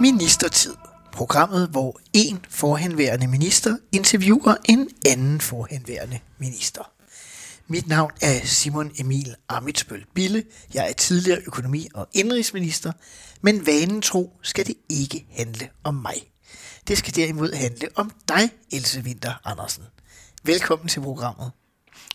Ministertid. 0.00 0.74
Programmet, 1.12 1.68
hvor 1.68 2.00
en 2.12 2.44
forhenværende 2.48 3.26
minister 3.26 3.76
interviewer 3.92 4.54
en 4.64 4.88
anden 5.06 5.40
forhenværende 5.40 6.18
minister. 6.38 6.92
Mit 7.66 7.88
navn 7.88 8.10
er 8.22 8.46
Simon 8.46 8.90
Emil 8.98 9.34
Amitsbøl 9.48 10.04
Bille. 10.14 10.44
Jeg 10.74 10.88
er 10.88 10.92
tidligere 10.92 11.40
økonomi- 11.46 11.88
og 11.94 12.08
indrigsminister, 12.12 12.92
men 13.40 13.66
vanen 13.66 14.02
tro 14.02 14.32
skal 14.42 14.66
det 14.66 14.74
ikke 14.88 15.26
handle 15.30 15.68
om 15.84 15.94
mig. 15.94 16.14
Det 16.88 16.98
skal 16.98 17.14
derimod 17.14 17.52
handle 17.52 17.88
om 17.96 18.12
dig, 18.28 18.50
Else 18.72 19.00
Winter 19.00 19.34
Andersen. 19.44 19.84
Velkommen 20.44 20.88
til 20.88 21.00
programmet. 21.00 21.50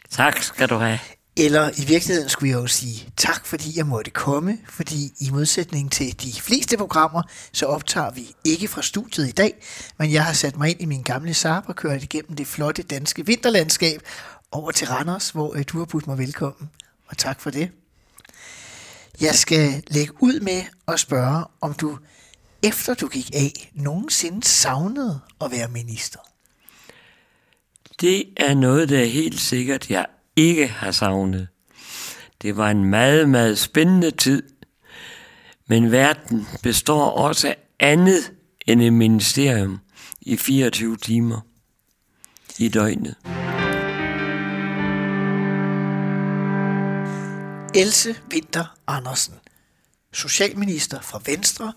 Tak 0.10 0.42
skal 0.42 0.70
du 0.70 0.76
have. 0.76 1.00
Eller 1.38 1.70
i 1.82 1.86
virkeligheden 1.86 2.30
skulle 2.30 2.52
jeg 2.52 2.62
jo 2.62 2.68
sige 2.68 3.10
tak, 3.18 3.46
fordi 3.46 3.78
jeg 3.78 3.86
måtte 3.86 4.12
komme, 4.12 4.58
fordi 4.70 5.14
i 5.20 5.30
modsætning 5.30 5.92
til 5.92 6.22
de 6.22 6.42
fleste 6.42 6.78
programmer, 6.78 7.22
så 7.52 7.66
optager 7.66 8.12
vi 8.12 8.36
ikke 8.44 8.68
fra 8.68 8.82
studiet 8.82 9.28
i 9.28 9.32
dag, 9.32 9.54
men 9.98 10.12
jeg 10.12 10.26
har 10.26 10.34
sat 10.34 10.58
mig 10.58 10.70
ind 10.70 10.82
i 10.82 10.86
min 10.86 11.02
gamle 11.02 11.34
Saab 11.34 11.64
og 11.68 11.76
kørt 11.76 12.04
igennem 12.04 12.36
det 12.36 12.48
flotte 12.48 12.84
danske 12.84 13.26
vinterlandskab 13.26 14.02
over 14.52 14.72
til 14.72 14.88
Randers, 14.88 15.30
hvor 15.30 15.56
øh, 15.56 15.64
du 15.68 15.78
har 15.78 15.86
budt 15.86 16.08
mig 16.08 16.18
velkommen, 16.18 16.70
og 17.08 17.18
tak 17.18 17.42
for 17.42 17.50
det. 17.50 17.72
Jeg 19.22 19.36
skal 19.36 19.84
lægge 19.88 20.14
ud 20.20 20.40
med 20.40 20.64
at 20.88 21.00
spørge, 21.00 21.46
om 21.62 21.74
du, 21.74 21.98
efter 22.64 22.94
du 22.94 23.08
gik 23.08 23.30
af, 23.34 23.72
nogensinde 23.74 24.44
savnede 24.44 25.20
at 25.42 25.52
være 25.52 25.68
minister. 25.68 26.20
Det 28.02 28.24
er 28.38 28.54
noget, 28.54 28.90
der 28.90 29.00
er 29.00 29.06
helt 29.06 29.40
sikkert, 29.40 29.90
jeg 29.90 30.06
ikke 30.36 30.68
har 30.68 30.92
savnet. 30.92 31.48
Det 32.42 32.58
var 32.58 32.70
en 32.70 32.86
meget, 32.86 33.30
meget 33.30 33.60
spændende 33.60 34.12
tid, 34.12 34.44
men 35.68 35.92
verden 35.92 36.48
består 36.64 37.10
også 37.10 37.48
af 37.48 37.58
andet 37.80 38.32
end 38.68 38.82
et 38.82 38.94
ministerium 38.94 39.80
i 40.22 40.38
24 40.38 40.98
timer 40.98 41.42
i 42.60 42.70
døgnet. 42.70 43.16
Else 47.76 48.16
Winter 48.34 48.78
Andersen, 48.88 49.34
socialminister 50.14 51.02
fra 51.02 51.22
Venstre 51.26 51.74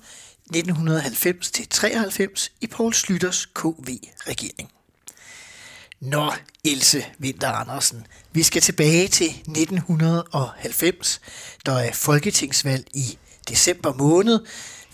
1990-93 0.55 2.49
i 2.61 2.67
Poul 2.67 2.95
Slytters 2.95 3.47
KV-regering. 3.47 4.71
Nå, 6.01 6.33
Else 6.65 7.05
Vinter 7.19 7.49
Andersen, 7.49 8.07
vi 8.33 8.43
skal 8.43 8.63
tilbage 8.63 9.09
til 9.09 9.27
1990, 9.27 11.21
der 11.67 11.73
er 11.73 11.93
folketingsvalg 11.93 12.87
i 12.95 13.19
december 13.49 13.95
måned. 13.95 14.41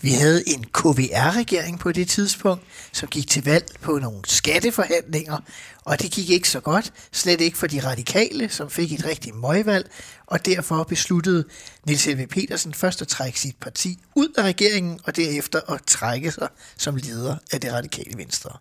Vi 0.01 0.11
havde 0.11 0.49
en 0.49 0.63
KVR-regering 0.63 1.79
på 1.79 1.91
det 1.91 2.09
tidspunkt, 2.09 2.63
som 2.91 3.09
gik 3.09 3.29
til 3.29 3.43
valg 3.43 3.65
på 3.81 3.99
nogle 3.99 4.21
skatteforhandlinger, 4.27 5.37
og 5.83 6.01
det 6.01 6.11
gik 6.11 6.29
ikke 6.29 6.49
så 6.49 6.59
godt, 6.59 6.93
slet 7.11 7.41
ikke 7.41 7.57
for 7.57 7.67
de 7.67 7.79
radikale, 7.87 8.49
som 8.49 8.69
fik 8.69 8.91
et 8.91 9.05
rigtigt 9.05 9.35
møgvalg, 9.35 9.91
og 10.25 10.45
derfor 10.45 10.83
besluttede 10.83 11.45
Niels 11.85 12.05
Helve 12.05 12.27
Petersen 12.27 12.73
først 12.73 13.01
at 13.01 13.07
trække 13.07 13.39
sit 13.39 13.55
parti 13.61 13.99
ud 14.15 14.29
af 14.37 14.43
regeringen, 14.43 14.99
og 15.03 15.15
derefter 15.15 15.73
at 15.73 15.81
trække 15.87 16.31
sig 16.31 16.47
som 16.77 16.95
leder 16.95 17.37
af 17.51 17.61
det 17.61 17.73
radikale 17.73 18.17
venstre. 18.17 18.51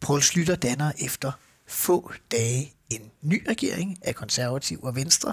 Poul 0.00 0.22
Slytter 0.22 0.56
danner 0.56 0.92
efter 0.98 1.32
få 1.70 2.12
dage 2.30 2.74
en 2.90 3.10
ny 3.22 3.44
regering 3.48 3.98
af 4.02 4.14
konservativ 4.14 4.80
og 4.82 4.96
venstre. 4.96 5.32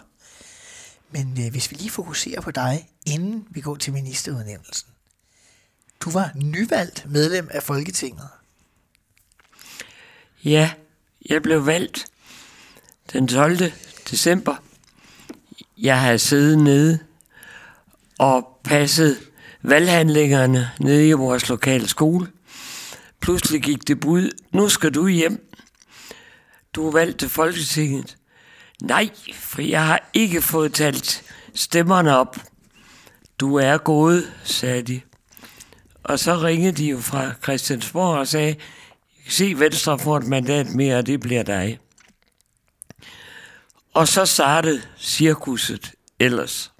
Men 1.12 1.46
øh, 1.46 1.52
hvis 1.52 1.72
vi 1.72 1.76
lige 1.76 1.90
fokuserer 1.90 2.42
på 2.42 2.52
dig, 2.52 2.90
inden 3.06 3.48
vi 3.50 3.62
går 3.62 3.76
til 3.76 3.94
ministerudnævnelsen. 3.94 4.90
Du 6.00 6.10
var 6.10 6.32
nyvalgt 6.36 7.06
medlem 7.10 7.48
af 7.52 7.64
Folketinget. 7.64 8.28
Ja, 10.44 10.72
jeg 11.30 11.44
blev 11.44 11.66
valgt 11.66 12.06
den 13.14 13.28
12. 13.28 13.58
december. 14.12 14.56
Jeg 15.78 16.02
havde 16.02 16.20
siddet 16.20 16.58
nede 16.58 17.00
og 18.18 18.60
passet 18.64 19.18
valghandlingerne 19.62 20.72
nede 20.80 21.08
i 21.08 21.12
vores 21.12 21.50
lokale 21.50 21.88
skole. 21.88 22.28
Pludselig 23.20 23.62
gik 23.62 23.88
det 23.88 24.00
bud, 24.00 24.32
nu 24.52 24.70
skal 24.70 24.92
du 24.92 25.08
hjem. 25.08 25.47
Du 26.78 26.88
er 26.88 26.92
valgt 26.92 27.20
til 27.20 27.30
Folketinget. 27.30 28.18
Nej, 28.82 29.10
for 29.34 29.62
jeg 29.62 29.86
har 29.86 30.10
ikke 30.14 30.42
fået 30.42 30.74
talt 30.74 31.24
stemmerne 31.56 32.18
op. 32.18 32.38
Du 33.40 33.56
er 33.56 33.78
gået, 33.78 34.34
sagde 34.44 34.82
de. 34.82 35.02
Og 36.04 36.20
så 36.20 36.36
ringede 36.36 36.72
de 36.72 36.90
jo 36.90 37.00
fra 37.00 37.34
Christiansborg 37.44 38.18
og 38.18 38.28
sagde, 38.28 38.56
se 39.30 39.60
Venstre 39.60 40.00
får 40.00 40.18
et 40.18 40.28
mandat 40.28 40.70
mere, 40.70 40.98
og 40.98 41.06
det 41.06 41.20
bliver 41.20 41.44
dig. 41.44 41.80
Og 43.94 44.08
så 44.08 44.26
startede 44.26 44.82
cirkuset 44.98 45.94
ellers. 46.20 46.72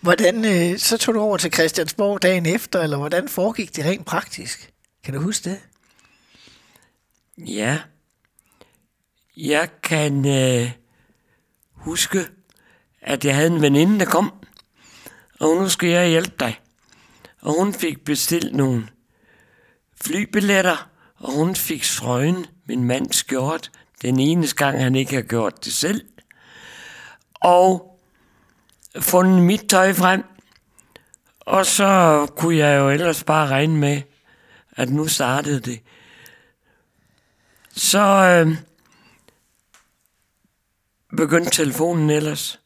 Hvordan, 0.00 0.44
øh, 0.44 0.78
så 0.78 0.98
tog 0.98 1.14
du 1.14 1.20
over 1.20 1.36
til 1.36 1.52
Christiansborg 1.52 2.22
dagen 2.22 2.46
efter, 2.46 2.82
eller 2.82 2.96
hvordan 2.96 3.28
foregik 3.28 3.76
det 3.76 3.84
rent 3.84 4.06
praktisk? 4.06 4.70
Kan 5.04 5.14
du 5.14 5.20
huske 5.20 5.50
det? 5.50 5.60
Ja, 7.38 7.78
jeg 9.36 9.68
kan 9.82 10.26
øh, 10.26 10.70
huske, 11.72 12.28
at 13.00 13.24
jeg 13.24 13.34
havde 13.34 13.50
en 13.50 13.62
veninde, 13.62 13.98
der 13.98 14.04
kom, 14.04 14.32
og 15.40 15.56
nu 15.56 15.68
skal 15.68 15.88
jeg 15.88 16.08
hjælpe 16.08 16.36
dig. 16.40 16.60
Og 17.40 17.58
hun 17.58 17.74
fik 17.74 18.04
bestilt 18.04 18.54
nogle 18.54 18.88
flybilletter, 20.04 20.90
og 21.16 21.32
hun 21.32 21.56
fik 21.56 21.84
strøgen 21.84 22.46
min 22.68 22.84
mands 22.84 23.16
skjort, 23.16 23.70
den 24.02 24.20
eneste 24.20 24.56
gang, 24.56 24.82
han 24.82 24.94
ikke 24.94 25.14
har 25.14 25.22
gjort 25.22 25.64
det 25.64 25.72
selv. 25.72 26.06
Og 27.34 27.98
fundet 29.00 29.42
mit 29.42 29.68
tøj 29.68 29.92
frem, 29.92 30.24
og 31.40 31.66
så 31.66 32.26
kunne 32.36 32.56
jeg 32.56 32.78
jo 32.78 32.90
ellers 32.90 33.24
bare 33.24 33.48
regne 33.48 33.76
med, 33.76 34.02
at 34.76 34.90
nu 34.90 35.08
startede 35.08 35.60
det. 35.60 35.80
Så 37.72 38.00
øh, 38.00 38.56
begyndte 41.16 41.50
telefonen 41.50 42.10
ellers, 42.10 42.60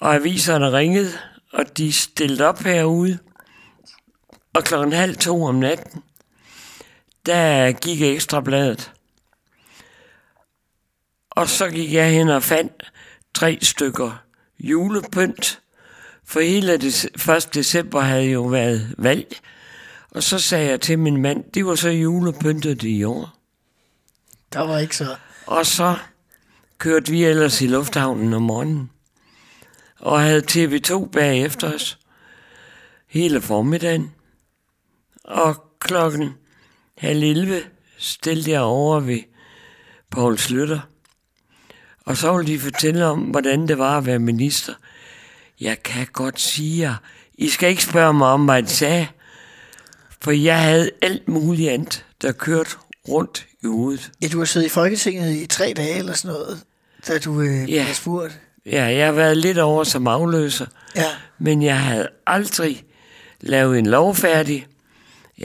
og 0.00 0.14
aviserne 0.14 0.72
ringede, 0.72 1.12
og 1.52 1.78
de 1.78 1.92
stillede 1.92 2.44
op 2.48 2.58
herude. 2.58 3.18
Og 4.54 4.64
klokken 4.64 4.92
halv 4.92 5.16
to 5.16 5.44
om 5.44 5.54
natten, 5.54 6.02
der 7.26 7.72
gik 7.72 8.02
ekstrabladet. 8.02 8.92
Og 11.30 11.48
så 11.48 11.70
gik 11.70 11.92
jeg 11.92 12.12
hen 12.12 12.28
og 12.28 12.42
fandt 12.42 12.92
tre 13.34 13.58
stykker 13.62 14.22
julepynt, 14.58 15.60
for 16.24 16.40
hele 16.40 16.76
det 16.76 17.04
1. 17.28 17.54
december 17.54 18.00
havde 18.00 18.30
jo 18.30 18.42
været 18.42 18.94
valg. 18.98 19.36
Og 20.10 20.22
så 20.22 20.38
sagde 20.38 20.70
jeg 20.70 20.80
til 20.80 20.98
min 20.98 21.22
mand, 21.22 21.44
det 21.52 21.66
var 21.66 21.74
så 21.74 21.88
julepyntet 21.88 22.82
i 22.82 23.04
år. 23.04 23.38
Der 24.52 24.60
var 24.60 24.78
ikke 24.78 24.96
så. 24.96 25.16
Og 25.46 25.66
så 25.66 25.96
kørte 26.78 27.10
vi 27.10 27.24
ellers 27.24 27.60
i 27.60 27.66
lufthavnen 27.66 28.32
om 28.32 28.42
morgenen. 28.42 28.90
Og 29.98 30.20
havde 30.20 30.42
TV2 30.50 31.08
bagefter 31.10 31.74
os. 31.74 31.98
Hele 33.06 33.40
formiddagen. 33.40 34.12
Og 35.24 35.64
klokken 35.80 36.34
halv 36.98 37.22
11 37.22 37.60
stillede 37.98 38.50
jeg 38.50 38.60
over 38.60 39.00
ved 39.00 39.20
Paul 40.10 40.38
Slytter. 40.38 40.80
Og 42.04 42.16
så 42.16 42.36
ville 42.36 42.52
de 42.52 42.58
fortælle 42.58 43.06
om, 43.06 43.20
hvordan 43.20 43.68
det 43.68 43.78
var 43.78 43.98
at 43.98 44.06
være 44.06 44.18
minister. 44.18 44.74
Jeg 45.60 45.82
kan 45.82 46.06
godt 46.12 46.40
sige 46.40 46.80
jer, 46.80 46.94
I 47.34 47.48
skal 47.48 47.68
ikke 47.70 47.84
spørge 47.84 48.14
mig 48.14 48.28
om, 48.28 48.44
hvad 48.44 48.54
jeg 48.54 48.68
sagde. 48.68 49.06
For 50.20 50.30
jeg 50.30 50.62
havde 50.62 50.90
alt 51.02 51.28
muligt 51.28 51.70
andet, 51.70 52.06
der 52.22 52.32
kørte 52.32 52.70
rundt 53.08 53.46
i 53.62 53.66
hovedet. 53.66 54.10
Ja, 54.22 54.28
du 54.28 54.38
har 54.38 54.44
siddet 54.44 54.66
i 54.66 54.70
Folketinget 54.70 55.36
i 55.36 55.46
tre 55.46 55.72
dage 55.76 55.94
eller 55.98 56.12
sådan 56.14 56.34
noget, 56.34 56.60
da 57.08 57.18
du 57.18 57.40
øh, 57.40 57.70
Ja. 57.70 57.84
blev 57.84 57.94
spurgt. 57.94 58.40
Ja, 58.66 58.84
jeg 58.84 59.06
har 59.06 59.12
været 59.12 59.36
lidt 59.36 59.58
over 59.58 59.84
som 59.84 60.06
afløser, 60.06 60.66
Ja. 60.96 61.04
men 61.38 61.62
jeg 61.62 61.80
havde 61.80 62.08
aldrig 62.26 62.84
lavet 63.40 63.78
en 63.78 63.86
lov 63.86 64.14
færdig, 64.14 64.66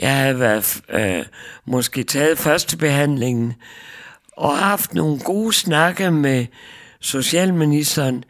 Jeg 0.02 0.16
havde 0.16 0.40
været, 0.40 0.80
øh, 0.88 1.24
måske 1.66 2.02
taget 2.02 2.38
førstebehandlingen 2.38 3.54
og 4.36 4.58
haft 4.58 4.94
nogle 4.94 5.18
gode 5.20 5.52
snakke 5.52 6.10
med 6.10 6.46
socialministeren 7.00 8.24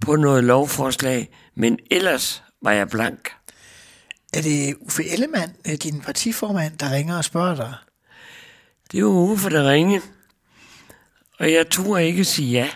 på 0.00 0.16
noget 0.16 0.44
lovforslag, 0.44 1.28
men 1.56 1.78
ellers 1.90 2.42
var 2.62 2.72
jeg 2.72 2.88
blank. 2.88 3.28
Er 4.34 4.42
det 4.42 4.74
Uffe 4.80 5.08
Ellemann, 5.12 5.52
øh, 5.68 5.74
din 5.74 6.00
partiformand, 6.00 6.78
der 6.78 6.92
ringer 6.92 7.16
og 7.16 7.24
spørger 7.24 7.54
dig? 7.56 7.74
Det 8.92 9.04
var 9.04 9.10
Uffe, 9.10 9.50
der 9.50 9.70
ringe, 9.70 10.02
og 11.38 11.52
jeg 11.52 11.70
turde 11.70 12.06
ikke 12.06 12.24
sige 12.24 12.50
ja. 12.50 12.70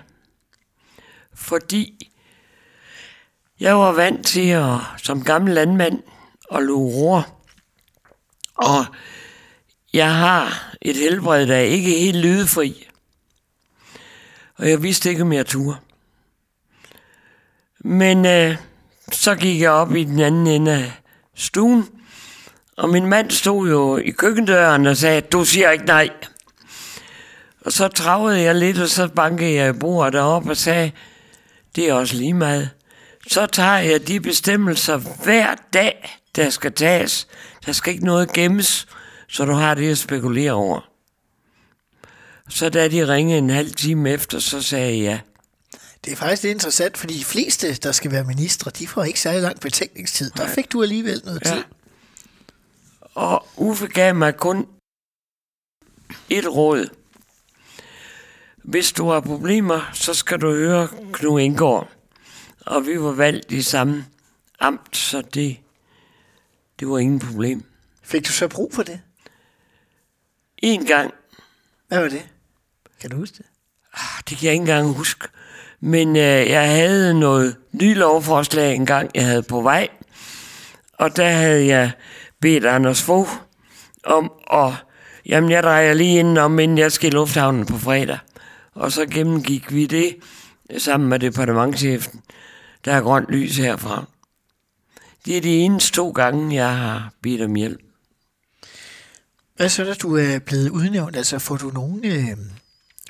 Fordi 1.35 2.13
jeg 3.61 3.77
var 3.77 3.93
vant 3.93 4.27
til 4.27 4.49
at, 4.49 4.77
som 4.99 5.25
gammel 5.25 5.55
landmand, 5.55 6.03
at 6.51 6.63
luge 6.63 6.95
roer. 6.95 7.23
Og 8.55 8.87
jeg 9.93 10.15
har 10.17 10.75
et 10.81 10.97
helbred, 10.97 11.47
der 11.47 11.57
er 11.57 11.61
ikke 11.61 11.91
helt 11.91 12.17
lydefri. 12.17 12.89
Og 14.55 14.71
jeg 14.71 14.83
vidste 14.83 15.11
ikke, 15.11 15.23
om 15.23 15.33
jeg 15.33 15.47
turde. 15.47 15.77
Men 17.79 18.27
øh, 18.27 18.57
så 19.13 19.35
gik 19.35 19.61
jeg 19.61 19.71
op 19.71 19.95
i 19.95 20.05
den 20.05 20.21
anden 20.21 20.47
ende 20.47 20.73
af 20.73 20.93
stuen, 21.35 22.02
og 22.83 22.89
min 22.89 23.07
mand 23.07 23.31
stod 23.31 23.69
jo 23.69 23.97
i 23.97 24.11
køkkendøren 24.11 24.87
og 24.87 24.97
sagde, 24.97 25.21
du 25.21 25.45
siger 25.45 25.71
ikke 25.71 25.85
nej. 25.85 26.11
Og 27.61 27.73
så 27.73 27.89
travede 27.89 28.41
jeg 28.41 28.55
lidt, 28.55 28.79
og 28.79 28.89
så 28.89 29.09
bankede 29.09 29.53
jeg 29.55 29.69
i 29.75 29.79
bordet 29.79 30.13
deroppe 30.13 30.51
og 30.51 30.57
sagde, 30.57 30.93
det 31.77 31.89
er 31.89 31.95
også 31.95 32.17
lige 32.17 32.35
meget. 32.35 32.71
Så 33.31 33.47
tager 33.47 33.79
jeg 33.79 34.09
de 34.09 34.21
bestemmelser 34.21 34.97
hver 34.97 35.55
dag, 35.73 36.19
der 36.37 36.51
skal 36.51 36.73
tages. 36.73 37.27
Der 37.67 37.73
skal 37.73 37.93
ikke 37.93 38.05
noget 38.05 38.33
gemmes, 38.33 38.87
så 39.29 39.45
du 39.45 39.53
har 39.53 39.75
det 39.75 39.91
at 39.91 39.99
spekulere 39.99 40.53
over. 40.53 40.81
Så 42.49 42.69
da 42.69 42.89
de 42.89 43.09
ringede 43.09 43.39
en 43.39 43.51
halv 43.51 43.71
time 43.75 44.11
efter, 44.11 44.39
så 44.39 44.63
sagde 44.63 44.87
jeg 44.97 45.03
ja. 45.03 45.19
Det 46.05 46.13
er 46.13 46.17
faktisk 46.17 46.43
lidt 46.43 46.55
interessant, 46.55 46.99
fordi 46.99 47.19
de 47.19 47.25
fleste, 47.25 47.75
der 47.75 47.93
skal 47.93 48.13
være 48.13 48.25
ministre, 48.25 48.71
de 48.79 48.87
får 48.87 49.05
ikke 49.05 49.21
særlig 49.21 49.43
lang 49.43 49.61
betænkningstid. 49.61 50.31
Der 50.37 50.47
fik 50.47 50.73
du 50.73 50.83
alligevel 50.83 51.23
noget 51.25 51.43
Ja. 51.45 51.51
tid. 51.51 51.63
Og 53.15 53.47
Uffe 53.57 53.87
gav 53.87 54.15
mig 54.15 54.37
kun 54.37 54.69
et 56.31 56.55
råd. 56.55 56.89
Hvis 58.57 58.93
du 58.93 59.09
har 59.09 59.21
problemer, 59.21 59.91
så 59.93 60.15
skal 60.15 60.41
du 60.41 60.51
høre 60.55 60.89
Knud 61.13 61.41
Indgaard. 61.41 61.89
Og 62.67 62.87
vi 62.87 63.01
var 63.01 63.13
valgt 63.13 63.53
i 63.53 63.63
samme 63.63 64.07
amt, 64.61 64.97
så 64.97 65.23
det, 65.23 65.57
det 66.81 66.89
var 66.89 66.99
ingen 66.99 67.19
problem. 67.19 67.65
Fik 68.03 68.27
du 68.27 68.33
så 68.33 68.49
brug 68.49 68.75
for 68.75 68.83
det? 68.83 69.01
En 70.59 70.87
gang, 70.87 71.15
Hvad 71.89 72.01
var 72.01 72.09
det? 72.09 72.29
Kan 73.01 73.11
du 73.11 73.17
huske 73.17 73.37
det? 73.39 73.47
ah, 73.95 74.23
det 74.29 74.39
kan 74.39 74.45
jeg 74.47 74.53
ikke 74.53 74.61
engang 74.63 74.95
huske, 74.95 75.29
men 75.81 76.17
øh, 76.17 76.23
jeg 76.51 76.71
havde 76.71 77.21
noget 77.21 77.57
ny 77.73 77.97
lovforslag 77.97 78.75
en 78.75 78.87
gang, 78.87 79.11
jeg 79.15 79.27
havde 79.27 79.43
på 79.43 79.61
vej. 79.63 79.89
Og 80.93 81.17
der 81.17 81.29
havde 81.31 81.67
jeg 81.67 81.91
bedt 82.43 82.65
Anders 82.65 83.03
Fogh 83.03 83.29
om 84.05 84.33
at, 84.53 84.73
jamen 85.27 85.51
jeg 85.51 85.63
drejer 85.63 85.95
lige 85.95 86.19
indenom, 86.19 86.59
inden 86.59 86.79
jeg 86.79 86.93
skal 86.93 87.09
i 87.09 87.15
lufthavnen 87.15 87.67
på 87.67 87.79
fredag. 87.79 88.19
Og 88.75 88.93
så 88.93 89.07
gennemgik 89.07 89.73
vi 89.75 89.87
det 89.87 90.17
sammen 90.79 91.09
med 91.09 91.19
departementchefen. 91.19 92.21
Der 92.85 92.93
er 92.93 93.01
grønt 93.01 93.29
lys 93.29 93.57
herfra. 93.57 94.05
Det 95.27 95.37
er 95.37 95.41
de 95.41 95.57
eneste 95.57 95.93
to 95.93 96.11
gange, 96.11 96.55
jeg 96.55 96.77
har 96.77 97.13
bedt 97.23 97.43
om 97.43 97.55
hjælp. 97.55 97.81
Hvad 99.57 99.69
så, 99.69 99.85
da 99.85 99.95
du 99.95 100.17
er 100.17 100.39
blevet 100.39 100.69
udnævnt? 100.69 101.17
Altså, 101.17 101.39
får 101.39 101.57
du 101.57 101.71
nogen... 101.71 102.05
Øh, 102.05 102.37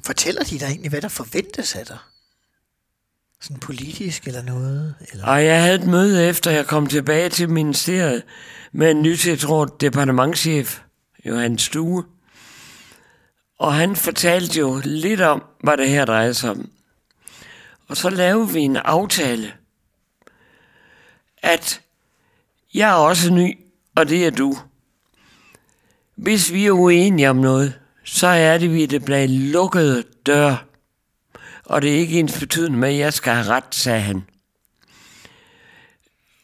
fortæller 0.05 0.43
de 0.43 0.59
dig 0.59 0.67
egentlig, 0.67 0.91
hvad 0.91 1.01
der 1.01 1.09
forventes 1.09 1.77
af 1.77 1.87
dig? 1.87 1.99
Sådan 3.43 3.57
politisk 3.61 4.27
eller 4.27 4.43
noget? 4.43 4.95
Eller? 5.13 5.27
Og 5.27 5.45
jeg 5.45 5.63
havde 5.63 5.75
et 5.75 5.87
møde 5.87 6.29
efter, 6.29 6.51
jeg 6.51 6.67
kom 6.67 6.87
tilbage 6.87 7.29
til 7.29 7.51
ministeriet 7.51 8.23
med 8.73 8.91
en 8.91 9.03
nytiltrådt 9.03 9.81
departementchef, 9.81 10.81
Johan 11.27 11.59
Stue. 11.59 12.05
Og 13.59 13.75
han 13.75 13.97
fortalte 13.97 14.59
jo 14.59 14.81
lidt 14.85 15.21
om, 15.21 15.45
hvad 15.63 15.77
det 15.77 15.89
her 15.89 16.05
drejede 16.05 16.35
sig 16.35 16.51
om. 16.51 16.71
Og 17.89 17.97
så 17.97 18.11
lavede 18.11 18.53
vi 18.53 18.61
en 18.61 18.77
aftale, 18.77 19.53
at 21.43 21.81
jeg 22.75 22.91
er 22.91 22.95
også 22.95 23.31
ny, 23.31 23.59
og 23.95 24.09
det 24.09 24.27
er 24.27 24.31
du. 24.31 24.57
Hvis 26.15 26.53
vi 26.53 26.67
er 26.67 26.73
uenige 26.73 27.31
om 27.31 27.37
noget, 27.37 27.81
så 28.05 28.27
er 28.27 28.59
det 28.59 28.73
vi 28.73 28.87
det 28.87 29.05
bliver 29.05 29.27
lukkede 29.29 30.05
døre. 30.27 30.59
Og 31.73 31.83
det 31.83 31.95
er 31.95 31.99
ikke 31.99 32.19
ens 32.19 32.39
betydende 32.41 32.79
med, 32.79 32.89
at 32.89 32.99
jeg 32.99 33.13
skal 33.13 33.33
have 33.33 33.47
ret, 33.47 33.75
sagde 33.75 34.01
han. 34.01 34.25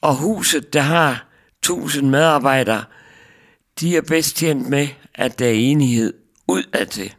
Og 0.00 0.16
huset, 0.16 0.72
der 0.72 0.80
har 0.80 1.26
tusind 1.62 2.08
medarbejdere, 2.08 2.84
de 3.80 3.96
er 3.96 4.02
bedst 4.02 4.36
tjent 4.36 4.68
med, 4.68 4.88
at 5.14 5.38
der 5.38 5.46
er 5.46 5.52
enighed 5.52 6.14
ud 6.46 6.62
af 6.72 6.86
det. 6.88 7.16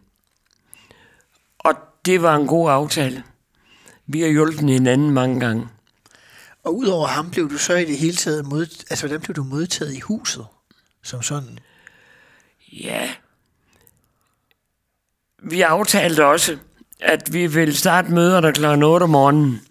Og 1.59 1.73
det 2.05 2.21
var 2.21 2.35
en 2.35 2.47
god 2.47 2.69
aftale. 2.69 3.23
Vi 4.07 4.21
har 4.21 4.29
hjulpet 4.29 4.69
hinanden 4.69 5.11
mange 5.11 5.39
gange. 5.39 5.67
Og 6.63 6.77
udover 6.77 7.07
ham 7.07 7.31
blev 7.31 7.49
du 7.49 7.57
så 7.57 7.75
i 7.75 7.85
det 7.85 7.97
hele 7.97 8.15
taget 8.15 8.45
mod, 8.45 8.65
altså 8.89 9.07
hvordan 9.07 9.21
blev 9.21 9.35
du 9.35 9.43
modtaget 9.43 9.93
i 9.93 9.99
huset? 9.99 10.45
Som 11.03 11.21
sådan. 11.21 11.59
Ja. 12.71 13.09
Vi 15.43 15.61
aftalte 15.61 16.25
også, 16.25 16.57
at 16.99 17.33
vi 17.33 17.47
vil 17.47 17.77
starte 17.77 18.11
møderne 18.11 18.53
kl. 18.53 18.83
8 18.83 19.03
om 19.03 19.09
morgenen. 19.09 19.61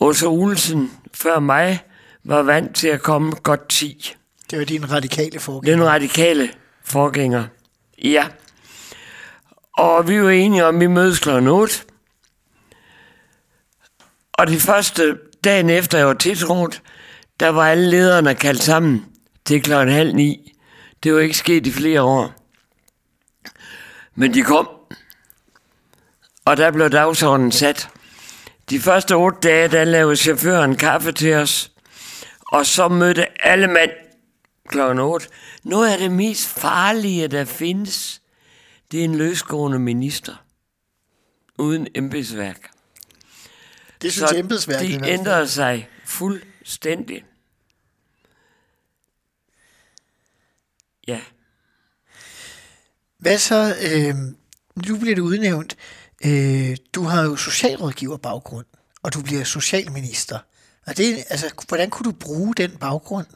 Åsa 0.00 0.26
Olsen 0.26 0.92
før 1.14 1.38
mig 1.38 1.80
var 2.24 2.42
vant 2.42 2.76
til 2.76 2.88
at 2.88 3.02
komme 3.02 3.32
godt 3.32 3.68
10. 3.68 4.14
Det 4.50 4.58
var 4.58 4.64
din 4.64 4.92
radikale 4.92 5.40
forgænger. 5.40 5.76
Den 5.76 5.88
radikale 5.88 6.50
forgænger. 6.84 7.44
Ja. 8.02 8.26
Og 9.72 10.08
vi 10.08 10.22
var 10.22 10.30
enige 10.30 10.66
om, 10.66 10.74
at 10.74 10.80
vi 10.80 10.86
mødes 10.86 11.18
kl. 11.18 11.48
8. 11.48 11.84
Og 14.32 14.46
de 14.46 14.60
første 14.60 15.18
dagen 15.44 15.70
efter 15.70 15.98
jeg 15.98 16.06
var 16.06 16.14
tiltrådt, 16.14 16.82
der 17.40 17.48
var 17.48 17.66
alle 17.66 17.90
lederne 17.90 18.34
kaldt 18.34 18.62
sammen 18.62 19.06
til 19.44 19.62
kl. 19.62 19.72
halv 19.72 20.14
ni. 20.14 20.52
Det 21.02 21.14
var 21.14 21.20
ikke 21.20 21.36
sket 21.36 21.66
i 21.66 21.70
flere 21.70 22.02
år. 22.02 22.32
Men 24.14 24.34
de 24.34 24.42
kom. 24.42 24.68
Og 26.44 26.56
der 26.56 26.70
blev 26.70 26.90
dagsordenen 26.90 27.52
sat. 27.52 27.88
De 28.70 28.80
første 28.80 29.14
otte 29.14 29.38
dage, 29.48 29.68
der 29.68 29.84
lavede 29.84 30.16
chaufføren 30.16 30.76
kaffe 30.76 31.12
til 31.12 31.34
os. 31.34 31.72
Og 32.52 32.66
så 32.66 32.88
mødte 32.88 33.46
alle 33.46 33.66
mand 33.66 33.90
klokken 34.68 34.98
8. 34.98 35.26
Noget 35.62 35.92
af 35.92 35.98
det 35.98 36.12
mest 36.12 36.48
farlige, 36.48 37.28
der 37.28 37.44
findes, 37.44 38.22
det 38.92 39.00
er 39.00 39.04
en 39.04 39.14
løsgående 39.14 39.78
minister. 39.78 40.34
Uden 41.58 41.88
embedsværk. 41.94 42.70
det 44.02 44.12
synes 44.12 44.32
embedsværket 44.32 44.88
det 44.88 45.00
fald. 45.00 45.12
ændrede 45.18 45.48
sig 45.48 45.88
fuldstændig. 46.04 47.24
Ja. 51.06 51.20
Hvad 53.18 53.38
så, 53.38 53.76
øh, 53.92 54.14
nu 54.88 54.98
bliver 54.98 55.16
du 55.16 55.24
udnævnt, 55.24 55.76
øh, 56.24 56.76
du 56.94 57.02
har 57.02 57.22
jo 57.22 57.36
socialrådgiver 57.36 58.16
baggrund, 58.16 58.66
og 59.02 59.14
du 59.14 59.22
bliver 59.22 59.44
socialminister. 59.44 60.38
Og 60.86 60.96
det, 60.96 61.24
altså, 61.30 61.64
hvordan 61.68 61.90
kunne 61.90 62.12
du 62.12 62.16
bruge 62.16 62.54
den 62.54 62.70
baggrund? 62.70 63.26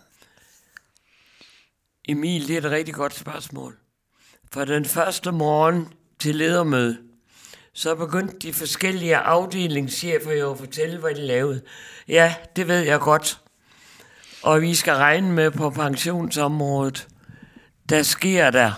Emil, 2.08 2.48
det 2.48 2.54
er 2.54 2.58
et 2.58 2.70
rigtig 2.70 2.94
godt 2.94 3.14
spørgsmål. 3.14 3.76
For 4.52 4.64
den 4.64 4.84
første 4.84 5.32
morgen 5.32 5.88
til 6.18 6.36
ledermøde, 6.36 6.98
så 7.72 7.94
begyndte 7.94 8.38
de 8.38 8.52
forskellige 8.52 9.16
afdelingschefer 9.16 10.32
jo 10.32 10.52
at 10.52 10.58
fortælle, 10.58 10.98
hvad 10.98 11.14
de 11.14 11.20
lavede. 11.20 11.62
Ja, 12.08 12.34
det 12.56 12.68
ved 12.68 12.80
jeg 12.80 13.00
godt. 13.00 13.40
Og 14.42 14.62
vi 14.62 14.74
skal 14.74 14.94
regne 14.94 15.32
med 15.32 15.50
på 15.50 15.70
pensionsområdet, 15.70 17.08
der 17.88 18.02
sker 18.02 18.50
der 18.50 18.72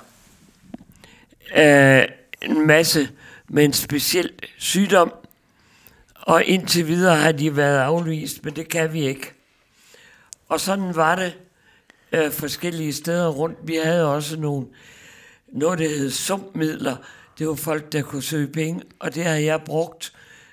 øh, 1.57 2.05
en 2.43 2.67
masse 2.67 3.09
med 3.49 3.65
en 3.65 3.73
speciel 3.73 4.31
sygdom, 4.59 5.15
og 6.15 6.45
indtil 6.45 6.89
videre 6.89 7.17
har 7.17 7.33
de 7.33 7.57
været 7.57 7.79
afvist, 7.79 8.45
men 8.45 8.57
det 8.57 8.69
kan 8.69 8.93
vi 8.93 9.01
ikke. 9.07 9.33
Og 10.49 10.61
sådan 10.61 10.97
var 10.97 11.15
det 11.17 11.39
øh, 12.13 12.31
forskellige 12.31 12.93
steder 12.93 13.29
rundt. 13.29 13.59
Vi 13.63 13.75
havde 13.77 14.15
også 14.15 14.41
nogle, 14.41 14.67
noget, 15.49 15.79
der 15.79 15.89
hed 15.89 16.11
sumpmidler. 16.11 16.97
Det 17.39 17.49
var 17.49 17.55
folk, 17.55 17.93
der 17.93 18.03
kunne 18.03 18.23
søge 18.23 18.49
penge, 18.49 18.83
og 18.99 19.15
det 19.15 19.25
har 19.25 19.35
jeg 19.35 19.61
brugt. 19.65 20.13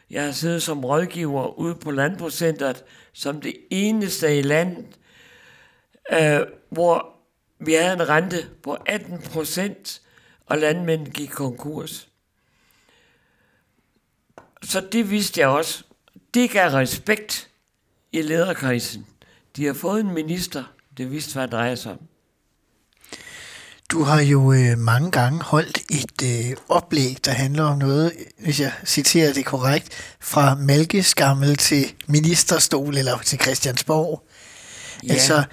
Jeg 0.10 0.26
har 0.26 0.32
siddet 0.32 0.64
som 0.64 0.86
rådgiver 0.86 1.60
ude 1.60 1.76
på 1.76 1.92
Landprocentret, 1.92 2.84
som 3.14 3.42
det 3.42 3.56
eneste 3.70 4.38
i 4.38 4.42
landet, 4.42 4.86
øh, 6.14 6.40
hvor 6.70 7.10
vi 7.60 7.74
havde 7.74 7.94
en 7.94 8.10
rente 8.10 8.46
på 8.64 8.78
18 8.86 9.22
procent, 9.22 10.02
og 10.46 10.58
landmændene 10.58 11.10
gik 11.10 11.30
konkurs. 11.30 12.13
Så 14.64 14.82
det 14.92 15.10
vidste 15.10 15.40
jeg 15.40 15.48
også. 15.48 15.84
Det 16.34 16.50
gav 16.50 16.70
respekt 16.70 17.48
i 18.12 18.22
lederkredsen. 18.22 19.06
De 19.56 19.66
har 19.66 19.74
fået 19.74 20.02
en 20.02 20.14
minister, 20.14 20.64
det 20.98 21.12
vidste, 21.12 21.34
hvad 21.34 21.44
det 21.44 21.52
drejer 21.52 21.76
sig 21.76 21.92
om. 21.92 22.00
Du 23.90 24.04
har 24.04 24.22
jo 24.22 24.54
øh, 24.54 24.78
mange 24.78 25.12
gange 25.12 25.42
holdt 25.42 25.80
et 25.90 26.50
øh, 26.50 26.58
oplæg, 26.70 27.18
der 27.26 27.32
handler 27.32 27.64
om 27.64 27.78
noget, 27.78 28.14
hvis 28.40 28.60
jeg 28.60 28.72
citerer 28.86 29.34
det 29.34 29.46
korrekt, 29.46 30.16
fra 30.20 30.56
malkeskammel 30.56 31.58
til 31.58 31.94
ministerstol 32.08 32.98
eller 32.98 33.18
til 33.18 33.40
Christiansborg. 33.40 34.28
Ja. 35.04 35.14
Altså, 35.14 35.44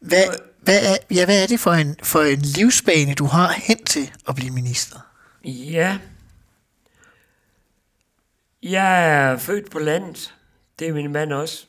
hvad, 0.00 0.24
hvad, 0.62 0.78
er, 0.82 0.96
ja, 1.10 1.24
hvad 1.24 1.42
er 1.42 1.46
det 1.46 1.60
for 1.60 1.72
en, 1.72 1.96
for 2.02 2.22
en 2.22 2.38
livsbane, 2.38 3.14
du 3.14 3.26
har 3.26 3.52
hen 3.52 3.84
til 3.84 4.10
at 4.28 4.34
blive 4.34 4.50
minister? 4.50 4.98
Ja. 5.44 5.98
Jeg 8.62 9.08
er 9.08 9.36
født 9.38 9.70
på 9.70 9.78
landet. 9.78 10.34
Det 10.78 10.88
er 10.88 10.92
min 10.92 11.12
mand 11.12 11.32
også. 11.32 11.66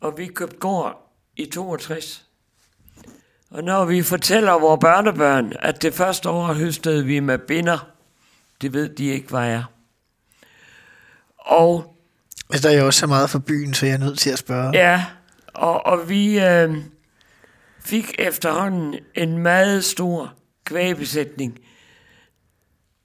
Og 0.00 0.18
vi 0.18 0.26
købte 0.26 0.56
gård 0.56 1.12
i 1.36 1.46
62. 1.46 2.24
Og 3.50 3.64
når 3.64 3.84
vi 3.84 4.02
fortæller 4.02 4.52
vores 4.52 4.80
børnebørn, 4.80 5.52
at 5.58 5.82
det 5.82 5.94
første 5.94 6.28
år 6.28 6.52
høstede 6.52 7.04
vi 7.04 7.20
med 7.20 7.38
binder, 7.38 7.90
det 8.60 8.72
ved 8.72 8.88
de 8.88 9.06
ikke, 9.06 9.28
hvad 9.28 9.48
er. 9.48 9.64
Og 11.38 11.96
Altså, 12.52 12.68
der 12.68 12.74
er 12.74 12.80
jo 12.80 12.86
også 12.86 13.00
så 13.00 13.06
meget 13.06 13.30
for 13.30 13.38
byen, 13.38 13.74
så 13.74 13.86
jeg 13.86 13.94
er 13.94 13.98
nødt 13.98 14.18
til 14.18 14.30
at 14.30 14.38
spørge. 14.38 14.70
Ja, 14.72 15.04
og, 15.46 15.86
og 15.86 16.08
vi 16.08 16.40
øh, 16.40 16.76
fik 17.80 18.14
efterhånden 18.18 18.96
en 19.14 19.38
meget 19.38 19.84
stor 19.84 20.32
kvægbesætning. 20.64 21.58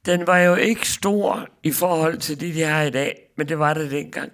Den 0.06 0.28
var 0.28 0.38
jo 0.38 0.56
ikke 0.56 0.90
stor 0.90 1.48
i 1.64 1.72
forhold 1.72 2.18
til 2.18 2.40
det, 2.40 2.56
de 2.56 2.62
har 2.62 2.82
i 2.82 2.90
dag, 2.90 3.30
men 3.36 3.50
det 3.50 3.60
var 3.60 3.74
det 3.74 3.92
dengang. 3.92 4.32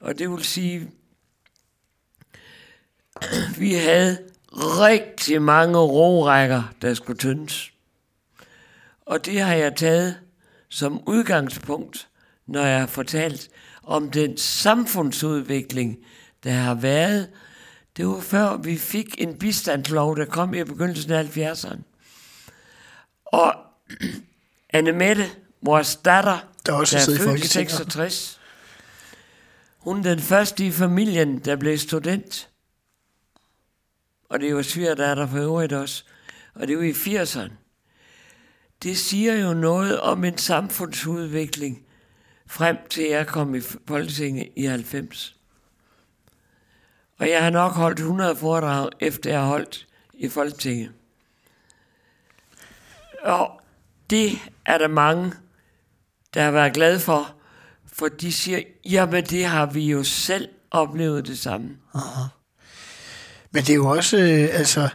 Og 0.00 0.18
det 0.18 0.30
vil 0.30 0.44
sige, 0.44 0.90
vi 3.58 3.74
havde 3.74 4.18
rigtig 4.52 5.42
mange 5.42 5.78
rorækker, 5.78 6.62
der 6.82 6.94
skulle 6.94 7.18
tyndes. 7.18 7.72
Og 9.06 9.26
det 9.26 9.40
har 9.40 9.54
jeg 9.54 9.76
taget 9.76 10.20
som 10.68 11.08
udgangspunkt, 11.08 12.08
når 12.46 12.62
jeg 12.62 12.80
har 12.80 12.86
fortalt 12.86 13.50
om 13.82 14.10
den 14.10 14.36
samfundsudvikling, 14.36 15.98
der 16.44 16.50
har 16.50 16.74
været. 16.74 17.30
Det 17.96 18.06
var 18.06 18.20
før 18.20 18.56
vi 18.56 18.76
fik 18.76 19.14
en 19.18 19.38
bistandslov, 19.38 20.16
der 20.16 20.24
kom 20.24 20.54
i 20.54 20.64
begyndelsen 20.64 21.12
af 21.12 21.36
70'erne. 21.36 21.80
Og 23.26 23.54
Anne 24.76 24.92
Mette, 24.92 25.30
vores 25.62 25.96
datter, 25.96 26.38
Der 26.66 26.72
også 26.72 26.96
der 26.96 27.02
er 27.02 27.06
født 27.06 27.20
i 27.20 27.22
Folketinget. 27.22 27.70
66, 27.70 28.40
hun 29.78 29.98
er 29.98 30.02
den 30.02 30.18
første 30.18 30.66
i 30.66 30.70
familien, 30.70 31.38
der 31.38 31.56
blev 31.56 31.78
student. 31.78 32.48
Og 34.28 34.40
det 34.40 34.56
var 34.56 34.62
svigerdatter 34.62 35.26
for 35.26 35.38
øvrigt 35.38 35.72
også. 35.72 36.04
Og 36.54 36.68
det 36.68 36.78
var 36.78 36.82
i 36.82 36.90
80'erne. 36.90 37.52
Det 38.82 38.98
siger 38.98 39.34
jo 39.34 39.54
noget 39.54 40.00
om 40.00 40.24
en 40.24 40.38
samfundsudvikling, 40.38 41.86
frem 42.46 42.76
til 42.90 43.04
jeg 43.04 43.26
kom 43.26 43.54
i 43.54 43.60
Folketinget 43.88 44.48
i 44.56 44.64
90. 44.64 45.36
Og 47.18 47.30
jeg 47.30 47.42
har 47.42 47.50
nok 47.50 47.72
holdt 47.72 47.98
100 47.98 48.36
foredrag, 48.36 48.88
efter 49.00 49.30
jeg 49.30 49.40
har 49.40 49.46
holdt 49.46 49.86
i 50.14 50.28
Folketinget. 50.28 50.92
Og 53.22 53.60
det 54.10 54.38
er 54.66 54.78
der 54.78 54.88
mange, 54.88 55.32
der 56.34 56.42
har 56.42 56.50
været 56.50 56.72
glade 56.72 57.00
for, 57.00 57.34
for 57.92 58.08
de 58.08 58.32
siger, 58.32 58.60
jamen 58.84 59.24
det 59.24 59.44
har 59.44 59.66
vi 59.66 59.90
jo 59.90 60.04
selv 60.04 60.48
oplevet 60.70 61.26
det 61.26 61.38
samme. 61.38 61.68
Men 63.50 63.62
det 63.62 63.70
er 63.70 63.74
jo 63.74 63.88
også, 63.88 64.16
øh, 64.16 64.48
altså, 64.52 64.88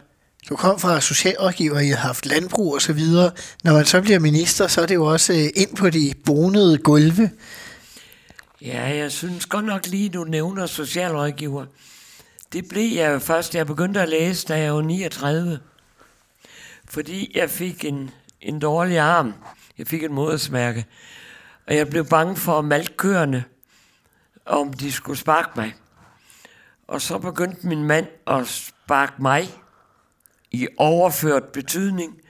du 0.48 0.56
kom 0.56 0.78
fra 0.78 1.00
socialrådgiver, 1.00 1.78
I 1.78 1.88
har 1.88 1.96
haft 1.96 2.26
landbrug 2.26 2.74
og 2.74 2.82
så 2.82 2.92
videre. 2.92 3.30
Når 3.64 3.72
man 3.72 3.84
så 3.84 4.00
bliver 4.00 4.18
minister, 4.18 4.66
så 4.66 4.80
er 4.82 4.86
det 4.86 4.94
jo 4.94 5.04
også 5.04 5.32
øh, 5.32 5.62
ind 5.62 5.76
på 5.76 5.90
de 5.90 6.14
bonede 6.26 6.78
gulve. 6.78 7.30
Ja, 8.60 8.96
jeg 8.96 9.12
synes 9.12 9.46
godt 9.46 9.64
nok 9.64 9.86
lige, 9.86 10.08
du 10.08 10.24
nævner 10.24 10.66
socialrådgiver. 10.66 11.66
Det 12.52 12.68
blev 12.68 12.94
jeg 12.94 13.12
jo 13.12 13.18
først, 13.18 13.54
jeg 13.54 13.66
begyndte 13.66 14.00
at 14.00 14.08
læse, 14.08 14.46
da 14.46 14.58
jeg 14.58 14.74
var 14.74 14.82
39. 14.82 15.58
Fordi 16.88 17.32
jeg 17.34 17.50
fik 17.50 17.84
en, 17.84 18.10
en 18.40 18.58
dårlig 18.58 18.98
arm. 18.98 19.34
Jeg 19.82 19.88
fik 19.88 20.02
en 20.02 20.12
modersmærke. 20.12 20.86
Og 21.66 21.76
jeg 21.76 21.88
blev 21.88 22.06
bange 22.06 22.36
for 22.36 22.60
malkøerne, 22.60 23.44
om 24.46 24.72
de 24.72 24.92
skulle 24.92 25.18
sparke 25.18 25.50
mig. 25.56 25.74
Og 26.86 27.00
så 27.00 27.18
begyndte 27.18 27.66
min 27.66 27.84
mand 27.84 28.06
at 28.26 28.48
sparke 28.48 29.22
mig 29.22 29.48
i 30.50 30.68
overført 30.76 31.44
betydning. 31.44 32.20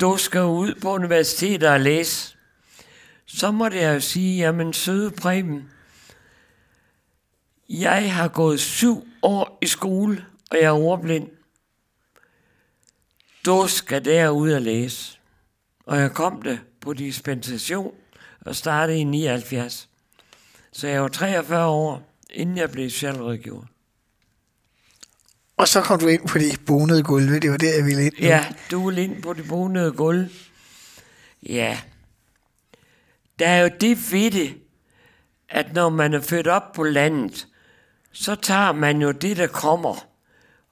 Du 0.00 0.16
skal 0.16 0.42
ud 0.42 0.74
på 0.82 0.92
universitetet 0.94 1.68
og 1.68 1.80
læse. 1.80 2.36
Så 3.26 3.50
måtte 3.50 3.78
jeg 3.78 3.94
jo 3.94 4.00
sige, 4.00 4.38
jamen 4.38 4.72
søde 4.72 5.10
Preben, 5.10 5.70
jeg 7.68 8.14
har 8.14 8.28
gået 8.28 8.60
syv 8.60 9.08
år 9.22 9.58
i 9.62 9.66
skole, 9.66 10.24
og 10.50 10.56
jeg 10.56 10.64
er 10.64 10.72
ordblind. 10.72 11.28
Du 13.46 13.66
skal 13.68 14.04
derud 14.04 14.52
og 14.52 14.62
læse. 14.62 15.18
Og 15.86 15.98
jeg 15.98 16.12
kom 16.12 16.42
det 16.42 16.60
på 16.84 16.92
dispensation 16.92 17.94
og 18.40 18.56
startede 18.56 18.98
i 18.98 19.04
79. 19.04 19.88
Så 20.72 20.88
jeg 20.88 21.02
var 21.02 21.08
43 21.08 21.66
år, 21.66 22.02
inden 22.30 22.56
jeg 22.56 22.70
blev 22.70 22.90
socialrådgiver. 22.90 23.62
Og 25.56 25.68
så 25.68 25.80
kom 25.80 26.00
du 26.00 26.06
ind 26.06 26.28
på 26.28 26.38
de 26.38 26.50
bonede 26.66 27.02
gulve, 27.02 27.40
det 27.40 27.50
var 27.50 27.56
der, 27.56 27.74
jeg 27.76 27.84
ville 27.84 28.06
ind. 28.06 28.14
nu. 28.20 28.26
Ja, 28.26 28.46
du 28.70 28.88
vil 28.88 28.98
ind 28.98 29.22
på 29.22 29.32
det 29.32 29.48
bonede 29.48 29.92
gulv. 29.92 30.30
Ja. 31.42 31.78
Der 33.38 33.48
er 33.48 33.62
jo 33.62 33.70
det 33.80 34.12
ved 34.12 34.30
det, 34.30 34.54
at 35.48 35.74
når 35.74 35.88
man 35.88 36.14
er 36.14 36.20
født 36.20 36.46
op 36.46 36.72
på 36.72 36.82
landet, 36.82 37.46
så 38.12 38.34
tager 38.34 38.72
man 38.72 39.02
jo 39.02 39.10
det, 39.10 39.36
der 39.36 39.46
kommer. 39.46 40.06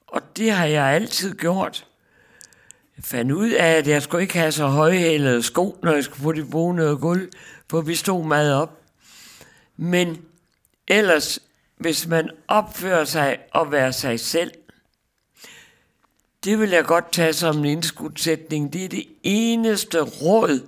Og 0.07 0.21
det 0.37 0.51
har 0.51 0.65
jeg 0.65 0.85
altid 0.85 1.35
gjort. 1.35 1.87
Fandt 2.99 3.31
ud 3.31 3.49
af, 3.49 3.71
at 3.71 3.87
jeg 3.87 4.01
skulle 4.01 4.21
ikke 4.21 4.37
have 4.37 4.51
så 4.51 4.67
højhælede 4.67 5.43
sko, 5.43 5.79
når 5.83 5.91
jeg 5.91 6.03
skulle 6.03 6.23
på 6.23 6.31
det 6.31 6.49
bonede 6.49 6.97
gulv, 6.97 7.29
for 7.69 7.81
vi 7.81 7.95
stod 7.95 8.25
meget 8.25 8.53
op. 8.55 8.81
Men 9.77 10.21
ellers, 10.87 11.39
hvis 11.77 12.07
man 12.07 12.29
opfører 12.47 13.05
sig 13.05 13.37
og 13.51 13.71
være 13.71 13.93
sig 13.93 14.19
selv, 14.19 14.51
det 16.43 16.59
vil 16.59 16.69
jeg 16.69 16.85
godt 16.85 17.11
tage 17.11 17.33
som 17.33 17.57
en 17.57 17.65
indskudsætning. 17.65 18.73
Det 18.73 18.85
er 18.85 18.89
det 18.89 19.05
eneste 19.23 20.01
råd, 20.01 20.67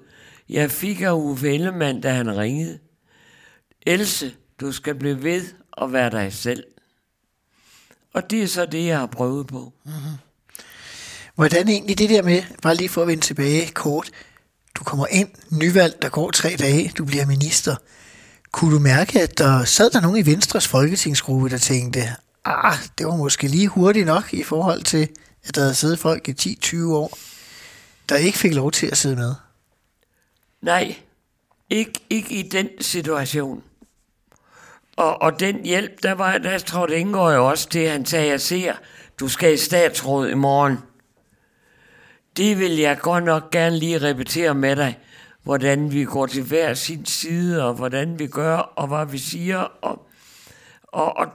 jeg 0.50 0.72
fik 0.72 1.02
af 1.02 1.12
Uffe 1.12 1.54
Ellemann, 1.54 2.02
da 2.02 2.10
han 2.10 2.38
ringede. 2.38 2.80
Else, 3.86 4.36
du 4.62 4.72
skal 4.72 4.96
blive 4.96 5.24
ved 5.24 5.42
at 5.82 5.94
være 5.94 6.10
dig 6.10 6.34
selv. 6.34 6.64
Og 8.14 8.32
det 8.32 8.44
er 8.44 8.48
så 8.48 8.66
det, 8.66 8.86
jeg 8.86 9.00
har 9.00 9.06
prøvet 9.06 9.48
på. 9.48 9.74
Mhm. 9.84 9.94
Hvordan 11.36 11.70
egentlig 11.70 11.98
det 11.98 12.10
der 12.10 12.22
med, 12.22 12.44
bare 12.62 12.76
lige 12.76 12.90
for 12.90 13.02
at 13.02 13.08
vende 13.08 13.24
tilbage 13.24 13.72
kort, 13.72 14.12
du 14.76 14.84
kommer 14.84 15.08
ind, 15.08 15.30
nyvalgt, 15.50 16.02
der 16.02 16.10
går 16.10 16.32
tre 16.32 16.56
dage, 16.60 16.92
du 16.98 17.06
bliver 17.06 17.26
minister. 17.26 17.76
Kunne 18.52 18.76
du 18.76 18.80
mærke, 18.80 19.22
at 19.22 19.38
der 19.38 19.64
sad 19.64 19.90
der 19.90 20.02
nogen 20.02 20.18
i 20.18 20.26
Venstres 20.26 20.68
folketingsgruppe, 20.68 21.50
der 21.50 21.58
tænkte, 21.58 22.00
ah, 22.46 22.78
det 22.98 23.08
var 23.08 23.16
måske 23.16 23.48
lige 23.48 23.68
hurtigt 23.68 24.06
nok 24.06 24.34
i 24.34 24.44
forhold 24.44 24.84
til, 24.84 25.10
at 25.48 25.56
der 25.56 25.62
havde 25.62 25.76
siddet 25.76 26.00
folk 26.00 26.30
i 26.30 26.58
10-20 26.66 26.86
år, 26.88 27.18
der 28.10 28.16
ikke 28.16 28.38
fik 28.38 28.54
lov 28.54 28.72
til 28.72 28.88
at 28.88 28.98
sidde 28.98 29.16
med? 29.16 29.34
Nej, 30.62 30.96
ikke, 31.70 32.00
ikke 32.10 32.36
i 32.36 32.42
den 32.42 32.70
situation. 32.82 33.64
Og, 34.96 35.22
og 35.22 35.40
den 35.40 35.66
hjælp, 35.66 36.04
der 36.04 36.12
var, 36.12 36.38
der 36.38 36.60
trådte 36.60 36.98
Ingeborg 36.98 37.32
indgår 37.32 37.32
jo 37.32 37.50
også 37.50 37.68
det, 37.74 37.90
han 37.90 38.06
sagde, 38.06 38.28
jeg 38.28 38.42
ser, 38.42 38.74
du 39.20 39.28
skal 39.28 39.54
i 39.54 39.58
statsråd 39.58 40.30
i 40.30 40.34
morgen. 40.34 40.78
Det 42.38 42.60
vil 42.60 42.78
jeg 42.78 43.00
godt 43.00 43.24
nok 43.24 43.52
gerne 43.52 43.78
lige 43.78 43.98
repetere 43.98 44.54
med 44.54 44.76
dig, 44.76 45.00
hvordan 45.44 45.92
vi 45.92 46.04
går 46.04 46.26
til 46.26 46.44
hver 46.44 46.74
sin 46.74 47.06
side, 47.06 47.64
og 47.64 47.74
hvordan 47.74 48.20
vi 48.20 48.28
gør, 48.28 48.58
og 48.58 48.88
hvad 48.88 49.06
vi 49.06 49.18
siger. 49.18 49.58
Og, 49.58 50.08
og, 50.84 51.18
og 51.18 51.28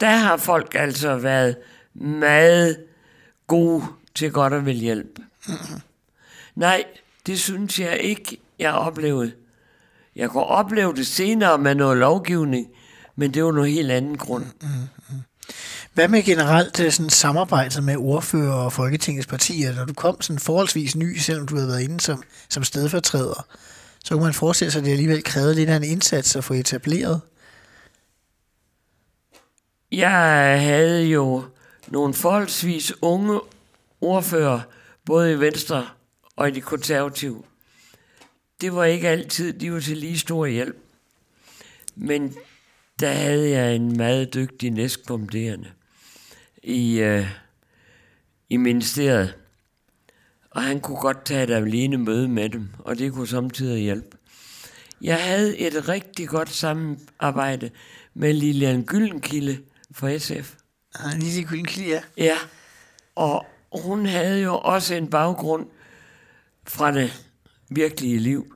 der 0.00 0.10
har 0.16 0.36
folk 0.36 0.74
altså 0.74 1.16
været 1.16 1.56
meget 1.94 2.76
gode 3.46 3.84
til 4.14 4.32
godt 4.32 4.52
at 4.52 4.66
vil 4.66 4.74
hjælpe. 4.74 5.22
Nej, 6.54 6.84
det 7.26 7.40
synes 7.40 7.80
jeg 7.80 7.98
ikke, 7.98 8.40
jeg 8.58 8.72
oplevede. 8.72 9.32
Jeg 10.16 10.30
kunne 10.30 10.44
opleve 10.44 10.94
det 10.94 11.06
senere 11.06 11.58
med 11.58 11.74
noget 11.74 11.96
lovgivning, 11.96 12.68
men 13.16 13.34
det 13.34 13.44
var 13.44 13.52
noget 13.52 13.70
helt 13.70 13.90
anden 13.90 14.18
grund. 14.18 14.44
Mm, 14.44 14.68
mm, 14.68 15.14
mm. 15.14 15.22
Hvad 15.98 16.08
med 16.08 16.22
generelt 16.22 16.80
øh, 16.80 16.92
sådan 16.92 17.10
samarbejdet 17.10 17.84
med 17.84 17.96
ordfører 17.96 18.52
og 18.52 18.72
Folketingets 18.72 19.26
partier? 19.26 19.74
Når 19.74 19.84
du 19.84 19.94
kom 19.94 20.20
sådan 20.20 20.38
forholdsvis 20.38 20.96
ny, 20.96 21.16
selvom 21.16 21.46
du 21.46 21.54
havde 21.56 21.68
været 21.68 21.82
inde 21.82 22.00
som, 22.00 22.22
som 22.48 22.64
stedfortræder, 22.64 23.46
så 24.04 24.14
kunne 24.14 24.24
man 24.24 24.34
forestille 24.34 24.70
sig, 24.70 24.78
at 24.78 24.84
det 24.84 24.90
alligevel 24.90 25.24
krævede 25.24 25.54
lidt 25.54 25.70
af 25.70 25.76
en 25.76 25.84
indsats 25.84 26.36
at 26.36 26.44
få 26.44 26.54
etableret. 26.54 27.20
Jeg 29.92 30.10
havde 30.60 31.04
jo 31.04 31.44
nogle 31.88 32.14
forholdsvis 32.14 32.92
unge 33.02 33.40
ordfører, 34.00 34.60
både 35.04 35.32
i 35.32 35.40
Venstre 35.40 35.86
og 36.36 36.48
i 36.48 36.50
de 36.50 36.60
konservative. 36.60 37.42
Det 38.60 38.74
var 38.74 38.84
ikke 38.84 39.08
altid, 39.08 39.52
de 39.52 39.72
var 39.72 39.80
til 39.80 39.96
lige 39.96 40.18
stor 40.18 40.46
hjælp. 40.46 40.76
Men 41.96 42.34
der 43.00 43.12
havde 43.12 43.50
jeg 43.50 43.74
en 43.74 43.96
meget 43.96 44.34
dygtig 44.34 44.70
næstkommanderende 44.70 45.68
i, 46.62 47.00
øh, 47.00 47.26
i 48.48 48.56
ministeriet. 48.56 49.34
Og 50.50 50.62
han 50.62 50.80
kunne 50.80 51.00
godt 51.00 51.24
tage 51.24 51.42
et 51.44 51.50
alene 51.50 51.98
møde 51.98 52.28
med 52.28 52.48
dem, 52.48 52.68
og 52.78 52.98
det 52.98 53.12
kunne 53.12 53.28
samtidig 53.28 53.82
hjælpe. 53.82 54.16
Jeg 55.00 55.24
havde 55.24 55.58
et 55.58 55.88
rigtig 55.88 56.28
godt 56.28 56.50
samarbejde 56.50 57.70
med 58.14 58.32
Lilian 58.32 58.84
Gyllenkilde 58.84 59.58
fra 59.92 60.18
SF. 60.18 60.54
Ah, 60.94 61.18
Lille 61.18 61.48
Gyllenkilde, 61.48 61.88
ja. 61.88 62.02
Ja, 62.16 62.36
og 63.14 63.46
hun 63.72 64.06
havde 64.06 64.42
jo 64.42 64.58
også 64.58 64.94
en 64.94 65.10
baggrund 65.10 65.66
fra 66.66 66.92
det 66.92 67.28
virkelige 67.68 68.18
liv. 68.18 68.54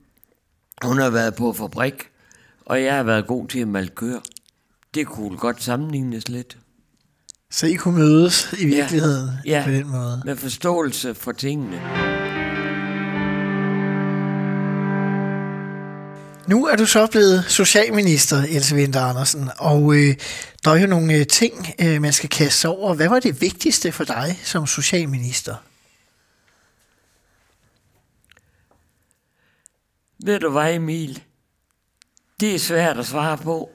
Hun 0.83 0.99
har 0.99 1.11
været 1.11 1.35
på 1.35 1.53
fabrik, 1.53 2.11
og 2.67 2.83
jeg 2.83 2.97
har 2.97 3.03
været 3.03 3.27
god 3.27 3.49
til 3.49 3.59
at 3.59 3.69
malke 3.69 3.95
køer. 3.95 4.21
Det 4.95 5.07
kunne 5.07 5.39
godt 5.39 5.63
sammenlignes 5.63 6.29
lidt. 6.29 6.59
Så 7.55 7.67
I 7.67 7.75
kunne 7.75 7.99
mødes 7.99 8.55
i 8.59 8.67
virkeligheden 8.67 9.31
ja. 9.45 9.63
på 9.65 9.71
den 9.71 9.89
måde. 9.89 10.23
med 10.25 10.37
forståelse 10.37 11.15
for 11.15 11.33
tingene. 11.33 11.77
Nu 16.49 16.67
er 16.67 16.77
du 16.77 16.87
så 16.87 17.07
blevet 17.11 17.45
socialminister, 17.49 18.37
Else 18.37 18.75
Winter 18.77 19.01
Andersen, 19.01 19.51
og 19.59 19.95
øh, 19.95 20.17
der 20.65 20.71
er 20.71 20.81
jo 20.81 20.87
nogle 20.87 21.15
øh, 21.15 21.27
ting, 21.27 21.75
øh, 21.81 22.03
man 22.03 22.13
skal 22.13 22.29
kaste 22.29 22.61
sig 22.61 22.71
over. 22.71 22.95
Hvad 22.95 23.09
var 23.09 23.21
det 23.21 23.41
vigtigste 23.41 23.93
for 23.93 24.05
dig 24.05 24.41
som 24.45 24.67
socialminister? 24.67 25.55
Ved 30.25 30.41
du 30.41 30.51
hvad, 30.51 30.75
Emil? 30.75 31.23
Det 32.41 32.55
er 32.55 32.59
svært 32.59 32.99
at 32.99 33.07
svare 33.07 33.39
på. 33.39 33.71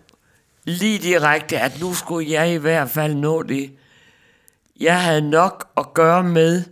Lige 0.67 1.00
direkte, 1.00 1.59
at 1.59 1.79
nu 1.79 1.93
skulle 1.93 2.31
jeg 2.31 2.53
i 2.53 2.57
hvert 2.57 2.89
fald 2.89 3.15
nå 3.15 3.43
det. 3.43 3.71
Jeg 4.79 5.03
havde 5.03 5.29
nok 5.29 5.69
at 5.77 5.93
gøre 5.93 6.24
med 6.24 6.63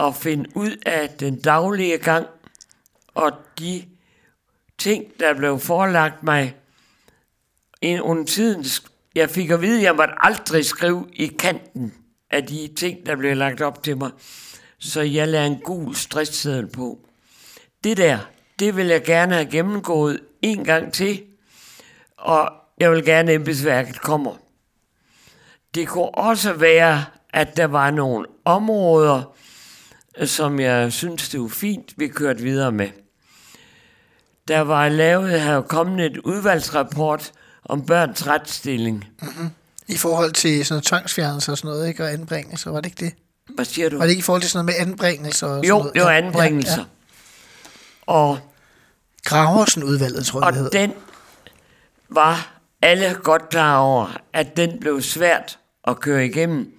at 0.00 0.16
finde 0.16 0.56
ud 0.56 0.76
af 0.86 1.08
den 1.08 1.40
daglige 1.40 1.98
gang 1.98 2.26
og 3.14 3.32
de 3.58 3.84
ting, 4.78 5.04
der 5.20 5.34
blev 5.34 5.58
forelagt 5.58 6.22
mig 6.22 6.56
en 7.80 8.00
under 8.00 8.24
tiden. 8.24 8.64
Jeg 9.14 9.30
fik 9.30 9.50
at 9.50 9.62
vide, 9.62 9.76
at 9.76 9.82
jeg 9.82 9.96
måtte 9.96 10.14
aldrig 10.18 10.64
skrive 10.64 11.08
i 11.12 11.26
kanten 11.26 11.94
af 12.30 12.46
de 12.46 12.68
ting, 12.76 13.06
der 13.06 13.16
blev 13.16 13.36
lagt 13.36 13.60
op 13.60 13.82
til 13.82 13.96
mig. 13.96 14.10
Så 14.78 15.00
jeg 15.00 15.28
lagde 15.28 15.46
en 15.46 15.60
gul 15.60 15.94
stressseddel 15.94 16.66
på. 16.66 16.98
Det 17.84 17.96
der, 17.96 18.18
det 18.58 18.76
vil 18.76 18.86
jeg 18.86 19.04
gerne 19.04 19.34
have 19.34 19.50
gennemgået 19.50 20.20
en 20.42 20.64
gang 20.64 20.92
til, 20.92 21.27
og 22.18 22.52
jeg 22.80 22.90
vil 22.92 23.04
gerne, 23.04 23.30
at 23.32 23.34
embedsværket 23.36 24.00
kommer. 24.00 24.32
Det 25.74 25.88
kunne 25.88 26.14
også 26.14 26.52
være, 26.52 27.04
at 27.30 27.56
der 27.56 27.64
var 27.66 27.90
nogle 27.90 28.26
områder, 28.44 29.22
som 30.24 30.60
jeg 30.60 30.92
synes, 30.92 31.28
det 31.28 31.40
var 31.40 31.48
fint, 31.48 31.94
vi 31.96 32.08
kørte 32.08 32.42
videre 32.42 32.72
med. 32.72 32.88
Der 34.48 34.60
var 34.60 34.88
lavet, 34.88 35.40
her 35.40 35.60
kommet 35.60 36.06
et 36.06 36.18
udvalgsrapport 36.18 37.32
om 37.64 37.86
børns 37.86 38.26
retsstilling. 38.26 39.04
I 39.88 39.96
forhold 39.96 40.32
til 40.32 40.64
sådan 40.66 40.74
noget 40.74 40.84
tvangsfjernelse 40.84 41.52
og 41.52 41.58
sådan 41.58 41.68
noget, 41.70 41.88
ikke? 41.88 42.04
Og 42.04 42.12
anbringelser, 42.12 42.70
var 42.70 42.80
det 42.80 42.86
ikke 42.86 43.04
det? 43.04 43.14
Hvad 43.54 43.64
siger 43.64 43.88
du? 43.88 43.96
Var 43.98 44.04
det 44.04 44.10
ikke 44.10 44.18
i 44.20 44.22
forhold 44.22 44.42
til 44.42 44.50
sådan 44.50 44.64
noget 44.66 44.78
med 44.80 44.86
anbringelser? 44.88 45.46
Og 45.46 45.66
Jo, 45.68 45.78
noget? 45.78 45.94
det 45.94 46.02
var 46.02 46.10
anbringelser. 46.10 46.72
Ja, 46.76 46.80
ja. 48.08 48.12
Og, 48.12 48.38
Graversen 49.24 49.84
udvalget, 49.84 50.26
tror 50.26 50.40
jeg, 50.40 50.46
og 50.46 50.52
det 50.52 50.62
hedder. 50.62 50.78
den 50.80 50.92
var 52.10 52.60
alle 52.82 53.16
godt 53.22 53.48
klar 53.48 53.78
over, 53.78 54.16
at 54.32 54.56
den 54.56 54.80
blev 54.80 55.02
svært 55.02 55.58
at 55.84 56.00
køre 56.00 56.26
igennem. 56.26 56.72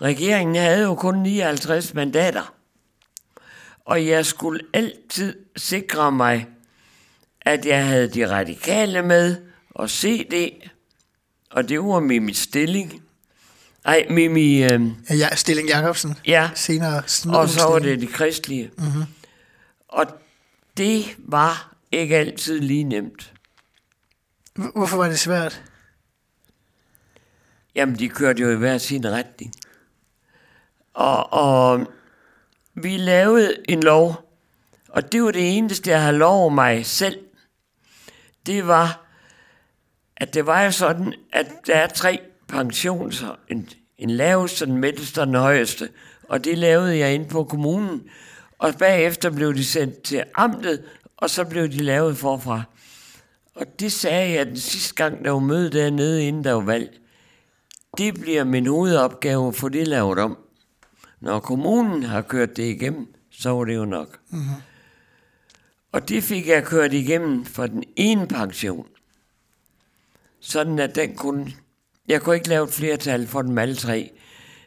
Regeringen 0.00 0.56
havde 0.56 0.82
jo 0.82 0.94
kun 0.94 1.18
59 1.18 1.94
mandater. 1.94 2.54
Og 3.84 4.06
jeg 4.06 4.26
skulle 4.26 4.60
altid 4.74 5.36
sikre 5.56 6.12
mig, 6.12 6.46
at 7.40 7.66
jeg 7.66 7.86
havde 7.86 8.08
de 8.08 8.30
radikale 8.30 9.02
med, 9.02 9.36
og 9.70 9.90
CD, 9.90 10.50
og 11.50 11.68
det 11.68 11.80
var 11.80 12.00
Mimi 12.00 12.32
Stilling. 12.34 13.02
Ej, 13.84 14.06
Mimi, 14.10 14.62
øh, 14.62 14.80
Ja, 15.10 15.34
Stilling 15.36 15.68
Jacobsen. 15.68 16.14
ja, 16.26 16.50
Senere 16.54 17.02
og 17.26 17.48
så 17.48 17.66
var 17.68 17.78
det 17.78 18.00
de 18.00 18.06
kristelige. 18.06 18.70
Mm-hmm. 18.78 19.02
Og 19.88 20.06
det 20.76 21.04
var 21.18 21.74
ikke 21.92 22.16
altid 22.16 22.60
lige 22.60 22.84
nemt. 22.84 23.32
Hvorfor 24.56 24.96
var 24.96 25.08
det 25.08 25.18
svært? 25.18 25.62
Jamen, 27.74 27.98
de 27.98 28.08
kørte 28.08 28.42
jo 28.42 28.50
i 28.50 28.56
hver 28.56 28.78
sin 28.78 29.12
retning. 29.12 29.52
Og, 30.94 31.32
og 31.32 31.92
vi 32.74 32.96
lavede 32.96 33.56
en 33.68 33.82
lov, 33.82 34.30
og 34.88 35.12
det 35.12 35.22
var 35.22 35.30
det 35.30 35.56
eneste, 35.56 35.90
jeg 35.90 36.02
havde 36.02 36.18
lov 36.18 36.50
mig 36.50 36.86
selv. 36.86 37.18
Det 38.46 38.66
var, 38.66 39.06
at 40.16 40.34
det 40.34 40.46
var 40.46 40.62
jo 40.62 40.70
sådan, 40.70 41.14
at 41.32 41.46
der 41.66 41.74
er 41.74 41.86
tre 41.86 42.20
pensioner. 42.48 43.38
En, 43.48 43.68
en 43.98 44.10
laveste, 44.10 44.66
den 44.66 44.76
midterste 44.76 45.20
og 45.20 45.26
den 45.26 45.34
højeste. 45.34 45.88
Og 46.28 46.44
det 46.44 46.58
lavede 46.58 46.98
jeg 46.98 47.14
ind 47.14 47.28
på 47.28 47.44
kommunen. 47.44 48.10
Og 48.58 48.74
bagefter 48.78 49.30
blev 49.30 49.54
de 49.54 49.64
sendt 49.64 50.02
til 50.02 50.24
amtet, 50.34 50.84
og 51.16 51.30
så 51.30 51.44
blev 51.44 51.68
de 51.68 51.82
lavet 51.82 52.16
forfra. 52.16 52.62
Og 53.56 53.80
det 53.80 53.92
sagde 53.92 54.32
jeg 54.32 54.46
den 54.46 54.56
sidste 54.56 54.94
gang, 54.94 55.24
der 55.24 55.30
var 55.30 55.38
møde 55.38 55.70
dernede, 55.70 56.28
inden 56.28 56.44
der 56.44 56.52
var 56.52 56.60
valg. 56.60 56.98
Det 57.98 58.14
bliver 58.14 58.44
min 58.44 58.66
hovedopgave 58.66 59.48
at 59.48 59.54
få 59.54 59.68
det 59.68 59.88
lavet 59.88 60.18
om. 60.18 60.38
Når 61.20 61.40
kommunen 61.40 62.02
har 62.02 62.22
kørt 62.22 62.56
det 62.56 62.62
igennem, 62.62 63.14
så 63.30 63.50
var 63.50 63.64
det 63.64 63.76
jo 63.76 63.84
nok. 63.84 64.18
Mm-hmm. 64.30 64.62
Og 65.92 66.08
det 66.08 66.22
fik 66.22 66.48
jeg 66.48 66.64
kørt 66.64 66.92
igennem 66.92 67.44
for 67.44 67.66
den 67.66 67.84
ene 67.96 68.28
pension. 68.28 68.86
Sådan 70.40 70.78
at 70.78 70.94
den 70.94 71.16
kunne... 71.16 71.52
Jeg 72.08 72.22
kunne 72.22 72.34
ikke 72.34 72.48
lave 72.48 72.64
et 72.64 72.72
flertal 72.72 73.26
for 73.26 73.42
dem 73.42 73.58
alle 73.58 73.74
tre. 73.74 74.10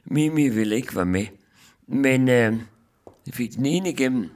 Mimi 0.05 0.49
ville 0.49 0.75
ikke 0.75 0.95
være 0.95 1.05
med. 1.05 1.25
Men 1.87 2.29
øh, 2.29 2.53
jeg 3.25 3.33
fik 3.33 3.55
den 3.55 3.65
ene 3.65 3.89
igennem. 3.89 4.29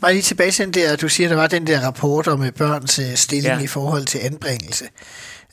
Bare 0.00 0.12
lige 0.12 0.22
tilbage 0.22 0.50
til 0.50 0.64
den 0.64 0.74
der, 0.74 0.96
du 0.96 1.08
siger, 1.08 1.28
der 1.28 1.36
var 1.36 1.46
den 1.46 1.66
der 1.66 1.80
rapport 1.80 2.28
om 2.28 2.42
øh, 2.42 2.52
børns 2.52 2.98
øh, 2.98 3.14
stilling 3.14 3.54
ja. 3.54 3.64
I 3.64 3.66
forhold 3.66 4.04
til 4.04 4.18
anbringelse. 4.18 4.84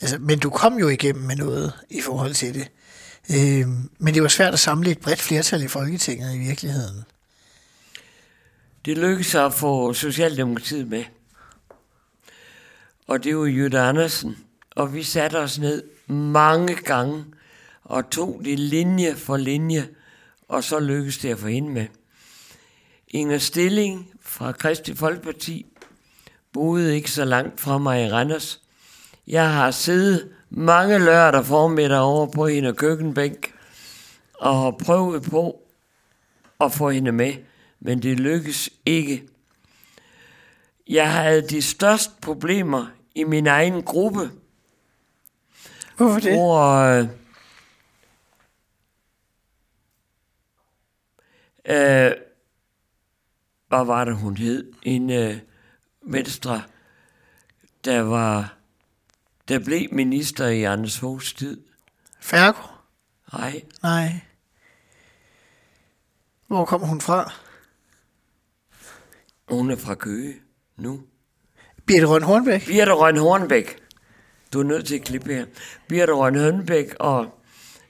Altså, 0.02 0.18
men 0.20 0.40
du 0.40 0.50
kom 0.50 0.80
jo 0.80 0.90
igennem 0.90 1.24
med 1.24 1.36
noget 1.36 1.74
i 1.90 2.02
forhold 2.02 2.34
til 2.34 2.54
det. 2.54 2.68
Øh, 3.32 3.68
men 4.00 4.14
det 4.14 4.22
var 4.22 4.28
svært 4.28 4.54
at 4.54 4.60
samle 4.60 4.92
et 4.92 5.00
bredt 5.00 5.22
flertal 5.22 5.64
i 5.64 5.68
Folketinget 5.68 6.36
i 6.36 6.38
virkeligheden. 6.38 7.04
Det 8.86 8.98
lykkedes 8.98 9.36
at 9.36 9.54
få 9.54 9.94
Socialdemokratiet 9.94 10.88
med. 10.88 11.04
Og 13.08 13.24
det 13.24 13.38
var 13.38 13.46
Jytte 13.46 13.80
Andersen. 13.80 14.38
Og 14.76 14.94
vi 14.94 15.04
satte 15.04 15.36
os 15.36 15.60
ned 15.60 15.84
mange 16.08 16.76
gange 16.76 17.26
og 17.84 18.10
tog 18.10 18.42
det 18.46 18.60
linje 18.60 19.16
for 19.16 19.38
linje, 19.38 19.88
og 20.48 20.64
så 20.64 20.80
lykkedes 20.80 21.18
det 21.18 21.30
at 21.30 21.40
få 21.40 21.48
hende 21.48 21.70
med. 21.70 21.88
Inger 23.08 23.38
Stilling 23.38 24.12
fra 24.22 24.52
Kristi 24.52 24.96
Folkeparti 24.96 25.66
boede 26.54 26.96
ikke 26.96 27.12
så 27.12 27.26
langt 27.26 27.60
fra 27.60 27.78
mig 27.78 28.06
i 28.06 28.10
Randers. 28.12 28.62
Jeg 29.28 29.54
har 29.54 29.72
siddet 29.72 30.30
mange 30.50 31.00
lørdag 31.00 31.46
formiddag 31.46 32.00
over 32.00 32.28
på 32.28 32.48
hende 32.48 32.74
køkkenbænk 32.74 33.54
og 34.34 34.62
har 34.62 34.72
prøvet 34.72 35.24
på 35.24 35.62
at 36.60 36.74
få 36.74 36.90
hende 36.90 37.12
med, 37.12 37.34
men 37.80 38.02
det 38.02 38.20
lykkes 38.20 38.70
ikke. 38.86 39.24
Jeg 40.88 41.14
havde 41.14 41.48
de 41.50 41.62
største 41.62 42.14
problemer 42.22 42.86
i 43.16 43.24
min 43.24 43.48
egen 43.48 43.84
gruppe, 43.84 44.30
Hvorfor 45.98 46.20
det? 46.20 46.34
hvor 46.34 46.70
øh, 46.70 47.08
øh, 51.66 52.12
hvad 53.68 53.86
var 53.86 54.06
det, 54.06 54.16
hun 54.16 54.38
hed? 54.38 54.72
En 54.84 55.10
øh, 55.10 55.38
venstre, 56.02 56.64
der 57.86 58.02
var 58.02 58.56
der 59.48 59.60
blev 59.60 59.88
minister 59.92 60.48
i 60.48 60.64
Anders 60.64 61.00
Foghs 61.00 61.34
tid. 61.34 61.62
Fergo? 62.20 62.62
Nej, 63.34 63.64
Nej. 63.84 64.20
Hvor 66.48 66.66
kommer 66.66 66.88
hun 66.88 67.02
fra? 67.02 67.34
hun 69.50 69.72
er 69.72 69.76
fra 69.76 69.96
Køge 69.96 70.34
nu. 70.78 71.04
Birte 71.86 72.06
Røn 72.06 72.24
Hornbæk? 72.24 72.66
Birte 72.68 72.94
Røn 72.94 73.18
Hornbæk. 73.18 73.78
Du 74.54 74.60
er 74.60 74.64
nødt 74.64 74.88
til 74.88 74.96
at 74.96 75.02
klippe 75.02 75.34
her. 75.34 75.46
Birte 75.88 76.14
Røn 76.14 76.36
Hornbæk, 76.36 76.96
og 77.00 77.42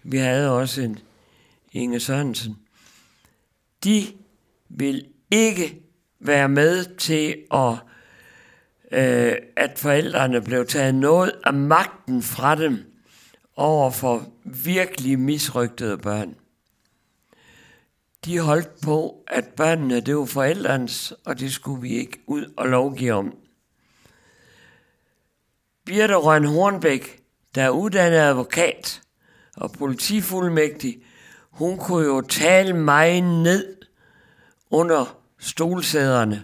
vi 0.03 0.17
havde 0.17 0.51
også 0.51 0.81
en 0.81 0.99
Inge 1.71 1.99
Sørensen. 1.99 2.57
De 3.83 4.03
vil 4.69 5.07
ikke 5.31 5.81
være 6.19 6.49
med 6.49 6.97
til 6.97 7.35
at, 7.53 7.73
øh, 8.91 9.35
at 9.55 9.79
forældrene 9.79 10.41
blev 10.41 10.65
taget 10.65 10.95
noget 10.95 11.31
af 11.43 11.53
magten 11.53 12.23
fra 12.23 12.55
dem 12.55 12.77
over 13.55 13.91
for 13.91 14.27
virkelig 14.43 15.19
misrygtede 15.19 15.97
børn. 15.97 16.35
De 18.25 18.39
holdt 18.39 18.81
på, 18.81 19.23
at 19.27 19.45
børnene 19.47 19.99
det 19.99 20.17
var 20.17 20.25
forældrens, 20.25 21.13
og 21.25 21.39
det 21.39 21.53
skulle 21.53 21.81
vi 21.81 21.89
ikke 21.89 22.19
ud 22.27 22.53
og 22.57 22.67
lovgive 22.67 23.13
om. 23.13 23.35
Birte 25.85 26.15
Røn 26.15 26.45
Hornbæk, 26.45 27.19
der 27.55 27.63
er 27.63 27.69
uddannet 27.69 28.17
advokat 28.17 29.01
og 29.57 29.71
politifuldmægtig, 29.71 30.97
hun 31.51 31.77
kunne 31.77 32.05
jo 32.05 32.21
tale 32.21 32.73
mig 32.73 33.21
ned 33.21 33.74
under 34.71 35.17
stolsæderne. 35.39 36.43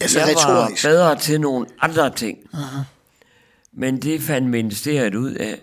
Altså 0.00 0.18
jeg 0.18 0.28
var 0.34 0.64
retorisk. 0.64 0.84
bedre 0.84 1.18
til 1.18 1.40
nogle 1.40 1.66
andre 1.80 2.10
ting. 2.10 2.38
Uh-huh. 2.54 2.78
Men 3.72 4.02
det 4.02 4.22
fandt 4.22 4.48
ministeriet 4.50 5.14
ud 5.14 5.30
af, 5.34 5.60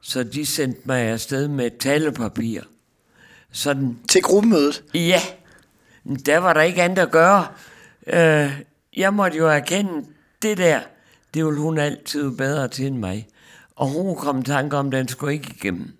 så 0.00 0.22
de 0.22 0.46
sendte 0.46 0.80
mig 0.84 1.00
afsted 1.00 1.48
med 1.48 1.70
talepapir. 1.80 2.60
Sådan, 3.52 3.98
Til 4.08 4.22
gruppemødet. 4.22 4.84
ja, 4.94 5.20
der 6.26 6.38
var 6.38 6.52
der 6.52 6.62
ikke 6.62 6.82
andet 6.82 7.02
at 7.02 7.10
gøre. 7.10 7.46
Øh, 8.06 8.60
jeg 8.96 9.14
måtte 9.14 9.38
jo 9.38 9.48
erkende, 9.48 10.06
det 10.42 10.58
der, 10.58 10.80
det 11.34 11.44
ville 11.44 11.60
hun 11.60 11.78
altid 11.78 12.30
bedre 12.30 12.68
til 12.68 12.86
end 12.86 12.96
mig. 12.98 13.28
Og 13.76 13.88
hun 13.88 14.16
kom 14.16 14.38
i 14.38 14.42
tanke 14.42 14.76
om, 14.76 14.86
at 14.86 14.92
den 14.92 15.08
skulle 15.08 15.32
ikke 15.32 15.52
igennem. 15.56 15.92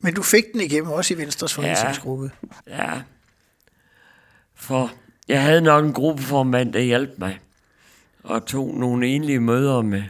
Men 0.00 0.14
du 0.14 0.22
fik 0.22 0.44
den 0.52 0.60
igennem 0.60 0.90
også 0.92 1.14
i 1.14 1.18
Venstres 1.18 1.54
folketingsgruppe. 1.54 2.30
Ja. 2.68 2.90
For 4.60 4.92
jeg 5.28 5.42
havde 5.42 5.60
nok 5.60 5.84
en 5.84 5.92
gruppeformand, 5.92 6.72
der 6.72 6.80
hjalp 6.80 7.18
mig. 7.18 7.40
Og 8.22 8.46
tog 8.46 8.74
nogle 8.74 9.06
enlige 9.06 9.40
møder 9.40 9.82
med 9.82 10.02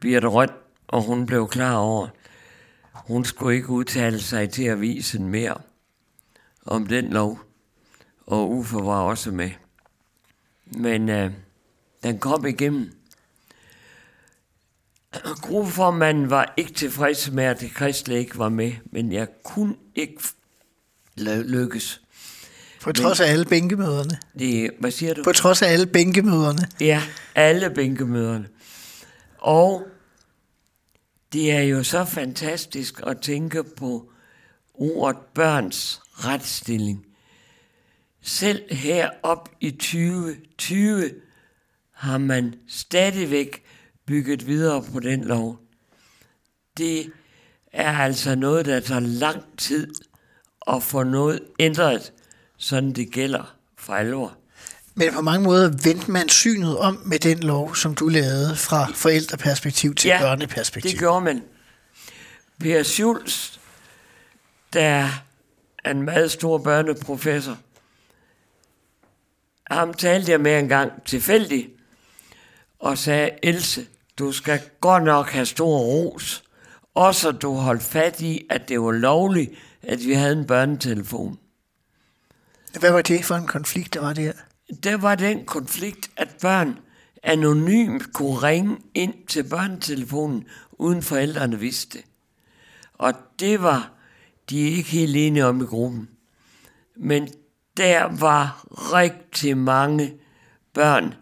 Birte 0.00 0.26
Røn, 0.26 0.48
og 0.88 1.02
hun 1.02 1.26
blev 1.26 1.48
klar 1.48 1.76
over, 1.76 2.08
hun 2.92 3.24
skulle 3.24 3.56
ikke 3.56 3.70
udtale 3.70 4.20
sig 4.20 4.50
til 4.50 4.64
avisen 4.64 5.28
mere 5.28 5.60
om 6.66 6.86
den 6.86 7.12
lov. 7.12 7.40
Og 8.26 8.50
Uffe 8.50 8.76
var 8.76 9.00
også 9.00 9.30
med. 9.30 9.50
Men 10.66 11.08
øh, 11.08 11.32
den 12.02 12.18
kom 12.18 12.46
igennem. 12.46 12.92
Gruppeformanden 15.42 16.30
var 16.30 16.54
ikke 16.56 16.72
tilfreds 16.72 17.30
med, 17.30 17.44
at 17.44 17.60
det 17.60 17.74
kristne 17.74 18.14
ikke 18.14 18.38
var 18.38 18.48
med, 18.48 18.72
men 18.84 19.12
jeg 19.12 19.28
kunne 19.44 19.74
ikke 19.94 20.22
lykkes. 21.16 22.02
På 22.82 22.92
trods 22.92 23.20
af 23.20 23.30
alle 23.30 23.44
bænkemøderne. 23.44 24.18
Det, 24.38 24.70
hvad 24.80 24.90
siger 24.90 25.14
du? 25.14 25.22
På 25.22 25.32
trods 25.32 25.62
af 25.62 25.72
alle 25.72 25.86
bænkemøderne. 25.86 26.68
Ja, 26.80 27.02
alle 27.34 27.70
bænkemøderne. 27.70 28.48
Og 29.38 29.86
det 31.32 31.52
er 31.52 31.60
jo 31.60 31.82
så 31.82 32.04
fantastisk 32.04 33.00
at 33.06 33.20
tænke 33.20 33.64
på 33.64 34.10
ordet 34.74 35.16
børns 35.34 36.00
retsstilling. 36.12 37.06
Selv 38.22 38.74
her 38.74 39.10
op 39.22 39.48
i 39.60 39.70
2020 39.70 41.10
har 41.92 42.18
man 42.18 42.54
stadigvæk 42.68 43.62
bygget 44.06 44.46
videre 44.46 44.84
på 44.92 45.00
den 45.00 45.24
lov. 45.24 45.58
Det 46.76 47.12
er 47.72 47.98
altså 47.98 48.34
noget, 48.34 48.66
der 48.66 48.80
tager 48.80 49.00
lang 49.00 49.42
tid 49.58 49.94
at 50.68 50.82
få 50.82 51.02
noget 51.02 51.40
ændret, 51.60 52.12
sådan 52.62 52.92
det 52.92 53.10
gælder 53.10 53.54
for 53.78 53.94
alvor. 53.94 54.36
Men 54.94 55.12
på 55.12 55.20
mange 55.20 55.44
måder 55.44 55.68
vendte 55.84 56.10
man 56.10 56.28
synet 56.28 56.78
om 56.78 57.02
med 57.04 57.18
den 57.18 57.40
lov, 57.40 57.76
som 57.76 57.94
du 57.94 58.08
lavede 58.08 58.56
fra 58.56 58.86
forældreperspektiv 58.94 59.94
til 59.94 60.12
børneperspektiv. 60.20 60.90
det 60.90 60.98
gjorde 60.98 61.20
man. 61.20 61.42
Per 62.60 62.82
Schulz, 62.82 63.58
der 64.72 65.08
er 65.84 65.90
en 65.90 66.02
meget 66.02 66.30
stor 66.30 66.58
børneprofessor, 66.58 67.56
ham 69.70 69.94
talte 69.94 70.32
jeg 70.32 70.40
med 70.40 70.58
en 70.58 70.68
gang 70.68 70.92
tilfældigt, 71.04 71.68
og 72.78 72.98
sagde, 72.98 73.30
Else, 73.42 73.86
du 74.18 74.32
skal 74.32 74.60
godt 74.80 75.04
nok 75.04 75.30
have 75.30 75.46
stor 75.46 75.78
ros, 75.78 76.42
også 76.94 77.32
du 77.32 77.54
holdt 77.54 77.82
fat 77.82 78.20
i, 78.20 78.46
at 78.50 78.68
det 78.68 78.80
var 78.80 78.92
lovligt, 78.92 79.50
at 79.82 80.06
vi 80.06 80.12
havde 80.12 80.32
en 80.32 80.46
børnetelefon. 80.46 81.38
Hvad 82.80 82.92
var 82.92 83.02
det 83.02 83.24
for 83.24 83.34
en 83.34 83.46
konflikt, 83.46 83.94
der 83.94 84.00
var 84.00 84.12
der? 84.12 84.32
Der 84.82 84.96
var 84.96 85.14
den 85.14 85.44
konflikt, 85.44 86.10
at 86.16 86.28
børn 86.40 86.78
anonymt 87.22 88.12
kunne 88.12 88.38
ringe 88.38 88.78
ind 88.94 89.14
til 89.26 89.44
børnetelefonen, 89.44 90.44
uden 90.72 91.02
forældrene 91.02 91.58
vidste 91.58 91.98
det. 91.98 92.06
Og 92.94 93.14
det 93.38 93.62
var 93.62 93.92
de 94.50 94.58
ikke 94.58 94.90
helt 94.90 95.16
enige 95.16 95.46
om 95.46 95.60
i 95.60 95.64
gruppen. 95.64 96.08
Men 96.96 97.28
der 97.76 98.04
var 98.20 98.66
rigtig 98.72 99.56
mange 99.56 100.14
børn, 100.72 101.14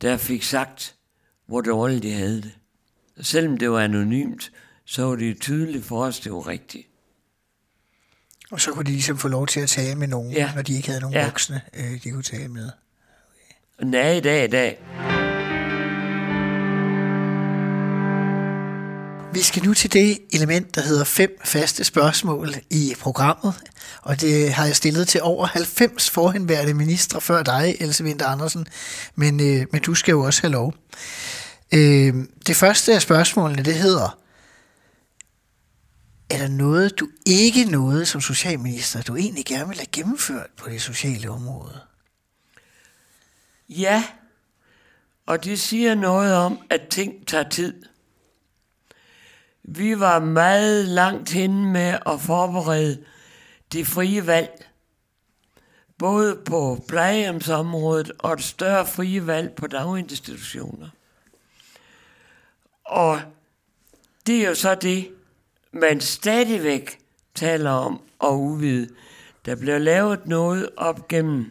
der 0.00 0.16
fik 0.16 0.42
sagt, 0.42 0.94
hvor 1.46 1.60
dårligt 1.60 2.02
de 2.02 2.12
havde 2.12 2.42
det. 2.42 2.54
Selvom 3.20 3.56
det 3.56 3.70
var 3.70 3.80
anonymt, 3.80 4.52
så 4.84 5.04
var 5.04 5.16
det 5.16 5.40
tydeligt 5.40 5.84
for 5.84 6.04
os, 6.04 6.20
det 6.20 6.32
var 6.32 6.46
rigtigt. 6.46 6.86
Og 8.56 8.60
så 8.62 8.70
kunne 8.72 8.84
de 8.84 8.90
ligesom 8.90 9.18
få 9.18 9.28
lov 9.28 9.46
til 9.46 9.60
at 9.60 9.68
tale 9.68 9.94
med 9.94 10.08
nogen, 10.08 10.32
Ja. 10.32 10.50
når 10.54 10.62
de 10.62 10.76
ikke 10.76 10.88
havde 10.88 11.00
nogen 11.00 11.14
Ja. 11.16 11.24
voksne, 11.24 11.60
øh, 11.74 12.02
de 12.04 12.10
kunne 12.10 12.22
tale 12.22 12.48
med. 12.48 12.70
Og 13.78 13.86
nej, 13.86 14.10
i 14.12 14.20
dag 14.20 14.44
i 14.44 14.46
dag. 14.46 14.78
Vi 19.34 19.42
skal 19.42 19.64
nu 19.64 19.74
til 19.74 19.92
det 19.92 20.18
element, 20.32 20.74
der 20.74 20.80
hedder 20.80 21.04
fem 21.04 21.38
faste 21.44 21.84
spørgsmål 21.84 22.54
i 22.70 22.94
programmet. 23.00 23.54
Og 24.02 24.20
det 24.20 24.52
har 24.52 24.66
jeg 24.66 24.76
stillet 24.76 25.08
til 25.08 25.22
over 25.22 25.46
90 25.46 26.10
forhenværende 26.10 26.74
ministre 26.74 27.20
før 27.20 27.42
dig, 27.42 27.76
Else 27.80 28.04
Winter 28.04 28.26
Andersen. 28.26 28.66
Men, 29.14 29.40
øh, 29.40 29.66
men 29.72 29.80
du 29.82 29.94
skal 29.94 30.12
jo 30.12 30.20
også 30.22 30.42
have 30.42 30.52
lov. 30.52 30.74
Øh, 31.74 32.14
det 32.46 32.56
første 32.56 32.94
af 32.94 33.02
spørgsmålene, 33.02 33.62
det 33.62 33.74
hedder, 33.74 34.18
er 36.30 36.38
der 36.38 36.48
noget, 36.48 37.00
du 37.00 37.08
ikke 37.26 37.64
nåede 37.64 38.06
som 38.06 38.20
socialminister, 38.20 39.02
du 39.02 39.16
egentlig 39.16 39.44
gerne 39.44 39.68
vil 39.68 39.78
have 39.78 39.86
gennemført 39.92 40.50
på 40.56 40.68
det 40.68 40.82
sociale 40.82 41.30
område? 41.30 41.80
Ja, 43.68 44.04
og 45.26 45.44
det 45.44 45.60
siger 45.60 45.94
noget 45.94 46.34
om, 46.34 46.58
at 46.70 46.88
ting 46.90 47.26
tager 47.26 47.48
tid. 47.48 47.82
Vi 49.62 50.00
var 50.00 50.18
meget 50.18 50.84
langt 50.84 51.30
henne 51.30 51.72
med 51.72 51.98
at 52.06 52.20
forberede 52.20 53.04
det 53.72 53.86
frie 53.86 54.26
valg. 54.26 54.68
Både 55.98 56.42
på 56.46 56.84
plejehjemsområdet 56.88 58.12
og 58.18 58.32
et 58.32 58.42
større 58.42 58.86
frie 58.86 59.26
valg 59.26 59.52
på 59.52 59.66
daginstitutioner. 59.66 60.88
Og 62.84 63.20
det 64.26 64.44
er 64.44 64.48
jo 64.48 64.54
så 64.54 64.74
det, 64.74 65.15
man 65.80 66.00
stadigvæk 66.00 66.98
taler 67.34 67.70
om 67.70 68.00
og 68.18 68.42
udvide. 68.42 68.88
Der 69.46 69.54
bliver 69.54 69.78
lavet 69.78 70.26
noget 70.26 70.68
op 70.76 71.08
gennem 71.08 71.50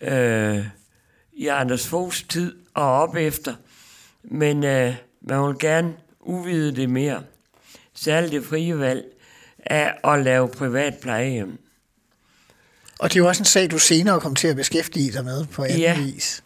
øh, 0.00 0.66
i 1.32 1.46
Anders 1.46 1.88
Foghs 1.88 2.22
tid 2.22 2.56
og 2.74 2.92
op 2.92 3.16
efter. 3.16 3.54
Men 4.22 4.64
øh, 4.64 4.94
man 5.20 5.46
vil 5.46 5.58
gerne 5.58 5.94
udvide 6.20 6.76
det 6.76 6.90
mere. 6.90 7.22
Særligt 7.94 8.32
det 8.32 8.44
frie 8.44 8.78
valg 8.78 9.04
af 9.58 9.94
at 10.12 10.24
lave 10.24 10.48
privat 10.48 10.94
plejehjem. 11.02 11.58
Og 12.98 13.10
det 13.10 13.16
er 13.16 13.20
jo 13.20 13.28
også 13.28 13.42
en 13.42 13.46
sag, 13.46 13.70
du 13.70 13.78
senere 13.78 14.20
kom 14.20 14.34
til 14.34 14.48
at 14.48 14.56
beskæftige 14.56 15.12
dig 15.12 15.24
med 15.24 15.46
på 15.46 15.62
anden 15.64 15.78
Ja. 15.78 15.98
vis. 16.00 16.44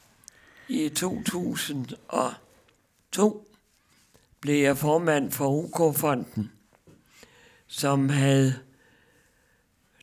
I 0.69 0.89
2002 0.89 3.47
blev 4.41 4.63
jeg 4.63 4.79
formand 4.79 5.33
for 5.33 5.49
UK-fonden, 5.49 6.53
som 7.67 8.09
havde 8.09 8.55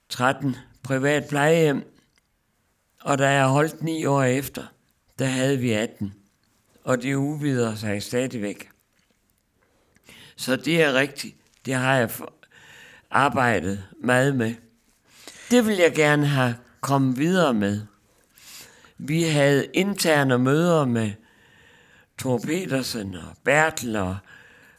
13 0.10 0.56
privat 0.84 1.26
plejehjem, 1.30 1.84
og 3.02 3.18
da 3.18 3.30
jeg 3.30 3.48
holdt 3.48 3.84
ni 3.84 4.06
år 4.06 4.24
efter, 4.24 4.66
der 5.20 5.26
havde 5.26 5.60
vi 5.60 5.72
18. 5.72 6.14
Og 6.84 7.02
det 7.02 7.16
udvider 7.16 7.76
sig 7.76 8.04
stadigvæk. 8.04 8.70
Så 10.36 10.56
det 10.56 10.82
er 10.82 10.94
rigtigt. 10.94 11.36
Det 11.66 11.74
har 11.74 11.96
jeg 11.96 12.10
arbejdet 13.12 13.84
meget 14.00 14.36
med. 14.36 14.56
Det 15.52 15.66
vil 15.66 15.78
jeg 15.78 15.94
gerne 15.96 16.28
have 16.28 16.56
kommet 16.82 17.18
videre 17.18 17.54
med. 17.54 17.82
Vi 18.98 19.24
havde 19.24 19.66
interne 19.74 20.38
møder 20.38 20.86
med 20.86 21.12
Thor 22.18 22.38
Petersen 22.38 23.16
og 23.16 23.38
Bertel, 23.44 23.96
og, 23.96 24.18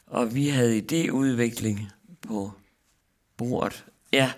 og 0.07 0.35
vi 0.35 0.47
havde 0.47 0.77
idéudvikling 0.77 1.79
på 2.27 2.53
bordet. 3.37 3.85
Ja, 4.13 4.33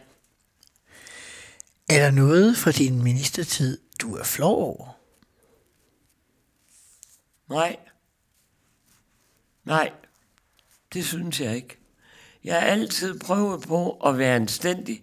Er 1.89 1.99
der 1.99 2.11
noget 2.11 2.57
fra 2.57 2.71
din 2.71 3.03
ministertid, 3.03 3.77
du 4.01 4.15
er 4.15 4.23
flov 4.23 4.57
over? 4.63 4.93
nej. 7.49 7.77
Nej, 9.65 9.91
det 10.93 11.05
synes 11.05 11.41
jeg 11.41 11.55
ikke. 11.55 11.77
Jeg 12.43 12.53
har 12.61 12.67
altid 12.67 13.19
prøvet 13.19 13.61
på 13.61 13.91
at 13.91 14.17
være 14.17 14.35
anstændig, 14.35 15.01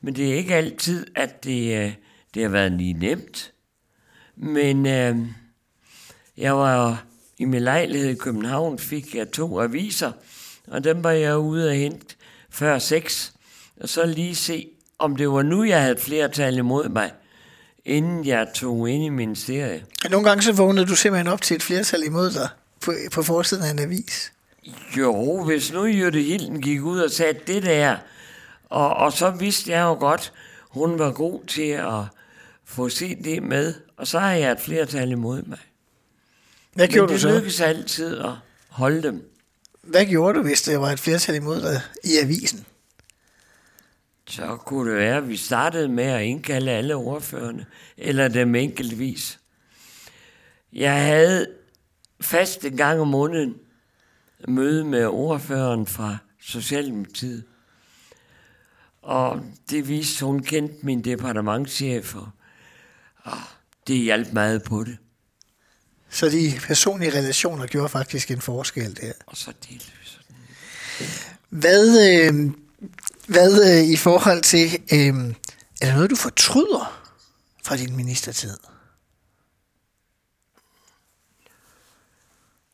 men 0.00 0.16
det 0.16 0.30
er 0.32 0.36
ikke 0.36 0.54
altid, 0.54 1.06
at 1.14 1.44
det, 1.44 1.76
øh, 1.86 1.94
det 2.34 2.42
har 2.42 2.48
været 2.50 2.72
lige 2.72 2.92
nemt. 2.92 3.52
Men 4.36 4.86
øh, 4.86 5.16
jeg 6.36 6.56
var 6.56 7.04
i 7.38 7.44
min 7.44 7.62
lejlighed 7.62 8.08
i 8.10 8.14
København, 8.14 8.78
fik 8.78 9.14
jeg 9.14 9.32
to 9.32 9.60
aviser, 9.60 10.12
og 10.66 10.84
dem 10.84 11.04
var 11.04 11.10
jeg 11.10 11.38
ude 11.38 11.70
at 11.70 11.76
hente 11.76 12.16
før 12.50 12.78
seks, 12.78 13.34
og 13.80 13.88
så 13.88 14.06
lige 14.06 14.34
se, 14.34 14.68
om 14.98 15.16
det 15.16 15.30
var 15.30 15.42
nu, 15.42 15.64
jeg 15.64 15.82
havde 15.82 15.96
flertal 15.98 16.56
imod 16.58 16.88
mig, 16.88 17.12
inden 17.84 18.26
jeg 18.26 18.48
tog 18.54 18.90
ind 18.90 19.04
i 19.04 19.08
ministeriet. 19.08 19.84
Nogle 20.10 20.28
gange 20.28 20.42
så 20.42 20.52
vågnede 20.52 20.86
du 20.86 20.96
simpelthen 20.96 21.32
op 21.32 21.42
til 21.42 21.54
et 21.56 21.62
flertal 21.62 22.02
imod 22.02 22.30
dig 22.30 22.48
på, 22.80 22.92
på 23.12 23.22
forsiden 23.22 23.64
af 23.64 23.70
en 23.70 23.78
avis. 23.78 24.32
Jo, 24.98 25.44
hvis 25.44 25.72
nu 25.72 25.84
Jytte 25.84 26.20
Hilden 26.20 26.62
gik 26.62 26.82
ud 26.82 27.00
og 27.00 27.10
sagde 27.10 27.38
det 27.46 27.62
der, 27.62 27.96
og, 28.70 28.96
og 28.96 29.12
så 29.12 29.30
vidste 29.30 29.70
jeg 29.70 29.80
jo 29.82 29.94
godt, 29.94 30.32
hun 30.70 30.98
var 30.98 31.12
god 31.12 31.44
til 31.46 31.70
at 31.70 32.02
få 32.64 32.88
set 32.88 33.18
det 33.24 33.42
med, 33.42 33.74
og 33.96 34.06
så 34.06 34.18
har 34.18 34.32
jeg 34.32 34.52
et 34.52 34.60
flertal 34.60 35.10
imod 35.10 35.42
mig. 35.42 35.58
Hvad 36.74 36.86
Men 36.86 36.92
gjorde 36.92 37.08
du 37.08 37.12
det 37.12 37.20
så? 37.22 37.28
lykkedes 37.28 37.60
altid 37.60 38.18
at 38.18 38.30
holde 38.68 39.02
dem. 39.02 39.30
Hvad 39.82 40.06
gjorde 40.06 40.38
du, 40.38 40.42
hvis 40.44 40.62
der 40.62 40.76
var 40.78 40.90
et 40.90 41.00
flertal 41.00 41.34
imod 41.34 41.60
dig 41.60 41.80
i 42.04 42.16
avisen? 42.22 42.64
Så 44.28 44.56
kunne 44.56 44.90
det 44.90 44.98
være, 44.98 45.16
at 45.16 45.28
vi 45.28 45.36
startede 45.36 45.88
med 45.88 46.04
at 46.04 46.22
indkalde 46.22 46.70
alle 46.70 46.94
ordførerne, 46.94 47.66
eller 47.96 48.28
dem 48.28 48.54
enkeltvis. 48.54 49.40
Jeg 50.72 51.04
havde 51.04 51.46
fast 52.20 52.64
en 52.64 52.76
gang 52.76 53.00
om 53.00 53.08
måneden 53.08 53.54
møde 54.48 54.84
med 54.84 55.06
ordføreren 55.06 55.86
fra 55.86 56.16
Socialdemokratiet. 56.40 57.44
Og 59.02 59.40
det 59.70 59.88
viste, 59.88 60.24
hun 60.24 60.42
kendte 60.42 60.74
min 60.82 61.04
departementchef, 61.04 62.14
og, 62.14 62.28
og 63.16 63.38
det 63.86 63.96
hjalp 63.96 64.32
meget 64.32 64.62
på 64.62 64.84
det. 64.84 64.96
Så 66.10 66.28
de 66.28 66.52
personlige 66.66 67.18
relationer 67.18 67.66
gjorde 67.66 67.88
faktisk 67.88 68.30
en 68.30 68.40
forskel 68.40 68.96
der. 68.96 69.12
Og 69.26 69.36
så 69.36 69.52
delte 69.68 69.92
vi 70.00 70.04
sådan. 70.04 70.36
Hvad, 71.48 72.10
øh, 72.10 72.50
hvad 73.26 73.78
øh, 73.78 73.88
i 73.88 73.96
forhold 73.96 74.42
til, 74.42 74.66
øh, 74.92 75.34
er 75.80 75.86
der 75.86 75.94
noget, 75.94 76.10
du 76.10 76.16
fortryder 76.16 77.12
fra 77.64 77.76
din 77.76 77.96
ministertid? 77.96 78.56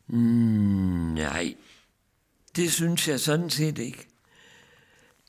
Mm, 0.07 1.13
nej, 1.13 1.55
det 2.55 2.73
synes 2.73 3.07
jeg 3.07 3.19
sådan 3.19 3.49
set 3.49 3.77
ikke. 3.77 4.07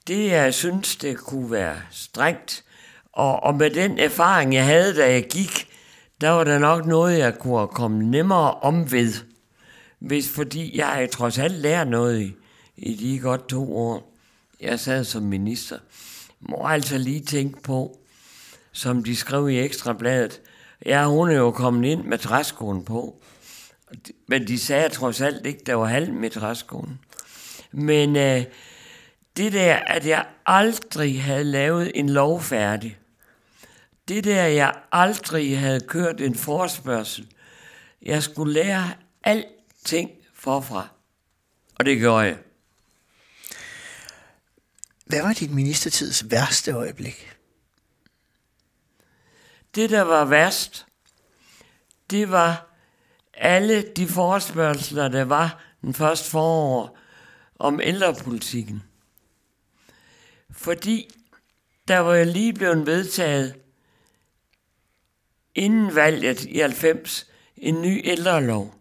Det, 0.06 0.26
jeg 0.26 0.54
synes, 0.54 0.96
det 0.96 1.18
kunne 1.18 1.50
være 1.50 1.76
strengt, 1.90 2.64
og, 3.12 3.42
og 3.42 3.54
med 3.54 3.70
den 3.70 3.98
erfaring, 3.98 4.54
jeg 4.54 4.64
havde, 4.64 4.96
da 4.96 5.12
jeg 5.12 5.28
gik, 5.30 5.68
der 6.20 6.30
var 6.30 6.44
der 6.44 6.58
nok 6.58 6.86
noget, 6.86 7.18
jeg 7.18 7.38
kunne 7.38 7.68
komme 7.68 8.04
nemmere 8.04 8.54
om 8.54 8.92
ved. 8.92 9.14
Hvis, 9.98 10.28
fordi 10.28 10.78
jeg 10.78 11.08
trods 11.12 11.38
alt 11.38 11.54
lærer 11.54 11.84
noget 11.84 12.20
i, 12.20 12.34
i 12.76 12.94
de 12.94 13.18
godt 13.18 13.48
to 13.48 13.76
år, 13.76 14.13
jeg 14.60 14.80
sad 14.80 15.04
som 15.04 15.22
minister. 15.22 15.78
Må 16.40 16.66
altså 16.66 16.98
lige 16.98 17.20
tænke 17.20 17.62
på, 17.62 17.98
som 18.72 19.04
de 19.04 19.16
skrev 19.16 19.48
i 19.48 19.58
Ekstrabladet, 19.58 20.40
ja, 20.86 21.06
hun 21.06 21.30
er 21.30 21.36
jo 21.36 21.50
kommet 21.50 21.88
ind 21.88 22.04
med 22.04 22.18
træskoen 22.18 22.84
på. 22.84 23.22
Men 24.26 24.48
de 24.48 24.58
sagde 24.58 24.88
trods 24.88 25.20
alt 25.20 25.46
ikke, 25.46 25.60
der 25.66 25.74
var 25.74 25.86
halv 25.86 26.12
med 26.12 26.30
træskoen. 26.30 27.00
Men 27.72 28.16
øh, 28.16 28.44
det 29.36 29.52
der, 29.52 29.74
at 29.74 30.06
jeg 30.06 30.26
aldrig 30.46 31.22
havde 31.22 31.44
lavet 31.44 31.92
en 31.94 32.08
lov 32.08 32.40
færdig, 32.40 32.98
det 34.08 34.24
der, 34.24 34.44
jeg 34.44 34.74
aldrig 34.92 35.58
havde 35.58 35.80
kørt 35.80 36.20
en 36.20 36.34
forspørgsel, 36.34 37.26
jeg 38.02 38.22
skulle 38.22 38.52
lære 38.52 38.90
alting 39.22 40.10
forfra. 40.34 40.88
Og 41.74 41.84
det 41.84 41.98
gjorde 41.98 42.24
jeg. 42.24 42.36
Hvad 45.04 45.22
var 45.22 45.32
din 45.32 45.54
ministertids 45.54 46.30
værste 46.30 46.72
øjeblik? 46.72 47.36
Det, 49.74 49.90
der 49.90 50.02
var 50.02 50.24
værst, 50.24 50.86
det 52.10 52.30
var 52.30 52.76
alle 53.34 53.82
de 53.96 54.08
forespørgseler, 54.08 55.08
der 55.08 55.24
var 55.24 55.64
den 55.82 55.94
første 55.94 56.30
forår 56.30 56.98
om 57.58 57.80
ældrepolitikken. 57.80 58.82
Fordi 60.50 61.10
der 61.88 61.98
var 61.98 62.14
jeg 62.14 62.26
lige 62.26 62.52
blevet 62.52 62.86
vedtaget 62.86 63.54
inden 65.54 65.94
valget 65.94 66.44
i 66.44 66.58
90 66.58 67.30
en 67.56 67.82
ny 67.82 68.00
ældrelov. 68.04 68.74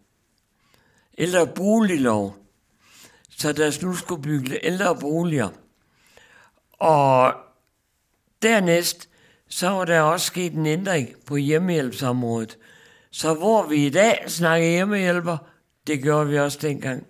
Ældreboliglov. 1.17 2.38
Så 3.29 3.53
der 3.53 3.86
nu 3.86 3.95
skulle 3.95 4.21
bygge 4.21 4.65
ældreboliger. 4.65 5.49
Og 6.84 7.34
dernæst, 8.41 9.10
så 9.50 9.69
var 9.69 9.86
der 9.86 10.02
også 10.02 10.26
sket 10.26 10.54
en 10.54 10.65
ændring 10.65 11.10
på 11.26 11.36
hjemmehjælpsområdet. 11.36 12.58
Så 13.12 13.34
hvor 13.34 13.67
vi 13.67 13.86
i 13.86 13.89
dag 13.89 14.24
snakker 14.28 14.67
hjemmehjælper, 14.67 15.38
det 15.88 16.02
gjorde 16.02 16.30
vi 16.30 16.39
også 16.39 16.58
dengang. 16.62 17.08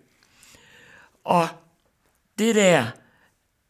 Og 1.24 1.48
det 2.40 2.56
der, 2.56 2.86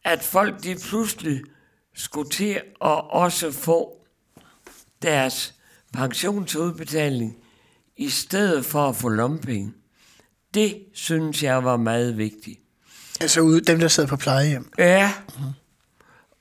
at 0.04 0.22
folk 0.22 0.62
de 0.62 0.76
pludselig 0.88 1.42
skulle 1.94 2.30
til 2.30 2.54
at 2.80 3.10
også 3.10 3.52
få 3.52 4.06
deres 5.02 5.54
pensionsudbetaling 5.92 7.36
i 7.96 8.08
stedet 8.08 8.64
for 8.64 8.88
at 8.88 8.96
få 8.96 9.08
lompenge, 9.08 9.72
det 10.54 10.84
synes 10.94 11.42
jeg 11.42 11.64
var 11.64 11.76
meget 11.76 12.18
vigtigt. 12.18 12.60
Altså 13.20 13.40
ude, 13.40 13.60
dem, 13.60 13.78
der 13.78 13.88
sad 13.88 14.06
på 14.06 14.16
plejehjem. 14.16 14.72
Ja, 14.78 15.12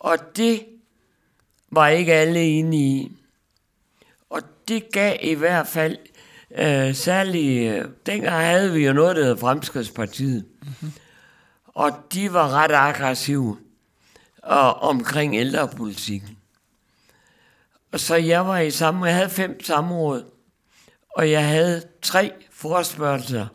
og 0.04 0.18
det 0.36 0.66
var 1.72 1.88
ikke 1.88 2.14
alle 2.14 2.40
enige 2.40 3.04
i. 3.04 3.12
Og 4.30 4.42
det 4.68 4.92
gav 4.92 5.18
i 5.22 5.34
hvert 5.34 5.68
fald 5.68 5.98
øh, 6.58 6.96
særligt... 6.96 7.74
Øh, 7.74 7.86
dengang 8.06 8.46
havde 8.46 8.74
vi 8.74 8.86
jo 8.86 8.94
noget, 8.94 9.16
der 9.16 9.24
hed 9.24 9.38
Fremskridspartiet. 9.38 10.46
Mm-hmm. 10.62 10.92
Og 11.68 11.92
de 12.14 12.34
var 12.34 12.50
ret 12.50 12.72
aggressive 12.72 13.58
og, 14.44 14.76
omkring 14.76 15.36
ældrepolitikken. 15.36 16.38
Og 17.92 18.00
så 18.00 18.16
jeg 18.16 18.48
var 18.48 18.60
i 18.60 18.72
samme... 18.72 19.06
Jeg 19.06 19.16
havde 19.16 19.30
fem 19.30 19.64
samråd, 19.64 20.32
og 21.10 21.32
jeg 21.32 21.48
havde 21.48 21.84
tre 22.02 22.32
forspørgelser. 22.52 23.48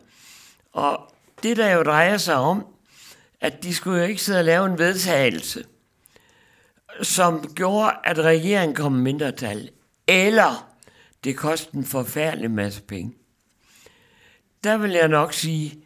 Og 0.73 1.13
det, 1.43 1.57
der 1.57 1.71
jo 1.71 1.83
drejer 1.83 2.17
sig 2.17 2.35
om, 2.35 2.65
at 3.41 3.63
de 3.63 3.75
skulle 3.75 4.01
jo 4.01 4.07
ikke 4.07 4.21
sidde 4.21 4.39
og 4.39 4.45
lave 4.45 4.65
en 4.65 4.77
vedtagelse, 4.77 5.63
som 7.01 7.53
gjorde, 7.55 7.91
at 8.03 8.19
regeringen 8.19 8.75
kom 8.75 8.91
mindretal, 8.91 9.69
eller 10.07 10.75
det 11.23 11.37
kostede 11.37 11.77
en 11.77 11.85
forfærdelig 11.85 12.51
masse 12.51 12.81
penge. 12.81 13.13
Der 14.63 14.77
vil 14.77 14.91
jeg 14.91 15.07
nok 15.07 15.33
sige, 15.33 15.83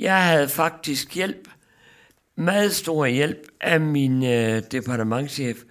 jeg 0.00 0.26
havde 0.26 0.48
faktisk 0.48 1.14
hjælp, 1.14 1.48
meget 2.36 2.74
stor 2.74 3.06
hjælp 3.06 3.48
af 3.60 3.80
min 3.80 4.24
øh, 4.24 4.62
departementchef, 4.70 5.62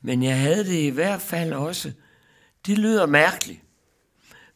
men 0.00 0.22
jeg 0.22 0.40
havde 0.40 0.64
det 0.64 0.78
i 0.78 0.88
hvert 0.88 1.20
fald 1.20 1.52
også. 1.52 1.92
Det 2.66 2.78
lyder 2.78 3.06
mærkeligt, 3.06 3.60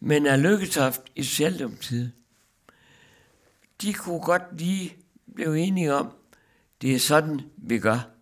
men 0.00 0.26
er 0.26 0.36
Lykketoft 0.36 1.00
i 1.14 1.22
Socialdemokratiet, 1.22 2.12
de 3.82 3.92
kunne 3.92 4.20
godt 4.20 4.42
lige 4.58 4.96
blive 5.34 5.58
enige 5.58 5.94
om, 5.94 6.12
det 6.82 6.94
er 6.94 6.98
sådan, 6.98 7.40
vi 7.56 7.78
gør. 7.78 8.15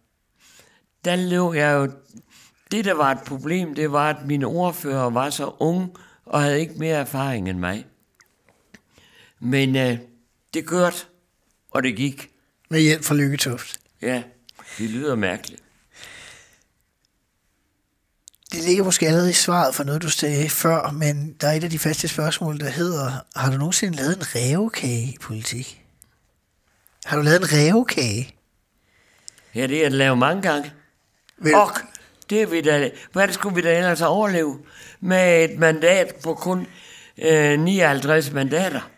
Der 1.04 1.16
lå 1.16 1.52
jeg 1.52 1.72
jo... 1.72 1.92
Det, 2.70 2.84
der 2.84 2.94
var 2.94 3.10
et 3.10 3.22
problem, 3.26 3.74
det 3.74 3.92
var, 3.92 4.10
at 4.10 4.26
mine 4.26 4.46
ordfører 4.46 5.10
var 5.10 5.30
så 5.30 5.52
unge 5.58 5.88
og 6.26 6.42
havde 6.42 6.60
ikke 6.60 6.74
mere 6.74 6.96
erfaring 6.96 7.48
end 7.48 7.58
mig. 7.58 7.86
Men 9.40 9.76
øh, 9.76 9.98
det 10.54 10.66
kørte, 10.66 10.96
og 11.70 11.82
det 11.82 11.96
gik. 11.96 12.30
Med 12.70 12.80
hjælp 12.80 13.04
fra 13.04 13.14
Lykketoft. 13.14 13.80
Ja. 14.02 14.22
Det 14.78 14.90
lyder 14.90 15.14
mærkeligt. 15.14 15.62
Det 18.52 18.64
ligger 18.64 18.84
måske 18.84 19.06
allerede 19.06 19.30
i 19.30 19.32
svaret 19.32 19.74
for 19.74 19.84
noget, 19.84 20.02
du 20.02 20.10
sagde 20.10 20.48
før, 20.48 20.90
men 20.90 21.32
der 21.40 21.48
er 21.48 21.52
et 21.52 21.64
af 21.64 21.70
de 21.70 21.78
faste 21.78 22.08
spørgsmål, 22.08 22.60
der 22.60 22.68
hedder, 22.68 23.12
har 23.36 23.50
du 23.50 23.56
nogensinde 23.56 23.96
lavet 23.96 24.16
en 24.16 24.34
rævekage 24.34 25.02
i 25.02 25.16
politik? 25.20 25.84
Har 27.04 27.16
du 27.16 27.22
lavet 27.22 27.40
en 27.40 27.52
rævekage? 27.52 28.34
Ja, 29.54 29.66
det 29.66 29.82
er 29.82 29.86
at 29.86 29.92
lave 29.92 30.16
mange 30.16 30.42
gange. 30.42 30.72
Vel, 31.38 31.54
Og 31.54 31.70
det 32.30 32.42
er 32.42 32.46
vi 32.46 32.60
da, 32.60 32.90
hvad 33.12 33.32
skulle 33.32 33.54
vi 33.54 33.62
da 33.62 33.76
ellers 33.76 34.00
overleve 34.00 34.58
med 35.00 35.44
et 35.44 35.58
mandat 35.58 36.14
på 36.22 36.34
kun 36.34 36.66
øh, 37.18 37.60
59 37.60 38.32
mandater? 38.32 38.90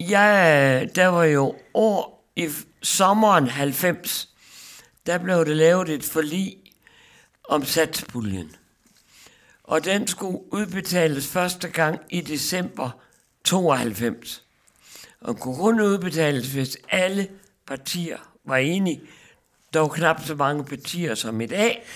Jeg, 0.00 0.90
der 0.94 1.06
var 1.06 1.24
jo 1.24 1.54
år 1.74 2.30
i 2.36 2.48
sommeren 2.82 3.48
90, 3.48 4.28
der 5.06 5.18
blev 5.18 5.44
det 5.46 5.56
lavet 5.56 5.88
et 5.88 6.04
forlig 6.04 6.56
om 7.48 7.64
satspuljen. 7.64 8.56
Og 9.64 9.84
den 9.84 10.06
skulle 10.06 10.52
udbetales 10.52 11.26
første 11.26 11.68
gang 11.68 12.00
i 12.10 12.20
december 12.20 12.90
92. 13.44 14.44
Og 15.20 15.38
kunne 15.38 15.56
kun 15.56 15.80
udbetales, 15.80 16.52
hvis 16.52 16.76
alle 16.88 17.28
partier 17.66 18.18
var 18.44 18.56
enige. 18.56 19.00
Var 19.80 19.88
knap 19.88 20.26
så 20.26 20.34
mange 20.34 20.64
partier 20.64 21.14
som 21.14 21.40
i 21.40 21.46
dag. 21.46 21.86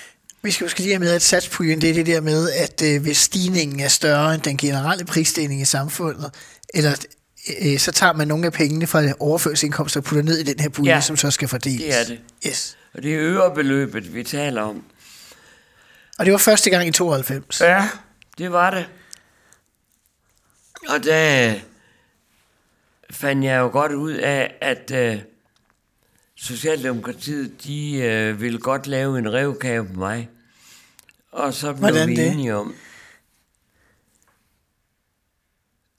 vi 0.42 0.50
skal 0.50 0.64
måske 0.64 0.80
lige 0.80 0.92
have 0.92 1.00
med, 1.00 1.10
at 1.10 1.22
satspuljen, 1.22 1.80
det 1.80 1.90
er 1.90 1.94
det 1.94 2.06
der 2.06 2.20
med, 2.20 2.50
at 2.50 2.82
øh, 2.84 3.02
hvis 3.02 3.16
stigningen 3.18 3.80
er 3.80 3.88
større 3.88 4.34
end 4.34 4.42
den 4.42 4.56
generelle 4.56 5.04
prisstigning 5.04 5.60
i 5.60 5.64
samfundet, 5.64 6.34
eller 6.74 7.06
øh, 7.62 7.78
så 7.78 7.92
tager 7.92 8.12
man 8.12 8.28
nogle 8.28 8.46
af 8.46 8.52
pengene 8.52 8.86
fra 8.86 9.02
overførselsindkomster 9.20 10.00
og 10.00 10.04
putter 10.04 10.22
ned 10.24 10.38
i 10.38 10.42
den 10.42 10.60
her 10.60 10.68
pulje, 10.68 10.94
Ja, 10.94 11.00
som 11.00 11.16
så 11.16 11.30
skal 11.30 11.48
fordeles. 11.48 11.80
det 11.82 12.00
er 12.00 12.04
det. 12.04 12.20
Yes. 12.46 12.76
Og 12.94 13.02
det 13.02 13.14
er 13.14 13.20
øverbeløbet, 13.20 14.14
vi 14.14 14.24
taler 14.24 14.62
om. 14.62 14.84
Og 16.18 16.24
det 16.24 16.32
var 16.32 16.38
første 16.38 16.70
gang 16.70 16.88
i 16.88 16.90
92. 16.90 17.60
Ja, 17.60 17.88
det 18.38 18.52
var 18.52 18.70
det. 18.70 18.86
Og 20.88 21.04
der 21.04 21.54
fandt 23.10 23.44
jeg 23.44 23.58
jo 23.58 23.68
godt 23.68 23.92
ud 23.92 24.12
af, 24.12 24.54
at 24.60 24.90
øh, 24.94 25.18
Socialdemokratiet, 26.42 27.64
de 27.64 27.96
øh, 27.96 28.40
ville 28.40 28.58
godt 28.58 28.86
lave 28.86 29.18
en 29.18 29.32
revkage 29.32 29.84
på 29.84 29.92
mig. 29.92 30.28
Og 31.32 31.54
så 31.54 31.72
blev 31.72 31.80
Hvordan 31.80 32.08
vi 32.08 32.16
det? 32.16 32.32
enige 32.32 32.54
om, 32.54 32.74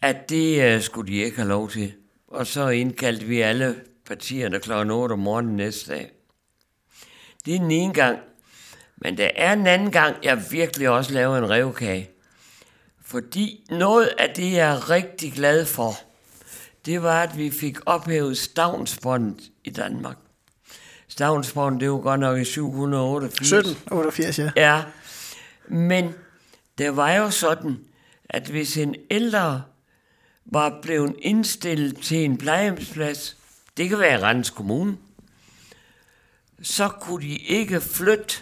at 0.01 0.29
det 0.29 0.63
øh, 0.63 0.81
skulle 0.81 1.11
de 1.11 1.17
ikke 1.17 1.37
have 1.37 1.47
lov 1.49 1.69
til. 1.69 1.93
Og 2.27 2.47
så 2.47 2.69
indkaldte 2.69 3.25
vi 3.25 3.41
alle 3.41 3.75
partierne 4.05 4.59
kl. 4.59 4.71
8 4.71 5.13
om 5.13 5.19
morgenen 5.19 5.55
næste 5.55 5.91
dag. 5.91 6.11
Det 7.45 7.55
er 7.55 7.59
den 7.59 7.71
ene 7.71 7.93
gang. 7.93 8.19
Men 8.97 9.17
der 9.17 9.29
er 9.35 9.53
en 9.53 9.67
anden 9.67 9.91
gang, 9.91 10.15
jeg 10.23 10.43
virkelig 10.51 10.89
også 10.89 11.13
laver 11.13 11.37
en 11.37 11.49
revkage. 11.49 12.09
Fordi 13.01 13.65
noget 13.69 14.09
af 14.17 14.33
det, 14.35 14.51
jeg 14.51 14.75
er 14.75 14.89
rigtig 14.89 15.33
glad 15.33 15.65
for, 15.65 15.93
det 16.85 17.03
var, 17.03 17.23
at 17.23 17.37
vi 17.37 17.51
fik 17.51 17.77
ophævet 17.85 18.37
stavnsbåndet 18.37 19.51
i 19.63 19.69
Danmark. 19.69 20.17
Stavnsbåndet, 21.13 21.81
det 21.81 21.91
var 21.91 21.97
godt 21.97 22.19
nok 22.19 22.37
i 22.39 22.45
788. 22.45 23.51
1788, 23.51 24.39
ja. 24.39 24.51
Ja, 24.55 24.83
men 25.67 26.13
det 26.77 26.97
var 26.97 27.13
jo 27.13 27.29
sådan, 27.29 27.79
at 28.29 28.47
hvis 28.47 28.77
en 28.77 28.95
ældre 29.11 29.63
var 30.45 30.79
blevet 30.81 31.15
indstillet 31.19 31.97
til 31.97 32.17
en 32.17 32.37
plejehjemsplads, 32.37 33.37
det 33.77 33.89
kan 33.89 33.99
være 33.99 34.23
Randers 34.23 34.49
Kommune, 34.49 34.97
så 36.61 36.89
kunne 36.89 37.23
de 37.23 37.37
ikke 37.37 37.81
flytte 37.81 38.35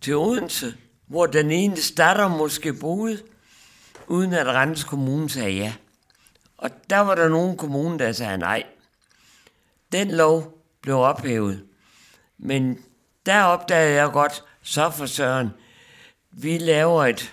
til 0.00 0.16
Odense, 0.16 0.74
hvor 1.06 1.26
den 1.26 1.50
ene 1.50 1.76
datter 1.96 2.28
måske 2.28 2.72
boede, 2.72 3.18
uden 4.06 4.32
at 4.32 4.46
Randers 4.46 4.84
Kommune 4.84 5.30
sagde 5.30 5.52
ja. 5.52 5.72
Og 6.58 6.70
der 6.90 6.98
var 6.98 7.14
der 7.14 7.28
nogle 7.28 7.56
kommuner, 7.56 7.98
der 7.98 8.12
sagde 8.12 8.38
nej. 8.38 8.62
Den 9.92 10.10
lov 10.10 10.58
blev 10.82 10.96
ophævet. 10.96 11.64
Men 12.42 12.78
der 13.26 13.42
opdagede 13.42 13.94
jeg 13.94 14.10
godt, 14.12 14.44
så 14.62 14.90
for 14.90 15.06
Søren, 15.06 15.50
vi 16.30 16.58
laver 16.58 17.06
et 17.06 17.32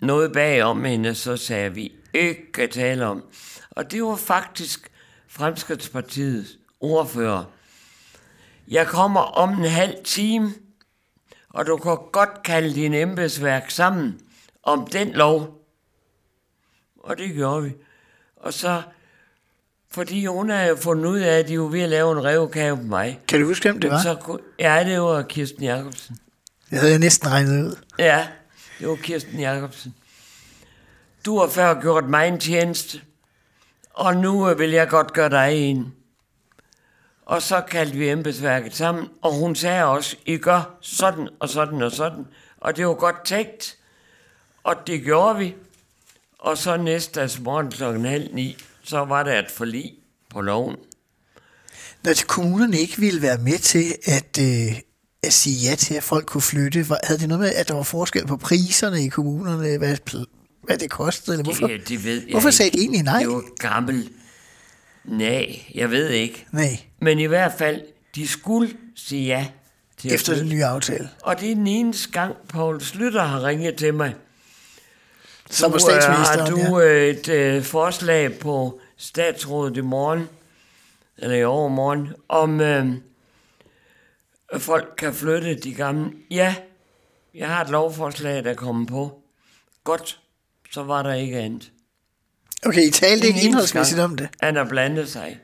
noget 0.00 0.32
bagom 0.32 0.84
hende, 0.84 1.14
så 1.14 1.36
sagde 1.36 1.74
vi 1.74 1.92
ikke 2.14 2.62
at 2.62 2.70
tale 2.70 3.06
om. 3.06 3.24
Og 3.70 3.90
det 3.90 4.02
var 4.02 4.16
faktisk 4.16 4.90
Fremskridspartiets 5.28 6.58
ordfører. 6.80 7.44
Jeg 8.68 8.86
kommer 8.86 9.20
om 9.20 9.50
en 9.50 9.64
halv 9.64 10.04
time, 10.04 10.54
og 11.48 11.66
du 11.66 11.76
kan 11.76 11.96
godt 12.12 12.42
kalde 12.44 12.74
din 12.74 12.94
embedsværk 12.94 13.70
sammen 13.70 14.20
om 14.62 14.86
den 14.86 15.12
lov. 15.12 15.66
Og 16.96 17.18
det 17.18 17.34
gjorde 17.34 17.62
vi. 17.62 17.74
Og 18.36 18.52
så, 18.52 18.82
fordi 19.96 20.26
hun 20.26 20.50
havde 20.50 20.68
jo 20.68 20.76
fundet 20.76 21.06
ud 21.06 21.18
af, 21.18 21.38
at 21.38 21.48
de 21.48 21.60
var 21.60 21.66
ved 21.66 21.80
at 21.80 21.88
lave 21.88 22.12
en 22.12 22.24
revkage 22.24 22.76
på 22.76 22.82
mig. 22.82 23.20
Kan 23.28 23.40
du 23.40 23.46
huske, 23.46 23.70
hvem 23.70 23.80
det 23.80 23.90
var? 23.90 24.02
Så 24.02 24.14
kunne, 24.14 24.38
ja, 24.58 24.84
det 24.84 25.00
var 25.00 25.22
Kirsten 25.22 25.62
Jacobsen. 25.62 26.18
Det 26.70 26.78
havde 26.78 26.90
jeg 26.90 26.98
næsten 26.98 27.30
regnet 27.30 27.66
ud. 27.66 27.76
Ja, 27.98 28.26
det 28.78 28.88
var 28.88 28.94
Kirsten 28.94 29.40
Jacobsen. 29.40 29.94
Du 31.26 31.38
har 31.38 31.48
før 31.48 31.80
gjort 31.80 32.04
mig 32.04 32.28
en 32.28 32.40
tjeneste, 32.40 33.00
og 33.90 34.16
nu 34.16 34.54
vil 34.54 34.70
jeg 34.70 34.88
godt 34.88 35.12
gøre 35.12 35.30
dig 35.30 35.52
en. 35.54 35.94
Og 37.26 37.42
så 37.42 37.60
kaldte 37.60 37.96
vi 37.96 38.08
embedsværket 38.08 38.74
sammen, 38.74 39.08
og 39.22 39.32
hun 39.32 39.54
sagde 39.54 39.84
også, 39.84 40.16
I 40.26 40.36
gør 40.36 40.76
sådan 40.80 41.28
og 41.40 41.48
sådan 41.48 41.82
og 41.82 41.92
sådan. 41.92 42.26
Og 42.56 42.76
det 42.76 42.86
var 42.86 42.94
godt 42.94 43.24
tænkt, 43.24 43.76
og 44.64 44.76
det 44.86 45.02
gjorde 45.02 45.38
vi. 45.38 45.54
Og 46.38 46.58
så 46.58 46.76
næste 46.76 47.20
dags 47.20 47.40
morgen 47.40 47.70
klokken 47.70 48.04
halv 48.04 48.34
ni, 48.34 48.56
så 48.86 49.04
var 49.04 49.22
der 49.22 49.38
et 49.38 49.50
forlig 49.50 49.92
på 50.30 50.40
loven. 50.40 50.76
Når 52.04 52.12
kommunerne 52.26 52.78
ikke 52.78 52.98
ville 52.98 53.22
være 53.22 53.38
med 53.38 53.58
til 53.58 53.94
at, 54.04 54.38
øh, 54.40 54.78
at 55.22 55.32
sige 55.32 55.70
ja 55.70 55.74
til, 55.74 55.94
at 55.94 56.02
folk 56.02 56.26
kunne 56.26 56.42
flytte, 56.42 56.88
var, 56.88 57.00
havde 57.04 57.20
det 57.20 57.28
noget 57.28 57.40
med, 57.40 57.52
at 57.54 57.68
der 57.68 57.74
var 57.74 57.82
forskel 57.82 58.26
på 58.26 58.36
priserne 58.36 59.04
i 59.04 59.08
kommunerne, 59.08 59.78
hvad, 59.78 59.96
hvad 60.62 60.78
det 60.78 60.90
kostede, 60.90 61.34
eller 61.34 61.44
hvorfor, 61.44 61.66
det, 61.66 61.88
det 61.88 62.04
ved 62.04 62.22
jeg 62.22 62.30
hvorfor 62.30 62.50
sagde 62.50 62.70
de 62.70 62.78
egentlig 62.78 63.02
nej? 63.02 63.18
Det 63.18 63.28
var 63.28 63.42
gammel. 63.58 64.08
Nej, 65.04 65.62
jeg 65.74 65.90
ved 65.90 66.10
ikke. 66.10 66.46
Nej, 66.52 66.78
Men 67.00 67.18
i 67.18 67.24
hvert 67.24 67.52
fald, 67.58 67.80
de 68.14 68.28
skulle 68.28 68.70
sige 68.96 69.26
ja 69.26 69.46
til 69.98 70.14
efter 70.14 70.34
den 70.34 70.48
nye 70.48 70.64
aftale. 70.64 71.08
Og 71.22 71.40
det 71.40 71.50
er 71.50 71.54
den 71.54 71.66
eneste 71.66 72.10
gang, 72.12 72.34
Poul 72.48 72.80
Slytter 72.80 73.22
har 73.24 73.44
ringet 73.44 73.76
til 73.76 73.94
mig. 73.94 74.14
Som 75.50 75.70
Du, 75.70 75.76
øh, 75.76 75.80
statsministeren, 75.80 76.40
Har 76.40 76.70
du 76.70 76.80
øh, 76.80 77.08
et 77.08 77.28
øh, 77.28 77.62
forslag 77.62 78.38
på 78.38 78.80
statsrådet 78.96 79.76
i 79.76 79.80
morgen, 79.80 80.28
eller 81.18 81.36
i 81.36 81.44
overmorgen, 81.44 82.08
om 82.28 82.60
øh, 82.60 82.86
at 84.52 84.60
folk 84.60 84.94
kan 84.98 85.14
flytte 85.14 85.54
de 85.54 85.74
gamle? 85.74 86.10
Ja, 86.30 86.54
jeg 87.34 87.48
har 87.48 87.64
et 87.64 87.70
lovforslag, 87.70 88.44
der 88.44 88.54
kommer 88.54 88.86
på. 88.86 89.20
Godt, 89.84 90.20
så 90.72 90.82
var 90.82 91.02
der 91.02 91.14
ikke 91.14 91.38
andet. 91.38 91.72
Okay, 92.66 92.82
I 92.88 92.90
talte 92.90 93.26
ikke 93.26 93.40
indholdsmæssigt 93.40 94.00
om 94.00 94.16
det. 94.16 94.28
Han 94.40 94.56
har 94.56 94.64
blandet 94.64 95.08
sig. 95.08 95.38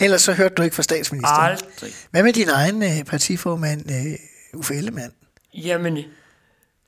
Ellers 0.00 0.22
så 0.22 0.32
hørte 0.32 0.54
du 0.54 0.62
ikke 0.62 0.76
fra 0.76 0.82
statsministeren. 0.82 1.50
Aldrig. 1.50 1.92
Hvad 2.10 2.22
med 2.22 2.32
din 2.32 2.48
egen 2.48 2.82
øh, 2.82 3.04
partiformand, 3.04 3.90
øh, 3.90 4.18
Uffe 4.54 4.74
Ellemann? 4.74 5.12
Jamen, 5.54 5.98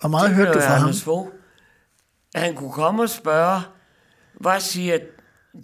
Hvor 0.01 0.09
meget 0.09 0.35
hørte 0.35 0.53
du 0.53 0.61
fra 0.61 0.67
ham? 0.69 0.83
Anders 0.83 1.03
Fogh. 1.03 1.29
Han 2.35 2.55
kunne 2.55 2.73
komme 2.73 3.03
og 3.03 3.11
spørge, 3.11 3.61
hvad 4.35 4.61
siger 4.61 4.99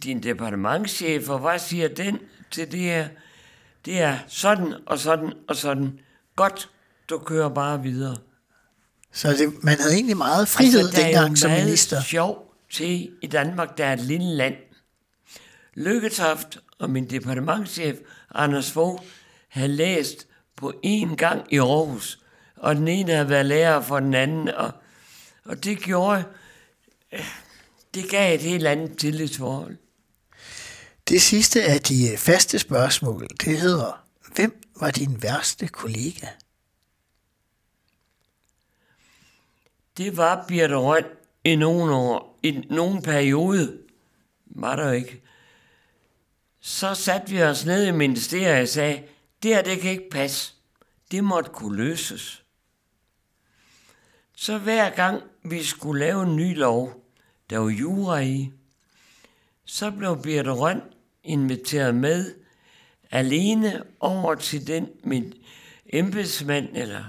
din 0.02 0.22
departementchef, 0.22 1.28
og 1.28 1.38
hvad 1.38 1.58
siger 1.58 1.88
den 1.88 2.18
til 2.50 2.72
det 2.72 2.80
her? 2.80 3.08
Det 3.84 4.00
er 4.00 4.18
sådan 4.26 4.74
og 4.86 4.98
sådan 4.98 5.32
og 5.48 5.56
sådan. 5.56 6.00
Godt, 6.36 6.70
du 7.10 7.18
kører 7.18 7.48
bare 7.48 7.82
videre. 7.82 8.16
Så 9.12 9.32
det, 9.32 9.64
man 9.64 9.78
havde 9.78 9.94
egentlig 9.94 10.16
meget 10.16 10.48
frihed 10.48 10.78
altså, 10.78 10.96
der 10.96 11.02
er 11.02 11.10
dengang 11.10 11.38
som 11.38 11.50
minister. 11.50 12.02
sjov 12.02 12.54
til 12.70 13.10
i 13.22 13.26
Danmark, 13.26 13.78
der 13.78 13.84
er 13.84 13.92
et 13.92 14.00
lille 14.00 14.34
land. 14.36 14.54
Lykketoft 15.74 16.58
og 16.78 16.90
min 16.90 17.10
departementchef, 17.10 17.96
Anders 18.34 18.72
Fogh, 18.72 19.02
havde 19.48 19.68
læst 19.68 20.26
på 20.56 20.72
én 20.86 21.14
gang 21.14 21.42
i 21.50 21.58
Aarhus, 21.58 22.18
og 22.56 22.76
den 22.76 22.88
ene 22.88 23.12
havde 23.12 23.28
været 23.28 23.46
lærer 23.46 23.80
for 23.80 24.00
den 24.00 24.14
anden, 24.14 24.48
og, 24.48 24.70
og 25.44 25.64
det 25.64 25.78
gjorde, 25.78 26.24
det 27.94 28.10
gav 28.10 28.34
et 28.34 28.40
helt 28.40 28.66
andet 28.66 28.98
tillidsforhold. 28.98 29.76
Det 31.08 31.22
sidste 31.22 31.62
af 31.62 31.80
de 31.80 32.12
øh, 32.12 32.18
faste 32.18 32.58
spørgsmål, 32.58 33.28
det 33.40 33.60
hedder, 33.60 34.04
hvem 34.34 34.62
var 34.80 34.90
din 34.90 35.22
værste 35.22 35.68
kollega? 35.68 36.26
Det 39.96 40.16
var 40.16 40.44
Birte 40.48 40.76
Røn 40.76 41.04
i 41.44 41.56
nogle 41.56 41.94
år, 41.94 42.38
i 42.42 42.50
nogen 42.50 43.02
periode, 43.02 43.78
var 44.46 44.76
der 44.76 44.92
ikke. 44.92 45.22
Så 46.60 46.94
satte 46.94 47.30
vi 47.30 47.42
os 47.42 47.64
ned 47.64 47.86
i 47.86 47.90
ministeriet 47.90 48.62
og 48.62 48.68
sagde, 48.68 49.02
det 49.42 49.54
her, 49.54 49.62
det 49.62 49.80
kan 49.80 49.90
ikke 49.90 50.10
passe. 50.10 50.54
Det 51.10 51.24
måtte 51.24 51.50
kunne 51.50 51.76
løses. 51.76 52.44
Så 54.36 54.58
hver 54.58 54.90
gang 54.90 55.22
vi 55.50 55.64
skulle 55.64 56.00
lave 56.00 56.22
en 56.22 56.36
ny 56.36 56.56
lov, 56.56 57.04
der 57.50 57.58
var 57.58 57.68
jura 57.68 58.20
i, 58.20 58.52
så 59.64 59.90
blev 59.90 60.22
Birte 60.22 60.50
Røn 60.50 60.80
inviteret 61.24 61.94
med 61.94 62.34
alene 63.10 63.82
over 64.00 64.34
til 64.34 64.66
den 64.66 64.88
min 65.04 65.34
embedsmand 65.86 66.68
eller 66.76 67.04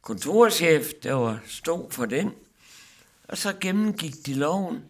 kontorchef, 0.00 0.92
der 1.02 1.12
var 1.12 1.40
stod 1.46 1.90
for 1.90 2.06
den. 2.06 2.32
Og 3.28 3.38
så 3.38 3.52
gennemgik 3.60 4.26
de 4.26 4.34
loven, 4.34 4.84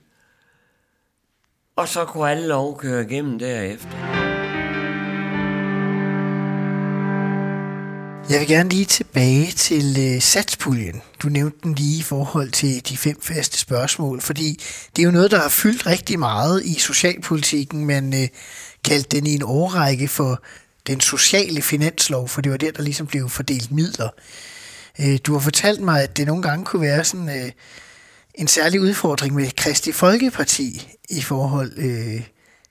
og 1.76 1.88
så 1.88 2.04
kunne 2.04 2.30
alle 2.30 2.46
lov 2.46 2.78
køre 2.78 3.04
igennem 3.04 3.38
derefter. 3.38 4.21
Jeg 8.32 8.40
vil 8.40 8.48
gerne 8.48 8.68
lige 8.68 8.84
tilbage 8.84 9.52
til 9.52 9.96
øh, 9.98 10.22
satspuljen. 10.22 11.02
Du 11.22 11.28
nævnte 11.28 11.58
den 11.62 11.74
lige 11.74 11.98
i 11.98 12.02
forhold 12.02 12.50
til 12.50 12.88
de 12.88 12.96
fem 12.96 13.20
faste 13.20 13.58
spørgsmål, 13.58 14.20
fordi 14.20 14.62
det 14.96 15.02
er 15.02 15.06
jo 15.06 15.12
noget, 15.12 15.30
der 15.30 15.40
har 15.40 15.48
fyldt 15.48 15.86
rigtig 15.86 16.18
meget 16.18 16.64
i 16.64 16.74
socialpolitikken. 16.74 17.86
Man 17.86 18.22
øh, 18.22 18.28
kaldte 18.84 19.16
den 19.16 19.26
i 19.26 19.34
en 19.34 19.42
årrække 19.42 20.08
for 20.08 20.42
den 20.86 21.00
sociale 21.00 21.62
finanslov, 21.62 22.28
for 22.28 22.40
det 22.40 22.52
var 22.52 22.58
der, 22.58 22.70
der 22.72 22.82
ligesom 22.82 23.06
blev 23.06 23.28
fordelt 23.28 23.72
midler. 23.72 24.08
Øh, 25.00 25.18
du 25.24 25.32
har 25.32 25.40
fortalt 25.40 25.80
mig, 25.80 26.02
at 26.02 26.16
det 26.16 26.26
nogle 26.26 26.42
gange 26.42 26.64
kunne 26.64 26.82
være 26.82 27.04
sådan 27.04 27.28
øh, 27.28 27.52
en 28.34 28.48
særlig 28.48 28.80
udfordring 28.80 29.34
med 29.34 29.50
Kristi 29.56 29.92
Folkeparti 29.92 30.88
i 31.10 31.22
forhold 31.22 31.72
øh, 31.76 32.22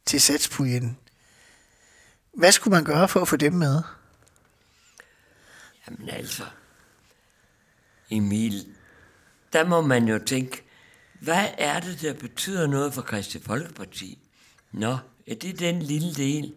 til 0.06 0.22
satspuljen. 0.22 0.98
Hvad 2.38 2.52
skulle 2.52 2.72
man 2.72 2.84
gøre 2.84 3.08
for 3.08 3.20
at 3.20 3.28
få 3.28 3.36
dem 3.36 3.54
med? 3.54 3.82
Jamen 5.88 6.10
altså, 6.10 6.44
Emil, 8.10 8.68
der 9.54 9.66
må 9.66 9.82
man 9.82 10.08
jo 10.08 10.20
tænke, 10.26 10.64
hvad 11.20 11.48
er 11.58 11.80
det, 11.80 12.02
der 12.02 12.14
betyder 12.14 12.68
noget 12.68 12.94
for 12.94 13.02
Kristi 13.02 13.40
Folkeparti? 13.40 14.20
Nå, 14.72 14.98
er 15.28 15.36
det 15.36 15.60
den 15.60 15.82
lille 15.82 16.14
del? 16.14 16.54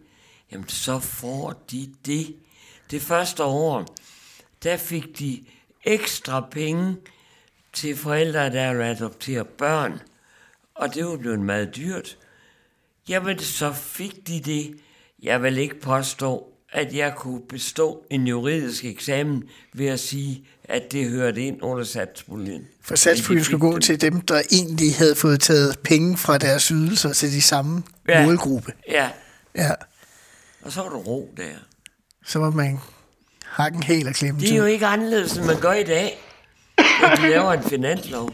Jamen, 0.51 0.69
så 0.69 0.99
får 0.99 1.63
de 1.71 1.93
det. 2.05 2.35
Det 2.91 3.01
første 3.01 3.43
år, 3.43 3.85
der 4.63 4.77
fik 4.77 5.19
de 5.19 5.45
ekstra 5.83 6.47
penge 6.51 6.97
til 7.73 7.95
forældre, 7.95 8.49
der 8.49 8.83
adopterer 8.83 9.43
børn. 9.43 9.99
Og 10.75 10.93
det 10.93 11.05
var 11.05 11.17
blevet 11.17 11.39
meget 11.39 11.75
dyrt. 11.75 12.17
Jamen, 13.09 13.39
så 13.39 13.73
fik 13.73 14.27
de 14.27 14.39
det. 14.39 14.79
Jeg 15.21 15.43
vil 15.43 15.57
ikke 15.57 15.79
påstå, 15.79 16.54
at 16.75 16.95
jeg 16.95 17.13
kunne 17.17 17.41
bestå 17.49 18.05
en 18.09 18.27
juridisk 18.27 18.85
eksamen 18.85 19.43
ved 19.73 19.87
at 19.87 19.99
sige, 19.99 20.45
at 20.63 20.91
det 20.91 21.09
hørte 21.09 21.41
ind 21.41 21.57
under 21.61 21.83
satspuljen. 21.83 22.67
For 22.81 22.95
satspuljen 22.95 23.43
skulle 23.43 23.59
gå 23.59 23.79
til 23.79 24.01
dem, 24.01 24.21
der 24.21 24.41
egentlig 24.51 24.95
havde 24.95 25.15
fået 25.15 25.41
taget 25.41 25.79
penge 25.79 26.17
fra 26.17 26.37
deres 26.37 26.67
ydelser 26.67 27.13
til 27.13 27.31
de 27.31 27.41
samme 27.41 27.83
ja. 28.07 28.25
målgruppe. 28.25 28.73
Ja. 28.89 29.09
Ja. 29.55 29.71
Og 30.61 30.71
så 30.71 30.81
var 30.81 30.89
der 30.89 30.97
ro 30.97 31.33
der. 31.37 31.43
Så 32.25 32.39
var 32.39 32.49
man 32.51 32.79
hakken 33.45 33.83
helt 33.83 34.07
og 34.07 34.13
klemme 34.13 34.41
Det 34.41 34.51
er 34.51 34.57
jo 34.57 34.65
ikke 34.65 34.85
anderledes, 34.85 35.37
end 35.37 35.45
man 35.45 35.59
gør 35.59 35.73
i 35.73 35.83
dag, 35.83 36.19
når 36.77 37.15
de 37.15 37.21
laver 37.21 37.53
en 37.53 37.63
finanslov. 37.63 38.29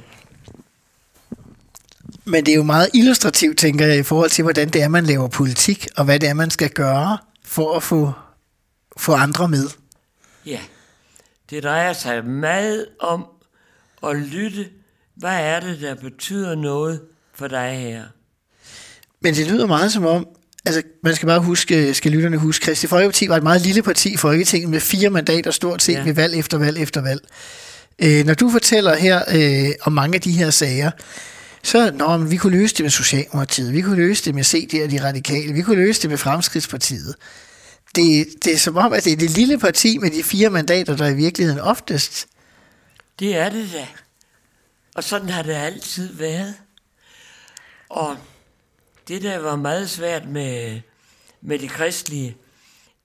Men 2.25 2.45
det 2.45 2.51
er 2.51 2.55
jo 2.55 2.63
meget 2.63 2.89
illustrativt, 2.93 3.57
tænker 3.57 3.85
jeg, 3.85 3.97
i 3.97 4.03
forhold 4.03 4.29
til, 4.29 4.43
hvordan 4.43 4.69
det 4.69 4.81
er, 4.81 4.87
man 4.87 5.05
laver 5.05 5.27
politik, 5.27 5.87
og 5.97 6.05
hvad 6.05 6.19
det 6.19 6.29
er, 6.29 6.33
man 6.33 6.49
skal 6.49 6.69
gøre 6.69 7.17
for 7.45 7.75
at 7.75 7.83
få, 7.83 8.11
få 9.01 9.13
andre 9.13 9.47
med. 9.47 9.69
Ja, 10.45 10.59
det 11.49 11.63
drejer 11.63 11.93
sig 11.93 12.25
meget 12.25 12.85
om 12.99 13.25
at 14.07 14.15
lytte. 14.15 14.67
Hvad 15.15 15.39
er 15.39 15.59
det, 15.59 15.81
der 15.81 15.95
betyder 15.95 16.55
noget 16.55 17.01
for 17.33 17.47
dig 17.47 17.79
her? 17.79 18.03
Men 19.21 19.35
det 19.35 19.47
lyder 19.47 19.67
meget 19.67 19.91
som 19.91 20.05
om, 20.05 20.27
altså 20.65 20.81
man 21.03 21.15
skal 21.15 21.27
bare 21.27 21.39
huske, 21.39 21.93
skal 21.93 22.11
lytterne 22.11 22.37
huske, 22.37 22.65
Kristi 22.65 22.87
Folkeparti 22.87 23.29
var 23.29 23.37
et 23.37 23.43
meget 23.43 23.61
lille 23.61 23.81
parti 23.81 24.13
i 24.13 24.17
Folketinget 24.17 24.69
med 24.69 24.79
fire 24.79 25.09
mandater 25.09 25.51
stort 25.51 25.81
set 25.81 25.93
ja. 25.93 26.03
ved 26.03 26.13
valg 26.13 26.35
efter 26.35 26.57
valg 26.57 26.77
efter 26.77 27.01
valg. 27.01 27.21
Øh, 27.99 28.25
når 28.25 28.33
du 28.33 28.49
fortæller 28.49 28.95
her 28.95 29.21
øh, 29.31 29.71
om 29.81 29.93
mange 29.93 30.15
af 30.15 30.21
de 30.21 30.31
her 30.31 30.49
sager, 30.49 30.91
så 31.63 31.91
nå, 31.91 32.17
men 32.17 32.31
vi 32.31 32.37
kunne 32.37 32.57
løse 32.57 32.75
det 32.75 32.83
med 32.83 32.89
Socialdemokratiet, 32.89 33.73
vi 33.73 33.81
kunne 33.81 33.95
løse 33.95 34.25
det 34.25 34.35
med 34.35 34.43
CD 34.43 34.83
og 34.83 34.91
de 34.91 35.03
radikale, 35.03 35.53
vi 35.53 35.61
kunne 35.61 35.75
løse 35.75 36.01
det 36.01 36.09
med 36.09 36.17
Fremskridtspartiet. 36.17 37.15
Det, 37.95 38.27
det 38.43 38.53
er 38.53 38.57
som 38.57 38.77
om, 38.77 38.93
at 38.93 39.03
det 39.03 39.13
er 39.13 39.17
det 39.17 39.29
lille 39.29 39.59
parti 39.59 39.97
med 39.97 40.11
de 40.11 40.23
fire 40.23 40.49
mandater, 40.49 40.95
der 40.95 41.07
i 41.07 41.15
virkeligheden 41.15 41.59
oftest. 41.59 42.27
Det 43.19 43.37
er 43.37 43.49
det 43.49 43.69
da. 43.73 43.87
Og 44.95 45.03
sådan 45.03 45.29
har 45.29 45.43
det 45.43 45.53
altid 45.53 46.13
været. 46.13 46.55
Og 47.89 48.17
det, 49.07 49.21
der 49.21 49.37
var 49.37 49.55
meget 49.55 49.89
svært 49.89 50.29
med, 50.29 50.81
med 51.41 51.59
det 51.59 51.69
kristelige, 51.69 52.37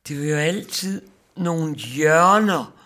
det 0.09 0.21
var 0.21 0.25
jo 0.25 0.37
altid 0.37 1.03
nogle 1.37 1.75
hjørner, 1.75 2.77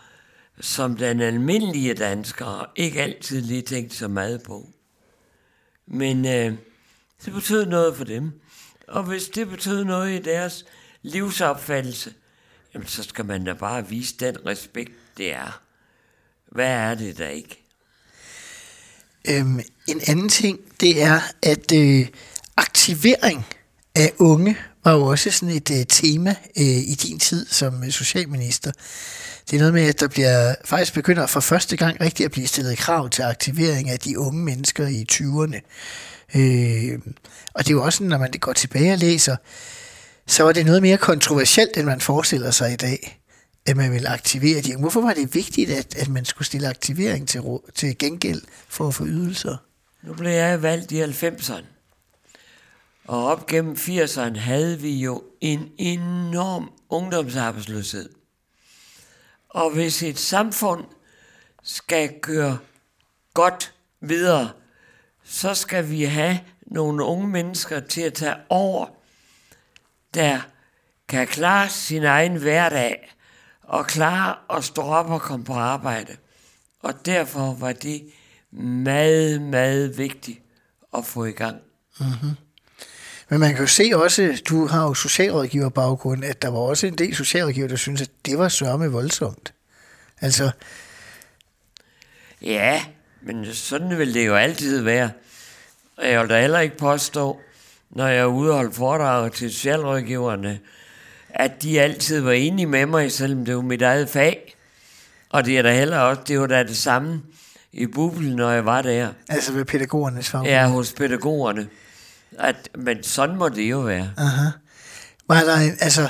som 0.60 0.96
den 0.96 1.20
almindelige 1.20 1.94
dansker 1.94 2.72
ikke 2.76 3.02
altid 3.02 3.40
lige 3.40 3.62
tænkte 3.62 3.96
så 3.96 4.08
meget 4.08 4.42
på. 4.42 4.68
Men 5.86 6.26
øh, 6.26 6.54
det 7.24 7.32
betød 7.32 7.66
noget 7.66 7.96
for 7.96 8.04
dem. 8.04 8.40
Og 8.88 9.02
hvis 9.02 9.28
det 9.28 9.48
betød 9.48 9.84
noget 9.84 10.20
i 10.20 10.22
deres 10.22 10.64
livsopfattelse, 11.02 12.14
jamen 12.74 12.88
så 12.88 13.02
skal 13.02 13.24
man 13.24 13.44
da 13.44 13.52
bare 13.52 13.88
vise 13.88 14.14
den 14.20 14.46
respekt, 14.46 14.92
det 15.16 15.32
er. 15.32 15.62
Hvad 16.52 16.68
er 16.68 16.94
det 16.94 17.18
der 17.18 17.28
ikke? 17.28 17.66
Øhm, 19.28 19.60
en 19.88 20.00
anden 20.06 20.28
ting, 20.28 20.58
det 20.80 21.02
er, 21.02 21.20
at 21.42 21.72
øh, 21.72 22.06
aktivering 22.56 23.46
af 23.94 24.12
unge 24.18 24.56
var 24.84 24.92
jo 24.92 25.06
også 25.06 25.30
sådan 25.30 25.54
et 25.54 25.70
øh, 25.70 25.86
tema 25.88 26.30
øh, 26.56 26.64
i 26.64 26.94
din 26.94 27.18
tid 27.18 27.46
som 27.46 27.84
øh, 27.84 27.90
socialminister. 27.90 28.72
Det 29.50 29.56
er 29.56 29.58
noget 29.58 29.74
med, 29.74 29.82
at 29.82 30.00
der 30.00 30.08
bliver 30.08 30.54
faktisk 30.64 30.94
begynder 30.94 31.26
for 31.26 31.40
første 31.40 31.76
gang 31.76 32.00
rigtig 32.00 32.24
at 32.24 32.30
blive 32.30 32.46
stillet 32.46 32.78
krav 32.78 33.10
til 33.10 33.22
aktivering 33.22 33.90
af 33.90 33.98
de 33.98 34.18
unge 34.18 34.44
mennesker 34.44 34.86
i 34.86 35.06
20'erne. 35.12 35.60
Øh, 36.38 36.98
og 37.54 37.64
det 37.64 37.70
er 37.70 37.74
jo 37.74 37.84
også, 37.84 38.04
når 38.04 38.18
man 38.18 38.30
går 38.40 38.52
tilbage 38.52 38.92
og 38.92 38.98
læser, 38.98 39.36
så 40.30 40.42
var 40.42 40.52
det 40.52 40.66
noget 40.66 40.82
mere 40.82 40.96
kontroversielt, 40.96 41.76
end 41.76 41.86
man 41.86 42.00
forestiller 42.00 42.50
sig 42.50 42.72
i 42.72 42.76
dag, 42.76 43.20
at 43.66 43.76
man 43.76 43.92
vil 43.92 44.06
aktivere 44.06 44.60
de 44.60 44.68
unge. 44.68 44.80
Hvorfor 44.80 45.00
var 45.00 45.14
det 45.14 45.34
vigtigt, 45.34 45.70
at, 45.70 45.96
at 45.96 46.08
man 46.08 46.24
skulle 46.24 46.46
stille 46.46 46.68
aktivering 46.68 47.28
til, 47.28 47.42
til 47.74 47.98
gengæld 47.98 48.42
for 48.68 48.88
at 48.88 48.94
få 48.94 49.06
ydelser? 49.06 49.56
Nu 50.02 50.14
blev 50.14 50.30
jeg 50.30 50.62
valgt 50.62 50.92
i 50.92 51.02
90'erne. 51.02 51.64
Og 53.04 53.26
op 53.26 53.46
gennem 53.46 53.74
80'erne 53.74 54.38
havde 54.38 54.80
vi 54.80 54.92
jo 54.96 55.22
en 55.40 55.68
enorm 55.78 56.70
ungdomsarbejdsløshed. 56.88 58.08
Og 59.48 59.70
hvis 59.70 60.02
et 60.02 60.18
samfund 60.18 60.84
skal 61.62 62.20
køre 62.22 62.58
godt 63.34 63.74
videre, 64.00 64.50
så 65.24 65.54
skal 65.54 65.90
vi 65.90 66.04
have 66.04 66.40
nogle 66.66 67.04
unge 67.04 67.28
mennesker 67.28 67.80
til 67.80 68.00
at 68.00 68.14
tage 68.14 68.36
over, 68.48 68.99
der 70.14 70.40
kan 71.08 71.26
klare 71.26 71.68
sin 71.68 72.04
egen 72.04 72.36
hverdag 72.36 73.14
og 73.62 73.86
klare 73.86 74.56
at 74.56 74.64
stå 74.64 74.82
op 74.82 75.10
og 75.10 75.20
komme 75.20 75.44
på 75.44 75.52
arbejde. 75.52 76.16
Og 76.82 77.06
derfor 77.06 77.54
var 77.54 77.72
det 77.72 78.02
meget, 78.52 79.42
meget 79.42 79.98
vigtigt 79.98 80.38
at 80.96 81.04
få 81.04 81.24
i 81.24 81.32
gang. 81.32 81.56
Mm-hmm. 82.00 82.36
Men 83.28 83.40
man 83.40 83.50
kan 83.50 83.60
jo 83.60 83.66
se 83.66 83.92
også, 83.94 84.42
du 84.48 84.66
har 84.66 84.82
jo 84.82 84.94
socialrådgiverbaggrund, 84.94 86.24
at 86.24 86.42
der 86.42 86.48
var 86.48 86.58
også 86.58 86.86
en 86.86 86.98
del 86.98 87.16
socialrådgiver, 87.16 87.68
der 87.68 87.76
synes, 87.76 88.02
at 88.02 88.10
det 88.26 88.38
var 88.38 88.48
sørme 88.48 88.90
voldsomt. 88.90 89.54
Altså... 90.20 90.50
Ja, 92.42 92.84
men 93.22 93.54
sådan 93.54 93.98
vil 93.98 94.14
det 94.14 94.26
jo 94.26 94.34
altid 94.34 94.82
være. 94.82 95.10
Jeg 96.02 96.20
vil 96.20 96.28
da 96.28 96.40
heller 96.40 96.60
ikke 96.60 96.76
påstå, 96.76 97.40
når 97.90 98.06
jeg 98.06 98.26
holde 98.26 98.72
foredrag 98.72 99.32
til 99.32 99.50
socialrådgiverne, 99.50 100.58
at 101.30 101.62
de 101.62 101.80
altid 101.80 102.20
var 102.20 102.32
enige 102.32 102.66
med 102.66 102.86
mig, 102.86 103.12
selvom 103.12 103.44
det 103.44 103.56
var 103.56 103.62
mit 103.62 103.82
eget 103.82 104.08
fag. 104.08 104.56
Og 105.30 105.44
det 105.44 105.58
er 105.58 105.62
da 105.62 105.74
heller 105.74 105.98
også, 105.98 106.22
det 106.28 106.40
var 106.40 106.46
da 106.46 106.62
det 106.62 106.76
samme 106.76 107.22
i 107.72 107.86
Bubel, 107.86 108.36
når 108.36 108.50
jeg 108.50 108.64
var 108.64 108.82
der. 108.82 109.08
Altså 109.28 109.52
ved 109.52 109.64
pædagogernes 109.64 110.28
fag? 110.28 110.44
Ja, 110.44 110.68
hos 110.68 110.92
pædagogerne. 110.92 111.68
At, 112.38 112.68
men 112.78 113.02
sådan 113.02 113.36
må 113.36 113.48
det 113.48 113.62
jo 113.62 113.78
være. 113.78 114.10
Aha. 114.16 114.46
Var 115.28 115.40
der, 115.40 115.56
en, 115.56 115.76
altså, 115.80 116.08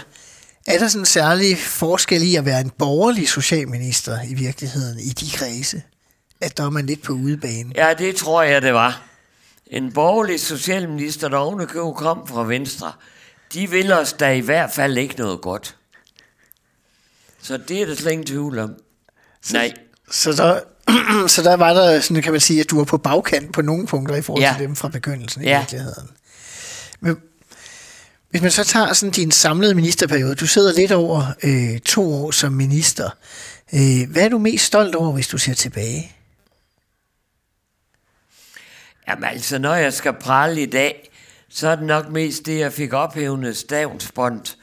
er 0.66 0.78
der 0.78 0.88
sådan 0.88 1.02
en 1.02 1.06
særlig 1.06 1.58
forskel 1.58 2.22
i 2.22 2.36
at 2.36 2.44
være 2.44 2.60
en 2.60 2.70
borgerlig 2.78 3.28
socialminister 3.28 4.18
i 4.28 4.34
virkeligheden 4.34 4.98
i 4.98 5.08
de 5.08 5.30
kredse? 5.30 5.82
At 6.40 6.56
der 6.56 6.64
er 6.64 6.70
man 6.70 6.86
lidt 6.86 7.02
på 7.02 7.12
udebane? 7.12 7.72
Ja, 7.76 7.94
det 7.98 8.16
tror 8.16 8.42
jeg, 8.42 8.62
det 8.62 8.74
var. 8.74 9.02
En 9.70 9.92
borgerlig 9.92 10.40
socialminister, 10.40 11.28
der 11.28 11.36
ovenikøbet 11.36 11.94
kom 11.96 12.26
fra 12.26 12.44
Venstre, 12.44 12.92
de 13.54 13.70
vil 13.70 13.92
os 13.92 14.12
da 14.12 14.32
i 14.32 14.40
hvert 14.40 14.70
fald 14.72 14.98
ikke 14.98 15.14
noget 15.18 15.40
godt. 15.40 15.76
Så 17.42 17.56
det 17.68 17.82
er 17.82 17.86
der 17.86 17.94
slet 17.94 18.12
ingen 18.12 18.26
tvivl 18.26 18.58
om. 18.58 18.74
Nej, 19.52 19.72
Så 20.10 20.32
der, 20.32 20.60
så 21.34 21.42
der 21.42 21.54
var 21.56 21.72
der, 21.72 22.00
sådan 22.00 22.22
kan 22.22 22.32
man 22.32 22.40
sige, 22.40 22.60
at 22.60 22.70
du 22.70 22.76
var 22.76 22.84
på 22.84 22.98
bagkant 22.98 23.52
på 23.52 23.62
nogle 23.62 23.86
punkter 23.86 24.14
i 24.14 24.22
forhold 24.22 24.44
Ja. 24.44 24.54
til 24.58 24.66
dem 24.66 24.76
fra 24.76 24.88
begyndelsen 24.88 25.42
i 25.42 25.46
Ja. 25.46 25.58
virkeligheden. 25.58 26.08
Men 27.00 27.16
hvis 28.30 28.42
man 28.42 28.50
så 28.50 28.64
tager 28.64 28.92
sådan 28.92 29.10
din 29.12 29.30
samlede 29.30 29.74
ministerperiode, 29.74 30.34
du 30.34 30.46
sidder 30.46 30.72
lidt 30.72 30.92
over 30.92 31.24
øh, 31.42 31.78
to 31.80 32.12
år 32.14 32.30
som 32.30 32.52
minister. 32.52 33.10
Øh, 33.74 34.10
hvad 34.10 34.22
er 34.24 34.28
du 34.28 34.38
mest 34.38 34.64
stolt 34.64 34.94
over, 34.94 35.12
hvis 35.12 35.28
du 35.28 35.38
ser 35.38 35.54
tilbage? 35.54 36.12
Jamen 39.10 39.24
altså, 39.24 39.58
når 39.58 39.74
jeg 39.74 39.92
skal 39.92 40.12
prale 40.12 40.62
i 40.62 40.66
dag, 40.66 41.10
så 41.48 41.68
er 41.68 41.76
det 41.76 41.84
nok 41.84 42.08
mest 42.08 42.46
det, 42.46 42.58
jeg 42.58 42.72
fik 42.72 42.92
ophævende 42.92 43.54
stavnsbånd 43.54 44.56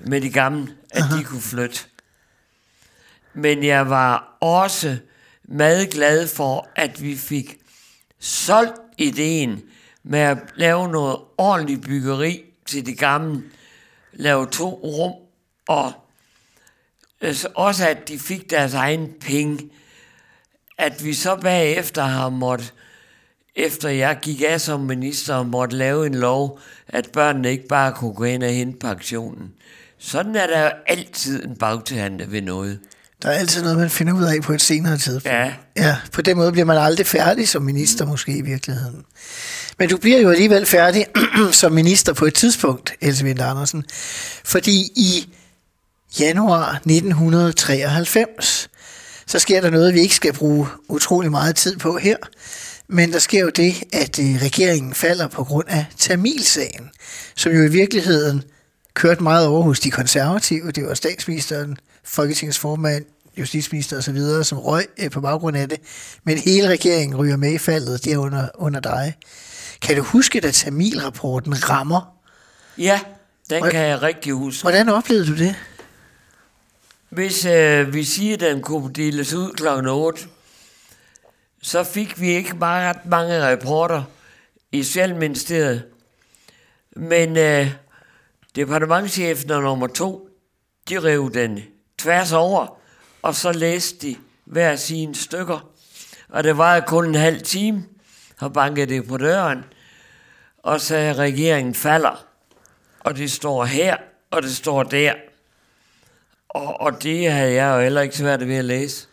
med 0.00 0.20
de 0.20 0.30
gamle, 0.30 0.76
at 0.90 1.02
de 1.18 1.24
kunne 1.24 1.40
flytte. 1.40 1.80
Men 3.34 3.64
jeg 3.64 3.90
var 3.90 4.36
også 4.40 4.98
meget 5.44 5.90
glad 5.90 6.28
for, 6.28 6.68
at 6.76 7.02
vi 7.02 7.16
fik 7.16 7.58
solgt 8.18 8.80
ideen 8.98 9.62
med 10.02 10.18
at 10.18 10.38
lave 10.54 10.88
noget 10.88 11.16
ordentligt 11.38 11.82
byggeri 11.82 12.44
til 12.66 12.86
de 12.86 12.94
gamle. 12.94 13.42
Lave 14.12 14.46
to 14.46 14.80
rum, 14.84 15.12
og 15.68 15.92
altså 17.20 17.48
også 17.54 17.88
at 17.88 18.08
de 18.08 18.18
fik 18.18 18.50
deres 18.50 18.74
egen 18.74 19.12
penge. 19.20 19.70
At 20.78 21.04
vi 21.04 21.14
så 21.14 21.36
bagefter 21.36 22.02
har 22.02 22.28
måttet 22.28 22.74
efter 23.58 23.88
jeg 23.88 24.18
gik 24.22 24.42
af 24.48 24.60
som 24.60 24.80
minister 24.80 25.34
og 25.34 25.46
måtte 25.46 25.76
lave 25.76 26.06
en 26.06 26.14
lov, 26.14 26.60
at 26.88 27.08
børnene 27.12 27.50
ikke 27.50 27.68
bare 27.68 27.92
kunne 27.92 28.14
gå 28.14 28.24
ind 28.24 28.42
og 28.42 28.50
hente 28.50 28.78
pensionen. 28.78 29.50
Sådan 29.98 30.36
er 30.36 30.46
der 30.46 30.62
jo 30.62 30.70
altid 30.86 31.44
en 31.44 31.56
bagtagende 31.56 32.32
ved 32.32 32.42
noget. 32.42 32.78
Der 33.22 33.28
er 33.28 33.32
altid 33.32 33.62
noget, 33.62 33.78
man 33.78 33.90
finder 33.90 34.12
ud 34.12 34.24
af 34.24 34.42
på 34.42 34.52
et 34.52 34.60
senere 34.60 34.98
tidspunkt. 34.98 35.26
Ja. 35.26 35.52
Ja, 35.76 35.96
på 36.12 36.22
den 36.22 36.36
måde 36.36 36.52
bliver 36.52 36.64
man 36.64 36.76
aldrig 36.76 37.06
færdig 37.06 37.48
som 37.48 37.62
minister 37.62 38.06
måske 38.06 38.36
i 38.36 38.40
virkeligheden. 38.40 39.04
Men 39.78 39.88
du 39.88 39.96
bliver 39.96 40.18
jo 40.18 40.30
alligevel 40.30 40.66
færdig 40.66 41.06
som 41.52 41.72
minister 41.72 42.12
på 42.12 42.24
et 42.24 42.34
tidspunkt, 42.34 42.92
Else 43.00 43.24
Winter 43.24 43.46
Andersen. 43.46 43.84
Fordi 44.44 44.80
i 44.96 45.34
januar 46.20 46.70
1993, 46.70 48.68
så 49.26 49.38
sker 49.38 49.60
der 49.60 49.70
noget, 49.70 49.94
vi 49.94 50.00
ikke 50.00 50.14
skal 50.14 50.32
bruge 50.32 50.66
utrolig 50.88 51.30
meget 51.30 51.56
tid 51.56 51.76
på 51.76 51.98
her. 51.98 52.16
Men 52.88 53.12
der 53.12 53.18
sker 53.18 53.40
jo 53.40 53.48
det, 53.48 53.74
at 53.92 54.18
øh, 54.18 54.42
regeringen 54.42 54.94
falder 54.94 55.28
på 55.28 55.44
grund 55.44 55.68
af 55.68 55.86
Tamilsagen, 55.98 56.90
som 57.36 57.52
jo 57.52 57.62
i 57.62 57.68
virkeligheden 57.70 58.42
kørte 58.94 59.22
meget 59.22 59.46
over 59.46 59.62
hos 59.62 59.80
de 59.80 59.90
konservative. 59.90 60.70
Det 60.70 60.84
var 60.86 60.94
statsministeren, 60.94 61.76
Folketingets 62.04 62.58
formand, 62.58 63.04
justitsminister 63.38 63.96
og 63.96 64.02
så 64.02 64.12
videre, 64.12 64.44
som 64.44 64.58
røg 64.58 64.86
øh, 64.98 65.10
på 65.10 65.20
baggrund 65.20 65.56
af 65.56 65.68
det. 65.68 65.78
Men 66.24 66.38
hele 66.38 66.68
regeringen 66.68 67.16
ryger 67.16 67.36
med 67.36 67.52
i 67.52 67.58
faldet 67.58 68.04
derunder 68.04 68.48
under 68.54 68.80
dig. 68.80 69.14
Kan 69.82 69.96
du 69.96 70.02
huske, 70.02 70.40
da 70.40 70.50
Tamil-rapporten 70.50 71.68
rammer? 71.70 72.14
Ja, 72.78 73.00
den 73.50 73.58
Hvor- 73.62 73.70
kan 73.70 73.80
jeg 73.80 74.02
rigtig 74.02 74.32
huske. 74.32 74.62
Hvordan 74.62 74.88
oplevede 74.88 75.26
du 75.26 75.36
det? 75.36 75.54
Hvis 77.10 77.44
øh, 77.44 77.94
vi 77.94 78.04
siger, 78.04 78.34
at 78.34 78.40
den 78.40 78.62
kunne 78.62 78.92
deles 78.92 79.32
ud 79.34 79.52
kl. 79.52 79.88
8, 79.88 80.20
så 81.62 81.84
fik 81.84 82.20
vi 82.20 82.28
ikke 82.28 82.56
bare 82.56 82.88
ret 82.88 83.06
mange 83.06 83.52
rapporter 83.52 84.02
i 84.72 84.82
Socialministeriet. 84.82 85.84
Men 86.96 87.36
øh, 87.36 87.70
departementchefen 88.56 89.50
og 89.50 89.62
nummer 89.62 89.86
to, 89.86 90.28
de 90.88 91.00
rev 91.00 91.30
den 91.34 91.62
tværs 91.98 92.32
over, 92.32 92.78
og 93.22 93.34
så 93.34 93.52
læste 93.52 94.06
de 94.06 94.16
hver 94.44 94.76
sine 94.76 95.14
stykker. 95.14 95.70
Og 96.28 96.44
det 96.44 96.58
var 96.58 96.80
kun 96.80 97.06
en 97.08 97.14
halv 97.14 97.42
time, 97.42 97.84
og 98.40 98.52
bankede 98.52 98.94
det 98.94 99.08
på 99.08 99.16
døren, 99.16 99.64
og 100.58 100.80
sagde, 100.80 101.10
at 101.10 101.16
regeringen 101.16 101.74
falder. 101.74 102.26
Og 103.00 103.16
det 103.16 103.30
står 103.30 103.64
her, 103.64 103.96
og 104.30 104.42
det 104.42 104.56
står 104.56 104.82
der. 104.82 105.14
Og, 106.48 106.80
og 106.80 107.02
det 107.02 107.32
havde 107.32 107.52
jeg 107.52 107.76
jo 107.76 107.82
heller 107.82 108.00
ikke 108.00 108.16
svært 108.16 108.48
ved 108.48 108.56
at 108.56 108.64
læse. 108.64 109.08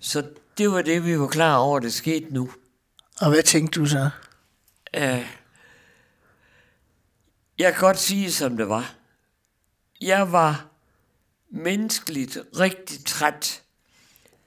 Så 0.00 0.22
det 0.58 0.72
var 0.72 0.82
det, 0.82 1.04
vi 1.04 1.18
var 1.20 1.26
klar 1.26 1.56
over, 1.56 1.78
det 1.78 1.92
skete 1.92 2.34
nu. 2.34 2.50
Og 3.20 3.30
hvad 3.30 3.42
tænkte 3.42 3.80
du 3.80 3.86
så? 3.86 4.10
Uh, 4.96 5.26
jeg 7.58 7.72
kan 7.72 7.80
godt 7.80 7.98
sige, 7.98 8.32
som 8.32 8.56
det 8.56 8.68
var. 8.68 8.94
Jeg 10.00 10.32
var 10.32 10.66
menneskeligt 11.50 12.38
rigtig 12.58 13.04
træt. 13.04 13.62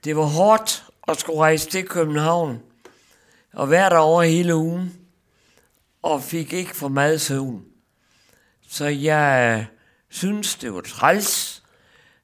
Det 0.03 0.15
var 0.15 0.23
hårdt 0.23 0.85
at 1.07 1.19
skulle 1.19 1.39
rejse 1.39 1.69
til 1.69 1.87
København 1.87 2.59
og 3.53 3.69
være 3.69 3.89
der 3.89 3.97
over 3.97 4.23
hele 4.23 4.55
ugen, 4.55 4.97
og 6.01 6.23
fik 6.23 6.53
ikke 6.53 6.75
for 6.75 6.87
meget 6.87 7.21
søvn. 7.21 7.65
Så 8.67 8.85
jeg 8.85 9.57
øh, 9.59 9.65
synes, 10.09 10.55
det 10.55 10.73
var 10.73 10.81
træls, 10.81 11.63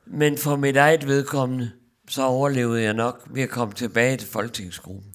men 0.05 0.37
for 0.37 0.55
mit 0.55 0.77
eget 0.77 1.07
vedkommende, 1.07 1.71
så 2.07 2.23
overlevede 2.23 2.83
jeg 2.83 2.93
nok 2.93 3.23
ved 3.29 3.43
at 3.43 3.49
komme 3.49 3.73
tilbage 3.73 4.17
til 4.17 4.27
folketingsgruppen. 4.27 5.11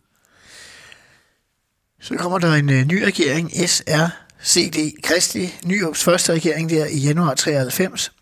Så 2.00 2.16
kommer 2.16 2.38
der 2.38 2.54
en 2.54 2.70
øh, 2.70 2.84
ny 2.84 3.02
regering, 3.02 3.52
SRCD, 3.68 5.02
Kristelig, 5.02 5.58
Nyrups 5.64 6.04
første 6.04 6.32
regering 6.32 6.70
der 6.70 6.86
i 6.86 6.96
januar 6.96 7.34
93. 7.34 8.12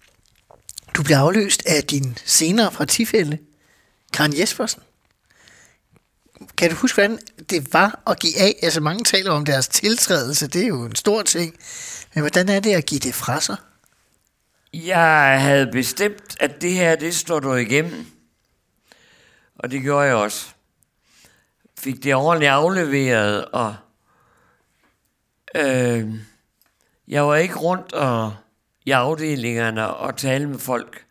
Du 0.94 1.02
bliver 1.02 1.18
afløst 1.18 1.62
af 1.66 1.84
din 1.84 2.18
senere 2.24 2.70
partifælle, 2.70 3.38
Karen 4.12 4.38
Jespersen. 4.38 4.82
Kan 6.58 6.70
du 6.70 6.76
huske, 6.76 6.94
hvordan 6.94 7.18
det 7.50 7.72
var 7.72 8.02
at 8.06 8.18
give 8.18 8.38
af? 8.40 8.56
Altså 8.62 8.80
mange 8.80 9.04
taler 9.04 9.30
om 9.30 9.44
deres 9.44 9.68
tiltrædelse, 9.68 10.46
det 10.46 10.62
er 10.62 10.66
jo 10.66 10.84
en 10.84 10.94
stor 10.94 11.22
ting. 11.22 11.54
Men 12.14 12.20
hvordan 12.20 12.48
er 12.48 12.60
det 12.60 12.74
at 12.74 12.86
give 12.86 13.00
det 13.00 13.14
fra 13.14 13.40
sig? 13.40 13.56
Jeg 14.74 15.38
havde 15.40 15.66
bestemt, 15.72 16.36
at 16.40 16.62
det 16.62 16.72
her, 16.72 16.96
det 16.96 17.14
står 17.14 17.40
du 17.40 17.54
igennem. 17.54 18.06
Og 19.62 19.70
det 19.70 19.82
gjorde 19.82 20.06
jeg 20.06 20.14
også. 20.14 20.54
Fik 21.78 22.02
det 22.02 22.14
ordentligt 22.14 22.50
afleveret, 22.50 23.44
og 23.44 23.76
øh, 25.54 26.14
jeg 27.08 27.26
var 27.26 27.36
ikke 27.36 27.58
rundt 27.58 27.92
og, 27.92 28.36
i 28.84 28.90
afdelingerne 28.90 29.94
og 29.94 30.16
tale 30.16 30.48
med 30.48 30.58
folk. 30.58 31.04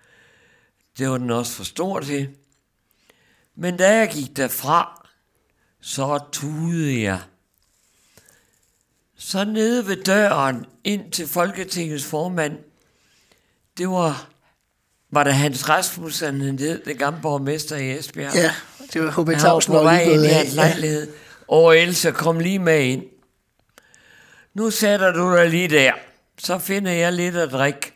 Det 0.98 1.10
var 1.10 1.18
den 1.18 1.30
også 1.30 1.54
for 1.54 1.64
stor 1.64 2.00
til. 2.00 2.36
Men 3.56 3.78
da 3.78 3.98
jeg 3.98 4.10
gik 4.10 4.38
derfra, 4.38 5.08
så 5.82 6.20
tudede 6.32 7.02
jeg. 7.02 7.22
Så 9.16 9.46
nede 9.46 9.88
ved 9.88 10.04
døren 10.04 10.66
ind 10.84 11.12
til 11.12 11.28
Folketingets 11.28 12.06
formand, 12.06 12.58
det 13.78 13.90
var, 13.90 14.30
var 15.12 15.24
det 15.24 15.34
Hans 15.34 15.70
Rasmussen, 15.70 16.42
han 16.42 16.60
hed, 16.60 16.84
den 16.86 16.98
gamle 16.98 17.20
borgmester 17.22 17.76
i 17.76 17.98
Esbjerg. 17.98 18.36
Ja, 18.36 18.52
det 18.94 19.04
var 19.04 19.24
H.B. 19.24 19.40
Tausen, 19.40 19.74
på 19.74 19.84
var 19.84 19.98
lige 19.98 20.06
gået 20.06 20.26
af. 20.26 20.56
lejlighed, 20.56 21.14
og 21.48 21.78
Else 21.78 22.12
kom 22.12 22.40
lige 22.40 22.60
med 22.60 22.84
ind. 22.84 23.04
Nu 24.54 24.70
sætter 24.70 25.12
du 25.12 25.36
dig 25.36 25.50
lige 25.50 25.68
der, 25.68 25.94
så 26.38 26.60
finder 26.60 26.92
jeg 26.92 27.14
lidt 27.14 27.36
at 27.36 27.52
drikke, 27.52 27.94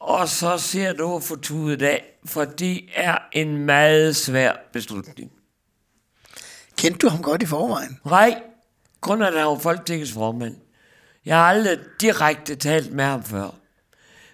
og 0.00 0.28
så 0.28 0.58
ser 0.58 0.92
du 0.92 1.16
at 1.16 1.22
få 1.22 1.36
tudet 1.36 1.82
af, 1.82 2.04
for 2.26 2.44
det 2.44 2.80
er 2.94 3.18
en 3.32 3.56
meget 3.56 4.16
svær 4.16 4.52
beslutning. 4.72 5.30
Kendte 6.78 6.98
du 6.98 7.08
ham 7.08 7.22
godt 7.22 7.42
i 7.42 7.46
forvejen? 7.46 7.98
Nej, 8.04 8.42
kun 9.00 9.22
at 9.22 9.34
han 9.34 9.46
var 9.46 9.58
Folketingets 9.58 10.12
formand. 10.12 10.56
Jeg 11.24 11.36
har 11.36 11.44
aldrig 11.44 11.78
direkte 12.00 12.54
talt 12.54 12.92
med 12.92 13.04
ham 13.04 13.24
før. 13.24 13.54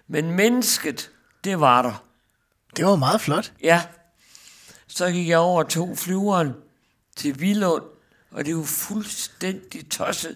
Men 0.07 0.31
mennesket, 0.31 1.09
det 1.43 1.59
var 1.59 1.81
der. 1.81 2.03
Det 2.77 2.85
var 2.85 2.95
meget 2.95 3.21
flot. 3.21 3.51
Ja. 3.63 3.81
Så 4.87 5.11
gik 5.11 5.29
jeg 5.29 5.37
over 5.37 5.63
og 5.63 5.69
tog 5.69 5.97
flyveren 5.97 6.53
til 7.15 7.33
Bilund, 7.33 7.83
og 8.31 8.45
det 8.45 8.55
var 8.57 8.63
fuldstændig 8.63 9.89
tosset. 9.89 10.35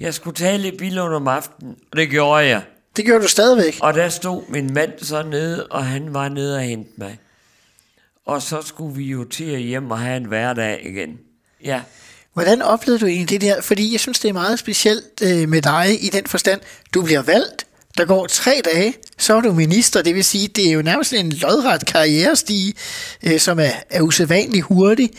Jeg 0.00 0.14
skulle 0.14 0.36
tale 0.36 0.68
i 0.68 0.76
Bilund 0.76 1.14
om 1.14 1.28
aftenen, 1.28 1.76
og 1.92 1.96
det 1.96 2.10
gjorde 2.10 2.46
jeg. 2.46 2.62
Det 2.96 3.04
gjorde 3.04 3.22
du 3.22 3.28
stadigvæk. 3.28 3.78
Og 3.80 3.94
der 3.94 4.08
stod 4.08 4.42
min 4.48 4.74
mand 4.74 4.92
så 4.98 5.22
nede, 5.22 5.66
og 5.66 5.86
han 5.86 6.14
var 6.14 6.28
nede 6.28 6.56
og 6.56 6.62
hente 6.62 6.90
mig. 6.96 7.18
Og 8.26 8.42
så 8.42 8.62
skulle 8.62 8.96
vi 8.96 9.04
jo 9.04 9.24
til 9.24 9.44
at 9.44 9.60
hjem 9.60 9.90
og 9.90 9.98
have 9.98 10.16
en 10.16 10.24
hverdag 10.24 10.86
igen. 10.86 11.18
Ja. 11.64 11.82
Hvordan 12.32 12.62
oplevede 12.62 13.00
du 13.00 13.06
egentlig 13.06 13.30
det 13.30 13.40
der? 13.40 13.60
Fordi 13.60 13.92
jeg 13.92 14.00
synes, 14.00 14.18
det 14.18 14.28
er 14.28 14.32
meget 14.32 14.58
specielt 14.58 15.22
øh, 15.22 15.48
med 15.48 15.62
dig 15.62 16.04
i 16.04 16.08
den 16.08 16.26
forstand. 16.26 16.60
Du 16.94 17.02
bliver 17.02 17.22
valgt, 17.22 17.66
der 17.96 18.04
går 18.04 18.26
tre 18.26 18.60
dage, 18.64 18.94
så 19.18 19.34
er 19.34 19.40
du 19.40 19.52
minister. 19.52 20.02
Det 20.02 20.14
vil 20.14 20.24
sige, 20.24 20.48
det 20.48 20.68
er 20.68 20.72
jo 20.72 20.82
nærmest 20.82 21.12
en 21.12 21.32
lodret 21.32 21.86
karrierestige, 21.86 22.74
øh, 23.22 23.40
som 23.40 23.58
er, 23.58 23.70
er 23.90 24.00
usædvanlig 24.00 24.62
hurtig. 24.62 25.10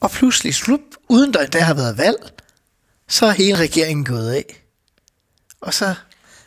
Og 0.00 0.10
pludselig, 0.10 0.54
slup, 0.54 0.80
uden 1.08 1.32
der 1.32 1.40
endda 1.40 1.60
har 1.60 1.74
været 1.74 1.98
valg, 1.98 2.30
så 3.08 3.26
er 3.26 3.30
hele 3.30 3.58
regeringen 3.58 4.04
gået 4.04 4.30
af. 4.32 4.62
Og 5.60 5.74
så, 5.74 5.94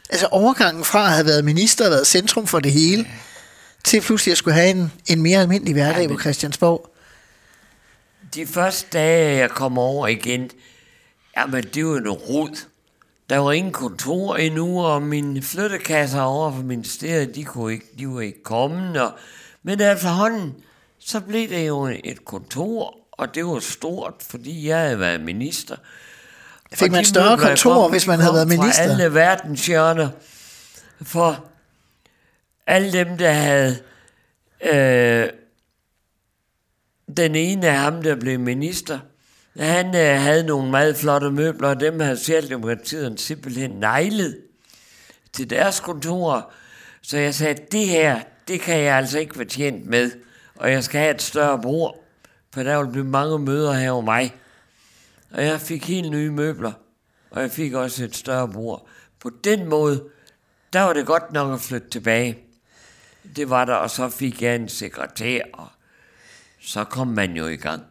altså 0.10 0.28
overgangen 0.28 0.84
fra 0.84 1.06
at 1.06 1.14
have 1.14 1.26
været 1.26 1.46
minister 1.46 1.86
og 1.86 1.92
været 1.92 2.08
centrum 2.08 2.48
for 2.48 2.60
det 2.60 2.72
hele, 2.72 3.08
til 3.84 4.02
pludselig 4.02 4.32
at 4.32 4.38
skulle 4.38 4.54
have 4.54 4.70
en, 4.70 4.92
en 5.08 5.22
mere 5.22 5.40
almindelig 5.40 5.74
hverdag 5.74 6.02
Ja, 6.02 6.08
på 6.08 6.20
Christiansborg? 6.20 6.94
De 8.36 8.48
første 8.48 8.88
dage, 8.94 9.38
jeg 9.38 9.50
kom 9.50 9.78
over 9.78 10.08
igen, 10.08 10.50
jamen 11.38 11.64
det 11.64 11.86
var 11.86 12.00
noget 12.00 12.30
rod. 12.30 12.71
Der 13.32 13.38
var 13.38 13.52
ingen 13.52 13.74
kontor 13.74 14.36
endnu, 14.36 14.86
og 14.86 15.02
mine 15.02 15.42
flyttekasser 15.42 16.22
over 16.22 16.52
for 16.52 16.64
ministeriet, 16.64 17.36
de, 17.36 17.44
kunne 17.44 17.74
ikke, 17.74 17.86
de 18.00 18.08
var 18.08 18.22
ikke 18.22 18.44
kommet. 18.44 19.02
Og, 19.02 19.12
men 19.64 19.82
efterhånden, 19.82 20.56
så 21.00 21.20
blev 21.20 21.50
det 21.50 21.68
jo 21.68 21.86
et 22.04 22.26
kontor, 22.26 22.98
og 23.12 23.36
det 23.36 23.46
var 23.46 23.60
stort, 23.60 24.14
fordi 24.20 24.68
jeg 24.68 24.80
havde 24.80 25.00
været 25.00 25.22
minister. 25.22 25.76
Fik 26.74 26.90
Og 26.90 26.92
man 26.92 27.06
større 27.06 27.38
møbler, 27.38 27.48
kontor, 27.48 27.74
kom, 27.74 27.92
hvis 27.92 28.08
man 28.08 28.20
havde 28.20 28.34
været 28.34 28.48
Fra 28.48 28.62
minister? 28.62 28.84
alle 28.84 29.14
verdens 29.14 29.66
hjørner. 29.66 30.10
For 31.02 31.46
alle 32.68 32.92
dem, 32.92 33.18
der 33.18 33.32
havde... 33.32 33.78
Øh, 34.74 35.30
den 37.18 37.36
ene 37.36 37.68
af 37.68 37.78
ham, 37.78 38.04
der 38.04 38.16
blev 38.16 38.40
minister, 38.40 39.00
han 39.58 39.86
øh, 39.88 40.22
havde 40.22 40.44
nogle 40.44 40.72
meget 40.72 40.98
flotte 40.98 41.32
møbler, 41.32 41.70
og 41.70 41.80
dem 41.80 42.00
havde 42.00 42.18
Socialdemokratiet 42.18 43.20
simpelthen 43.20 43.72
nejlet 43.72 44.38
til 45.34 45.50
deres 45.50 45.80
kontor. 45.80 46.52
Så 47.02 47.18
jeg 47.18 47.36
sagde, 47.36 47.62
det 47.72 47.88
her, 47.88 48.22
det 48.48 48.62
kan 48.62 48.78
jeg 48.80 48.98
altså 48.98 49.20
ikke 49.20 49.38
være 49.38 49.48
tjent 49.48 49.86
med, 49.86 50.12
og 50.56 50.72
jeg 50.72 50.84
skal 50.84 51.02
have 51.02 51.16
et 51.16 51.22
større 51.22 51.62
bord, 51.62 52.04
for 52.54 52.64
der 52.64 52.84
vil 52.84 52.92
blive 52.92 53.06
mange 53.06 53.40
møder 53.40 53.74
her 53.74 53.92
over 53.92 54.02
mig. 54.02 54.36
Og 55.32 55.46
jeg 55.46 55.62
fik 55.62 55.88
helt 55.88 56.12
nye 56.12 56.32
møbler, 56.32 56.72
og 57.30 57.42
jeg 57.42 57.52
fik 57.52 57.74
også 57.74 58.04
et 58.04 58.16
større 58.16 58.48
bord. 58.48 58.88
På 59.20 59.32
den 59.44 59.66
måde, 59.66 60.04
der 60.74 60.82
var 60.82 60.94
det 60.94 61.06
godt 61.06 61.32
nok 61.32 61.54
at 61.54 61.62
flytte 61.62 61.90
tilbage. 61.90 62.38
Det 63.36 63.50
var 63.50 63.66
der, 63.66 63.74
og 63.74 63.90
så 63.90 64.10
fik 64.10 64.42
jeg 64.42 64.56
en 64.56 64.70
sekretær, 64.70 65.42
og 65.54 65.68
så 66.62 66.84
kom 66.84 67.08
man 67.08 67.38
jo 67.38 67.48
i 67.48 67.56
gang. 67.56 67.91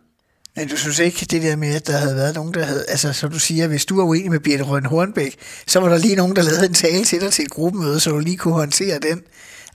Men 0.56 0.68
du 0.68 0.76
synes 0.76 0.98
ikke, 0.98 1.26
det 1.30 1.42
der 1.42 1.56
med, 1.56 1.74
at 1.74 1.86
der 1.86 1.96
havde 1.96 2.16
været 2.16 2.34
nogen, 2.34 2.54
der 2.54 2.64
havde... 2.64 2.84
Altså, 2.88 3.12
som 3.12 3.30
du 3.30 3.38
siger, 3.38 3.66
hvis 3.66 3.86
du 3.86 3.96
var 3.96 4.04
uenig 4.04 4.30
med 4.30 4.40
Birte 4.40 4.62
Røn 4.62 4.86
Hornbæk, 4.86 5.36
så 5.66 5.80
var 5.80 5.88
der 5.88 5.98
lige 5.98 6.16
nogen, 6.16 6.36
der 6.36 6.42
lavede 6.42 6.66
en 6.66 6.74
tale 6.74 7.04
til 7.04 7.20
dig 7.20 7.32
til 7.32 7.44
et 7.44 7.50
gruppemøde, 7.50 8.00
så 8.00 8.10
du 8.10 8.18
lige 8.18 8.36
kunne 8.36 8.54
håndtere 8.54 8.98
den. 8.98 9.22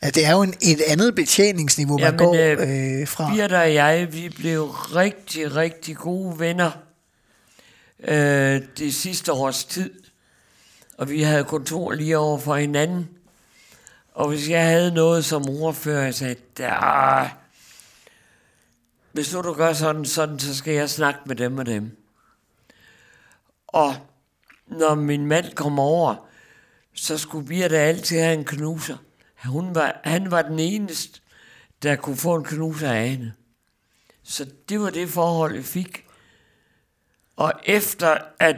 At 0.01 0.15
det 0.15 0.26
er 0.26 0.32
jo 0.32 0.41
en, 0.41 0.53
et 0.61 0.82
andet 0.88 1.15
betjeningsniveau, 1.15 1.97
man 1.97 2.05
Jamen, 2.05 2.17
går 2.17 2.34
øh, 2.36 3.01
øh, 3.01 3.07
fra. 3.07 3.34
Birte 3.34 3.59
og 3.59 3.73
jeg, 3.73 4.07
vi 4.13 4.30
blev 4.30 4.63
rigtig, 4.69 5.55
rigtig 5.55 5.95
gode 5.95 6.39
venner 6.39 6.71
øh, 8.07 8.61
det 8.78 8.95
sidste 8.95 9.32
års 9.32 9.65
tid. 9.65 9.91
Og 10.97 11.09
vi 11.09 11.21
havde 11.21 11.43
kontor 11.43 11.91
lige 11.91 12.17
over 12.17 12.39
for 12.39 12.55
hinanden. 12.55 13.07
Og 14.13 14.30
hvis 14.30 14.49
jeg 14.49 14.65
havde 14.65 14.91
noget 14.91 15.26
som 15.26 15.49
ordfører, 15.49 16.03
jeg 16.03 16.15
sagde, 16.15 16.36
der, 16.57 17.45
hvis 19.16 19.34
nu 19.34 19.41
du 19.41 19.53
gør 19.53 19.74
sådan, 19.74 20.05
sådan, 20.05 20.39
så 20.39 20.55
skal 20.55 20.74
jeg 20.74 20.89
snakke 20.89 21.20
med 21.26 21.36
dem 21.36 21.57
og 21.57 21.66
dem. 21.66 21.97
Og 23.68 23.95
når 24.68 24.95
min 24.95 25.26
mand 25.26 25.53
kom 25.53 25.80
over, 25.80 26.28
så 26.93 27.18
skulle 27.18 27.47
Birte 27.47 27.78
altid 27.78 28.20
have 28.20 28.34
en 28.34 28.45
knuser. 28.45 28.97
Hun 29.45 29.76
var, 29.76 30.01
han 30.03 30.32
var 30.32 30.41
den 30.41 30.59
eneste, 30.59 31.22
der 31.84 31.95
kunne 31.95 32.18
få 32.18 32.36
en 32.36 32.43
knuser 32.43 32.91
af 32.91 33.09
hende. 33.09 33.34
Så 34.24 34.49
det 34.70 34.80
var 34.80 34.89
det 34.89 35.09
forhold, 35.09 35.55
jeg 35.55 35.66
fik. 35.66 36.05
Og 37.36 37.53
efter 37.66 38.18
at 38.39 38.55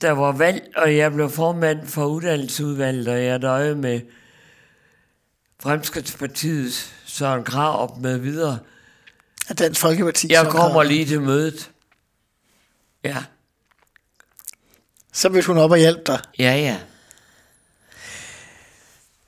der 0.00 0.10
var 0.10 0.32
valg, 0.32 0.72
og 0.76 0.96
jeg 0.96 1.12
blev 1.12 1.30
formand 1.30 1.86
for 1.86 2.06
uddannelsesudvalget, 2.06 3.08
og 3.08 3.24
jeg 3.24 3.42
døje 3.42 3.74
med 3.74 4.00
Fremskridtspartiets 5.60 6.94
Søren 7.04 7.44
Krav 7.44 7.98
med 8.00 8.18
videre. 8.18 8.58
At 9.52 9.58
Dansk 9.58 9.80
Folkeparti... 9.80 10.32
Jeg 10.32 10.46
kommer 10.46 10.82
lige 10.82 11.06
til 11.06 11.20
mødet. 11.20 11.70
Ja, 13.04 13.16
Så 15.12 15.28
vil 15.28 15.44
hun 15.44 15.58
op 15.58 15.70
og 15.70 15.78
hjælpe 15.78 16.02
dig. 16.06 16.20
ja, 16.38 16.54
ja. 16.56 16.78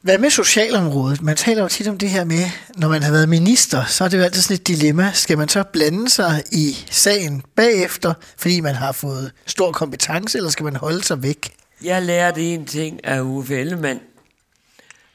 Hvad 0.00 0.18
med 0.18 0.30
socialområdet? 0.30 1.22
Man 1.22 1.36
taler 1.36 1.62
jo 1.62 1.68
tit 1.68 1.88
om 1.88 1.98
det 1.98 2.10
her 2.10 2.24
med, 2.24 2.44
når 2.76 2.88
man 2.88 3.02
har 3.02 3.12
været 3.12 3.28
minister, 3.28 3.84
så 3.84 4.04
er 4.04 4.08
det 4.08 4.18
jo 4.18 4.22
altid 4.22 4.42
sådan 4.42 4.54
et 4.54 4.66
dilemma. 4.68 5.10
Skal 5.14 5.38
man 5.38 5.48
så 5.48 5.62
blande 5.72 6.10
sig 6.10 6.42
i 6.52 6.76
sagen 6.90 7.42
bagefter, 7.56 8.14
fordi 8.36 8.60
man 8.60 8.74
har 8.74 8.92
fået 8.92 9.32
stor 9.46 9.72
kompetence, 9.72 10.38
eller 10.38 10.50
skal 10.50 10.64
man 10.64 10.76
holde 10.76 11.04
sig 11.04 11.22
væk? 11.22 11.54
Jeg 11.82 12.02
lærte 12.02 12.42
en 12.42 12.66
ting 12.66 13.04
af 13.04 13.20
Uffe 13.20 13.56
Ellemann. 13.56 14.00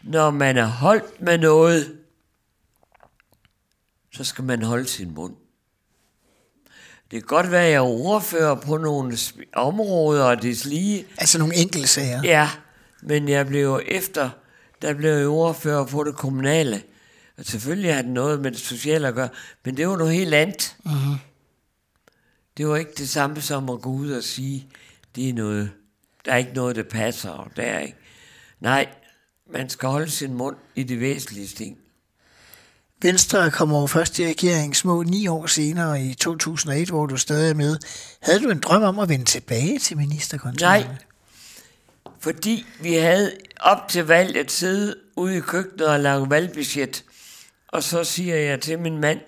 Når 0.04 0.32
man 0.32 0.58
er 0.58 0.66
holdt 0.66 1.22
med 1.22 1.38
noget, 1.38 1.94
så 4.12 4.24
skal 4.24 4.44
man 4.44 4.62
holde 4.62 4.86
sin 4.86 5.14
mund. 5.14 5.36
Det 7.12 7.20
kan 7.20 7.28
godt 7.28 7.52
være, 7.52 7.66
at 7.66 7.72
jeg 7.72 7.78
er 7.78 7.82
ordfører 7.82 8.56
på 8.56 8.78
nogle 8.78 9.18
områder 9.54 10.24
og 10.24 10.42
deslige. 10.42 11.06
Altså 11.18 11.40
nogle 11.40 11.56
enkelte 11.56 11.88
sager. 11.88 12.22
Ja, 12.24 12.50
men 13.02 13.30
jeg 13.30 13.48
blev 13.48 13.62
jo 13.62 13.82
efter, 13.86 14.30
der 14.82 14.94
blev 14.94 15.12
jeg 15.12 15.28
ordfører 15.28 15.86
på 15.86 16.04
det 16.04 16.16
kommunale. 16.16 16.84
Og 17.38 17.46
selvfølgelig 17.46 17.96
har 17.96 18.02
det 18.02 18.12
noget 18.12 18.40
med 18.40 18.52
det 18.52 18.60
sociale 18.60 19.08
at 19.08 19.16
gøre, 19.16 19.30
men 19.66 19.78
det 19.78 19.88
var 19.88 19.98
noget 19.98 20.14
helt 20.14 20.34
andet. 20.34 20.76
Mm-hmm. 20.86 21.16
Det 22.58 22.68
var 22.68 22.76
ikke 22.76 22.94
det 22.98 23.10
samme 23.10 23.42
som 23.42 23.70
at 23.70 23.82
gå 23.82 23.90
ud 23.90 24.12
og 24.12 24.24
sige, 24.24 24.68
det 25.16 25.30
er 25.30 25.34
noget, 25.34 25.72
der 26.26 26.32
er 26.32 26.38
ikke 26.38 26.54
noget, 26.54 26.76
der 26.76 26.84
passer, 26.84 27.30
og 27.30 27.52
der 27.56 27.64
er 27.64 27.80
ikke. 27.80 27.98
Nej, 28.60 28.88
man 29.54 29.70
skal 29.70 29.90
holde 29.90 30.10
sin 30.10 30.34
mund 30.34 30.56
i 30.76 30.84
de 30.84 31.00
væsentlige 31.00 31.48
ting. 31.48 31.78
Venstre 33.02 33.52
kom 33.52 33.74
over 33.74 33.88
først 33.88 34.20
i 34.20 34.28
regeringen 34.28 34.74
små 34.74 35.04
ni 35.04 35.28
år 35.28 35.48
senere 35.48 36.02
i 36.02 36.14
2001, 36.14 36.90
hvor 36.90 37.06
du 37.06 37.18
stadig 37.18 37.50
er 37.50 37.54
med. 37.54 37.78
Havde 38.22 38.40
du 38.40 38.50
en 38.50 38.60
drøm 38.60 38.84
om 38.84 39.00
at 39.00 39.10
vende 39.10 39.26
tilbage 39.26 39.80
til 39.80 39.98
ministerkontoret? 39.98 40.86
Nej, 40.86 40.96
fordi 42.20 42.66
vi 42.82 42.94
havde 42.94 43.32
op 43.60 43.88
til 43.90 44.06
valget 44.06 44.52
siddet 44.52 44.96
ude 45.16 45.38
i 45.38 45.40
køkkenet 45.40 45.88
og 45.88 46.00
lavet 46.00 46.30
valgbudget. 46.30 47.04
Og 47.68 47.84
så 47.84 48.04
siger 48.04 48.36
jeg 48.36 48.62
til 48.62 48.80
min 48.80 48.98
mand, 48.98 49.20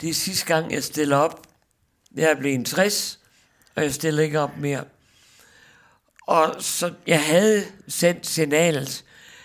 det 0.00 0.08
er 0.08 0.14
sidste 0.14 0.46
gang, 0.46 0.72
jeg 0.72 0.84
stiller 0.84 1.16
op. 1.16 1.46
Jeg 2.16 2.30
er 2.30 2.34
blevet 2.34 2.66
60, 2.66 3.18
og 3.76 3.82
jeg 3.82 3.94
stiller 3.94 4.22
ikke 4.22 4.40
op 4.40 4.58
mere. 4.58 4.84
Og 6.26 6.54
så 6.58 6.92
jeg 7.06 7.24
havde 7.24 7.64
sendt 7.88 8.26
signalet, 8.26 9.04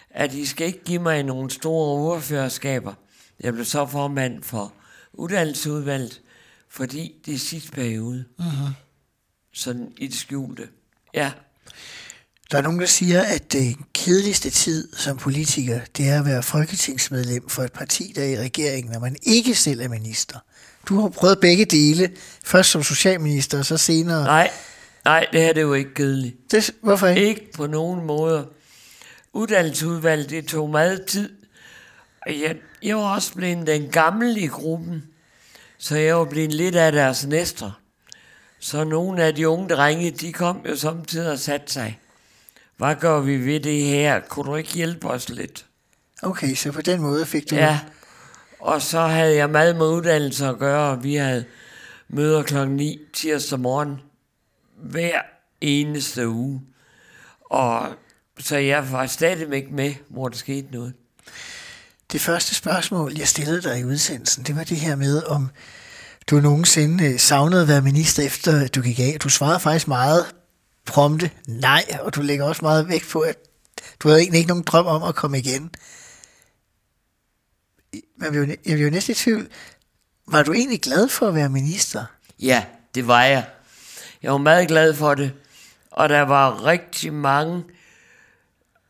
at 0.09 0.33
I 0.33 0.45
skal 0.45 0.67
ikke 0.67 0.83
give 0.83 1.01
mig 1.01 1.23
nogle 1.23 1.51
store 1.51 2.11
ordførerskaber. 2.11 2.93
Jeg 3.39 3.53
blev 3.53 3.65
så 3.65 3.85
formand 3.85 4.43
for 4.43 4.73
uddannelsesudvalget, 5.13 6.21
fordi 6.69 7.15
det 7.25 7.33
er 7.33 7.37
sidste 7.37 7.71
periode. 7.71 8.25
Uh-huh. 8.39 8.69
Sådan 9.53 9.91
i 9.97 10.07
det 10.07 10.15
skjulte. 10.15 10.67
Ja. 11.13 11.31
Der 12.51 12.57
er 12.57 12.61
nogen, 12.61 12.79
der 12.79 12.85
siger, 12.85 13.21
at 13.21 13.53
det 13.53 13.75
kedeligste 13.93 14.49
tid 14.49 14.95
som 14.95 15.17
politiker, 15.17 15.79
det 15.97 16.09
er 16.09 16.19
at 16.19 16.25
være 16.25 16.43
folketingsmedlem 16.43 17.49
for 17.49 17.63
et 17.63 17.73
parti, 17.73 18.13
der 18.15 18.21
er 18.21 18.27
i 18.27 18.37
regeringen, 18.37 18.93
når 18.93 18.99
man 18.99 19.15
ikke 19.23 19.55
selv 19.55 19.81
er 19.81 19.87
minister. 19.87 20.39
Du 20.89 20.99
har 20.99 21.09
prøvet 21.09 21.39
begge 21.39 21.65
dele, 21.65 22.11
først 22.45 22.69
som 22.69 22.83
socialminister, 22.83 23.57
og 23.57 23.65
så 23.65 23.77
senere... 23.77 24.23
Nej, 24.23 24.51
nej, 25.05 25.27
det 25.31 25.41
her 25.41 25.53
det 25.53 25.57
er 25.57 25.65
jo 25.65 25.73
ikke 25.73 25.93
kedeligt. 25.93 26.51
Det, 26.51 26.71
hvorfor 26.81 27.07
ikke? 27.07 27.27
Ikke 27.27 27.51
på 27.53 27.67
nogen 27.67 28.05
måde. 28.05 28.47
Uddannelsesudvalget, 29.33 30.29
det 30.29 30.47
tog 30.47 30.69
meget 30.69 31.05
tid. 31.05 31.29
Jeg, 32.27 32.57
jeg 32.83 32.97
var 32.97 33.15
også 33.15 33.33
blevet 33.33 33.67
den 33.67 33.89
gamle 33.89 34.39
i 34.39 34.47
gruppen, 34.47 35.03
så 35.77 35.97
jeg 35.97 36.17
var 36.17 36.25
blevet 36.25 36.53
lidt 36.53 36.75
af 36.75 36.91
deres 36.91 37.25
næster. 37.25 37.71
Så 38.59 38.83
nogle 38.83 39.23
af 39.23 39.35
de 39.35 39.49
unge 39.49 39.69
drenge, 39.69 40.11
de 40.11 40.33
kom 40.33 40.65
jo 40.69 40.75
samtidig 40.75 41.31
og 41.31 41.39
satte 41.39 41.73
sig. 41.73 41.99
Hvad 42.77 42.95
gør 42.95 43.19
vi 43.19 43.45
ved 43.45 43.59
det 43.59 43.83
her? 43.83 44.19
Kunne 44.19 44.51
du 44.51 44.55
ikke 44.55 44.73
hjælpe 44.73 45.07
os 45.07 45.29
lidt? 45.29 45.65
Okay, 46.23 46.55
så 46.55 46.71
på 46.71 46.81
den 46.81 47.01
måde 47.01 47.25
fik 47.25 47.49
du... 47.49 47.55
Ja, 47.55 47.79
og 48.59 48.81
så 48.81 48.99
havde 48.99 49.35
jeg 49.35 49.49
meget 49.49 49.75
med 49.75 49.85
uddannelse 49.85 50.45
at 50.45 50.59
gøre, 50.59 50.91
og 50.91 51.03
vi 51.03 51.15
havde 51.15 51.45
møder 52.07 52.43
klokken 52.43 52.75
9 52.75 52.99
tirsdag 53.13 53.59
morgen 53.59 54.01
hver 54.75 55.21
eneste 55.61 56.27
uge. 56.27 56.61
Og 57.49 57.89
så 58.39 58.57
jeg 58.57 58.91
var 58.91 59.05
stadigvæk 59.05 59.71
med, 59.71 59.93
hvor 60.09 60.29
der 60.29 60.37
skete 60.37 60.67
noget. 60.71 60.93
Det 62.11 62.21
første 62.21 62.55
spørgsmål, 62.55 63.13
jeg 63.17 63.27
stillede 63.27 63.61
dig 63.61 63.79
i 63.79 63.83
udsendelsen, 63.83 64.43
det 64.43 64.55
var 64.55 64.63
det 64.63 64.77
her 64.77 64.95
med, 64.95 65.23
om 65.23 65.49
du 66.29 66.39
nogensinde 66.39 67.03
øh, 67.05 67.19
savnede 67.19 67.61
at 67.61 67.67
være 67.67 67.81
minister, 67.81 68.23
efter 68.23 68.67
du 68.67 68.81
gik 68.81 68.99
af. 68.99 69.17
Du 69.23 69.29
svarede 69.29 69.59
faktisk 69.59 69.87
meget 69.87 70.25
prompte 70.85 71.31
nej, 71.47 71.83
og 72.01 72.15
du 72.15 72.21
lægger 72.21 72.45
også 72.45 72.59
meget 72.65 72.87
vægt 72.87 73.09
på, 73.09 73.19
at 73.19 73.35
du 73.99 74.07
havde 74.07 74.21
egentlig 74.21 74.37
ikke 74.37 74.47
nogen 74.47 74.63
drøm 74.63 74.85
om 74.85 75.03
at 75.03 75.15
komme 75.15 75.39
igen. 75.39 75.71
Men 77.93 78.01
jeg 78.21 78.31
blev- 78.31 78.55
jeg 78.65 78.77
blev 78.77 78.89
næsten 78.89 79.11
i 79.11 79.15
tvivl. 79.15 79.47
Var 80.27 80.43
du 80.43 80.53
egentlig 80.53 80.81
glad 80.81 81.09
for 81.09 81.27
at 81.27 81.35
være 81.35 81.49
minister? 81.49 82.05
Ja, 82.39 82.63
det 82.95 83.07
var 83.07 83.23
jeg. 83.23 83.45
Jeg 84.23 84.31
var 84.31 84.37
meget 84.37 84.67
glad 84.67 84.93
for 84.93 85.15
det. 85.15 85.31
Og 85.91 86.09
der 86.09 86.21
var 86.21 86.65
rigtig 86.65 87.13
mange 87.13 87.63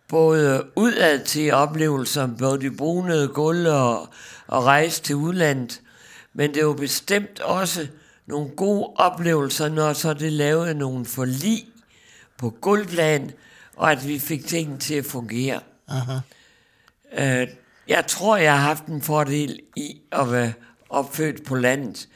både 0.10 0.64
udad 0.76 1.20
til 1.26 1.54
oplevelser, 1.54 2.30
både 2.40 2.62
de 2.62 2.72
brunede 2.72 3.28
gulv 3.28 3.68
og, 3.68 4.10
og 4.48 4.64
rejse 4.66 5.02
til 5.02 5.16
udlandet, 5.16 5.82
men 6.34 6.54
det 6.54 6.66
var 6.66 6.74
bestemt 6.74 7.40
også 7.40 7.88
nogle 8.26 8.50
gode 8.50 8.92
oplevelser, 8.96 9.70
når 9.70 9.94
så 9.94 10.14
det 10.14 10.34
lavede 10.34 10.74
nogle 10.74 11.06
forlig 11.06 11.66
på 12.38 12.50
guldplan, 12.50 13.32
og 13.76 13.92
at 13.92 14.08
vi 14.08 14.20
fik 14.20 14.48
tingene 14.48 14.80
til 14.80 14.96
at 14.96 15.06
fungere. 15.06 15.60
Aha. 15.88 16.20
Øh, 17.14 17.48
jeg 17.88 18.08
tror, 18.08 18.38
jeg 18.38 18.52
har 18.52 18.68
haft 18.68 18.86
en 18.86 19.02
fordel 19.02 19.60
i 19.76 20.02
at 20.12 20.32
være 20.32 20.54
opfødt 20.90 21.46
på 21.46 21.56
landet. 21.56 22.08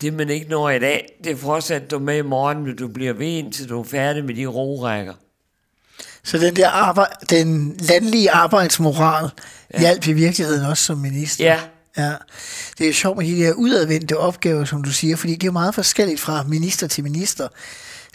Det 0.00 0.12
man 0.12 0.30
ikke 0.30 0.48
når 0.48 0.70
i 0.70 0.78
dag, 0.78 1.18
det 1.24 1.38
fortsætter 1.38 1.88
du 1.88 1.98
med 1.98 2.16
i 2.16 2.22
morgen, 2.22 2.58
når 2.58 2.72
du 2.72 2.88
bliver 2.88 3.12
ved, 3.12 3.26
indtil 3.26 3.68
du 3.68 3.80
er 3.80 3.84
færdig 3.84 4.24
med 4.24 4.34
de 4.34 4.46
rorækker. 4.46 5.14
Så 6.28 6.38
den 6.38 6.56
der 6.56 6.68
arbejde, 6.68 7.12
den 7.30 7.76
landlige 7.78 8.30
arbejdsmoral 8.30 9.30
ja. 9.74 9.80
hjalp 9.80 10.06
i 10.06 10.12
virkeligheden 10.12 10.64
også 10.64 10.84
som 10.84 10.98
minister? 10.98 11.44
Ja. 11.44 11.60
Ja, 11.96 12.14
det 12.78 12.84
er 12.84 12.88
jo 12.88 12.92
sjovt 12.92 13.18
med 13.18 13.26
de 13.26 13.42
der 13.42 13.52
udadvendte 13.52 14.18
opgaver, 14.18 14.64
som 14.64 14.82
du 14.82 14.92
siger, 14.92 15.16
fordi 15.16 15.32
det 15.32 15.42
er 15.42 15.46
jo 15.46 15.52
meget 15.52 15.74
forskelligt 15.74 16.20
fra 16.20 16.42
minister 16.42 16.86
til 16.86 17.04
minister. 17.04 17.48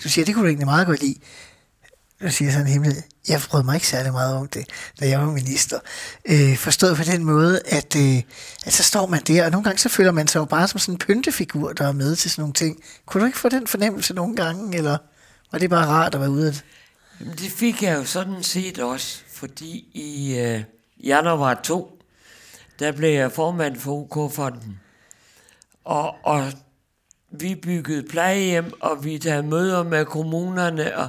Du 0.04 0.10
siger, 0.10 0.26
det 0.26 0.34
kunne 0.36 0.44
du 0.44 0.48
egentlig 0.48 0.68
meget 0.68 0.88
godt 0.88 1.02
lide. 1.02 1.16
Du 2.22 2.30
siger 2.30 2.52
sådan 2.52 2.68
himmel, 2.68 3.04
jeg 3.28 3.42
brød 3.50 3.64
mig 3.64 3.76
ikke 3.76 3.88
særlig 3.88 4.12
meget 4.12 4.36
om 4.36 4.48
det, 4.48 4.66
da 5.00 5.08
jeg 5.08 5.20
var 5.20 5.26
minister. 5.26 5.80
Øh, 6.26 6.58
forstået 6.58 6.98
på 6.98 7.04
den 7.04 7.24
måde, 7.24 7.62
at, 7.66 7.96
øh, 7.96 8.22
at 8.66 8.74
så 8.74 8.84
står 8.84 9.08
man 9.08 9.22
der, 9.28 9.46
og 9.46 9.52
nogle 9.52 9.64
gange 9.64 9.80
så 9.80 9.90
føler 9.90 10.12
man 10.12 10.28
sig 10.28 10.40
jo 10.40 10.46
bare 10.46 10.68
som 10.68 10.80
sådan 10.80 10.94
en 10.94 11.00
pyntefigur, 11.00 11.74
der 11.74 11.88
er 11.88 11.92
med 11.92 12.16
til 12.16 12.32
sådan 12.32 12.42
nogle 12.42 12.54
ting. 12.54 12.78
Kunne 13.06 13.22
du 13.22 13.26
ikke 13.26 13.40
få 13.40 13.50
den 13.50 13.68
fornemmelse 13.68 14.14
nogle 14.14 14.36
gange, 14.36 14.78
eller 14.78 14.98
var 15.52 15.60
det 15.60 15.70
bare 15.70 15.88
rart 15.88 16.16
at 16.16 16.22
være 16.22 16.30
ude 16.30 16.48
af 16.48 16.54
det? 17.24 17.30
Jamen, 17.30 17.38
det 17.38 17.52
fik 17.52 17.84
jeg 17.84 17.98
jo 17.98 18.06
sådan 18.06 18.44
set 18.44 18.80
også, 18.80 19.24
fordi 19.28 19.88
i 19.94 20.40
øh, 20.40 20.64
januar 21.04 21.54
2, 21.54 22.00
der 22.80 22.92
blev 22.92 23.10
jeg 23.10 23.32
formand 23.32 23.76
for 23.76 23.92
UK-fonden. 23.92 24.80
Og, 25.84 26.16
og 26.24 26.44
vi 27.32 27.56
byggede 27.56 28.04
plejehjem, 28.04 28.72
og 28.82 29.06
vi 29.06 29.22
havde 29.24 29.44
møder 29.44 29.84
med 29.84 30.06
kommunerne, 30.06 30.98
og 30.98 31.08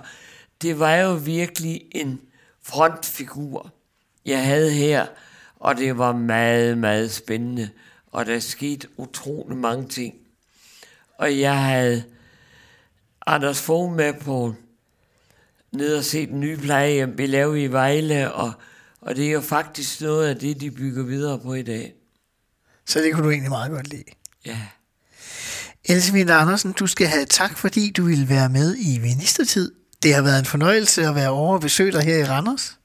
det 0.62 0.78
var 0.78 0.94
jo 0.94 1.14
virkelig 1.14 1.80
en 1.92 2.20
frontfigur, 2.62 3.70
jeg 4.24 4.44
havde 4.44 4.70
her, 4.70 5.06
og 5.56 5.76
det 5.76 5.98
var 5.98 6.12
meget, 6.12 6.78
meget 6.78 7.12
spændende, 7.12 7.70
og 8.12 8.26
der 8.26 8.38
skete 8.38 8.88
utrolig 8.96 9.56
mange 9.56 9.88
ting. 9.88 10.14
Og 11.18 11.38
jeg 11.40 11.64
havde 11.64 12.04
Anders 13.26 13.62
Fogh 13.62 13.92
med 13.92 14.12
på 14.20 14.54
ned 15.74 15.96
og 15.96 16.04
se 16.04 16.26
den 16.26 16.40
nye 16.40 16.56
plejehjem, 16.56 17.18
vi 17.18 17.26
laver 17.26 17.54
i 17.54 17.66
Vejle, 17.66 18.32
og, 18.32 18.52
og 19.00 19.16
det 19.16 19.26
er 19.26 19.32
jo 19.32 19.40
faktisk 19.40 20.00
noget 20.00 20.28
af 20.28 20.36
det, 20.36 20.60
de 20.60 20.70
bygger 20.70 21.02
videre 21.02 21.38
på 21.38 21.54
i 21.54 21.62
dag. 21.62 21.94
Så 22.86 22.98
det 22.98 23.12
kunne 23.12 23.24
du 23.24 23.30
egentlig 23.30 23.50
meget 23.50 23.70
godt 23.70 23.88
lide. 23.88 24.04
Ja. 24.46 24.58
Else 25.84 26.12
Vinter 26.12 26.34
Andersen, 26.34 26.72
du 26.72 26.86
skal 26.86 27.06
have 27.06 27.24
tak, 27.24 27.58
fordi 27.58 27.90
du 27.90 28.04
ville 28.04 28.28
være 28.28 28.48
med 28.48 28.76
i 28.76 28.98
ministertid. 28.98 29.72
Det 30.02 30.14
har 30.14 30.22
været 30.22 30.38
en 30.38 30.44
fornøjelse 30.44 31.06
at 31.06 31.14
være 31.14 31.28
over 31.28 31.54
og 31.54 31.60
besøge 31.60 31.92
dig 31.92 32.02
her 32.02 32.18
i 32.18 32.24
Randers. 32.24 32.78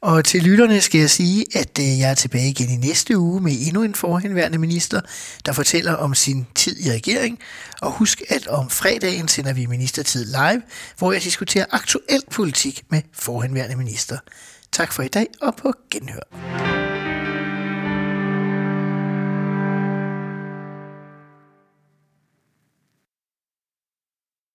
Og 0.00 0.24
til 0.24 0.42
lytterne 0.42 0.80
skal 0.80 1.00
jeg 1.00 1.10
sige, 1.10 1.44
at 1.54 1.78
øh, 1.80 1.98
jeg 1.98 2.10
er 2.10 2.14
tilbage 2.14 2.48
igen 2.48 2.70
i 2.70 2.76
næste 2.76 3.18
uge 3.18 3.40
med 3.40 3.52
endnu 3.66 3.82
en 3.82 3.94
forhenværende 3.94 4.58
minister, 4.58 5.00
der 5.46 5.52
fortæller 5.52 5.94
om 5.94 6.14
sin 6.14 6.46
tid 6.54 6.80
i 6.86 6.92
regering. 6.92 7.38
Og 7.82 7.92
husk, 7.92 8.22
at 8.28 8.46
om 8.46 8.70
fredagen 8.70 9.28
sender 9.28 9.52
vi 9.52 9.66
Ministertid 9.66 10.24
live, 10.24 10.62
hvor 10.98 11.12
jeg 11.12 11.22
diskuterer 11.22 11.64
aktuel 11.70 12.22
politik 12.30 12.82
med 12.90 13.02
forhenværende 13.12 13.76
minister. 13.76 14.18
Tak 14.72 14.92
for 14.92 15.02
i 15.02 15.08
dag 15.08 15.26
og 15.40 15.56
på 15.56 15.72
genhør. 15.90 16.67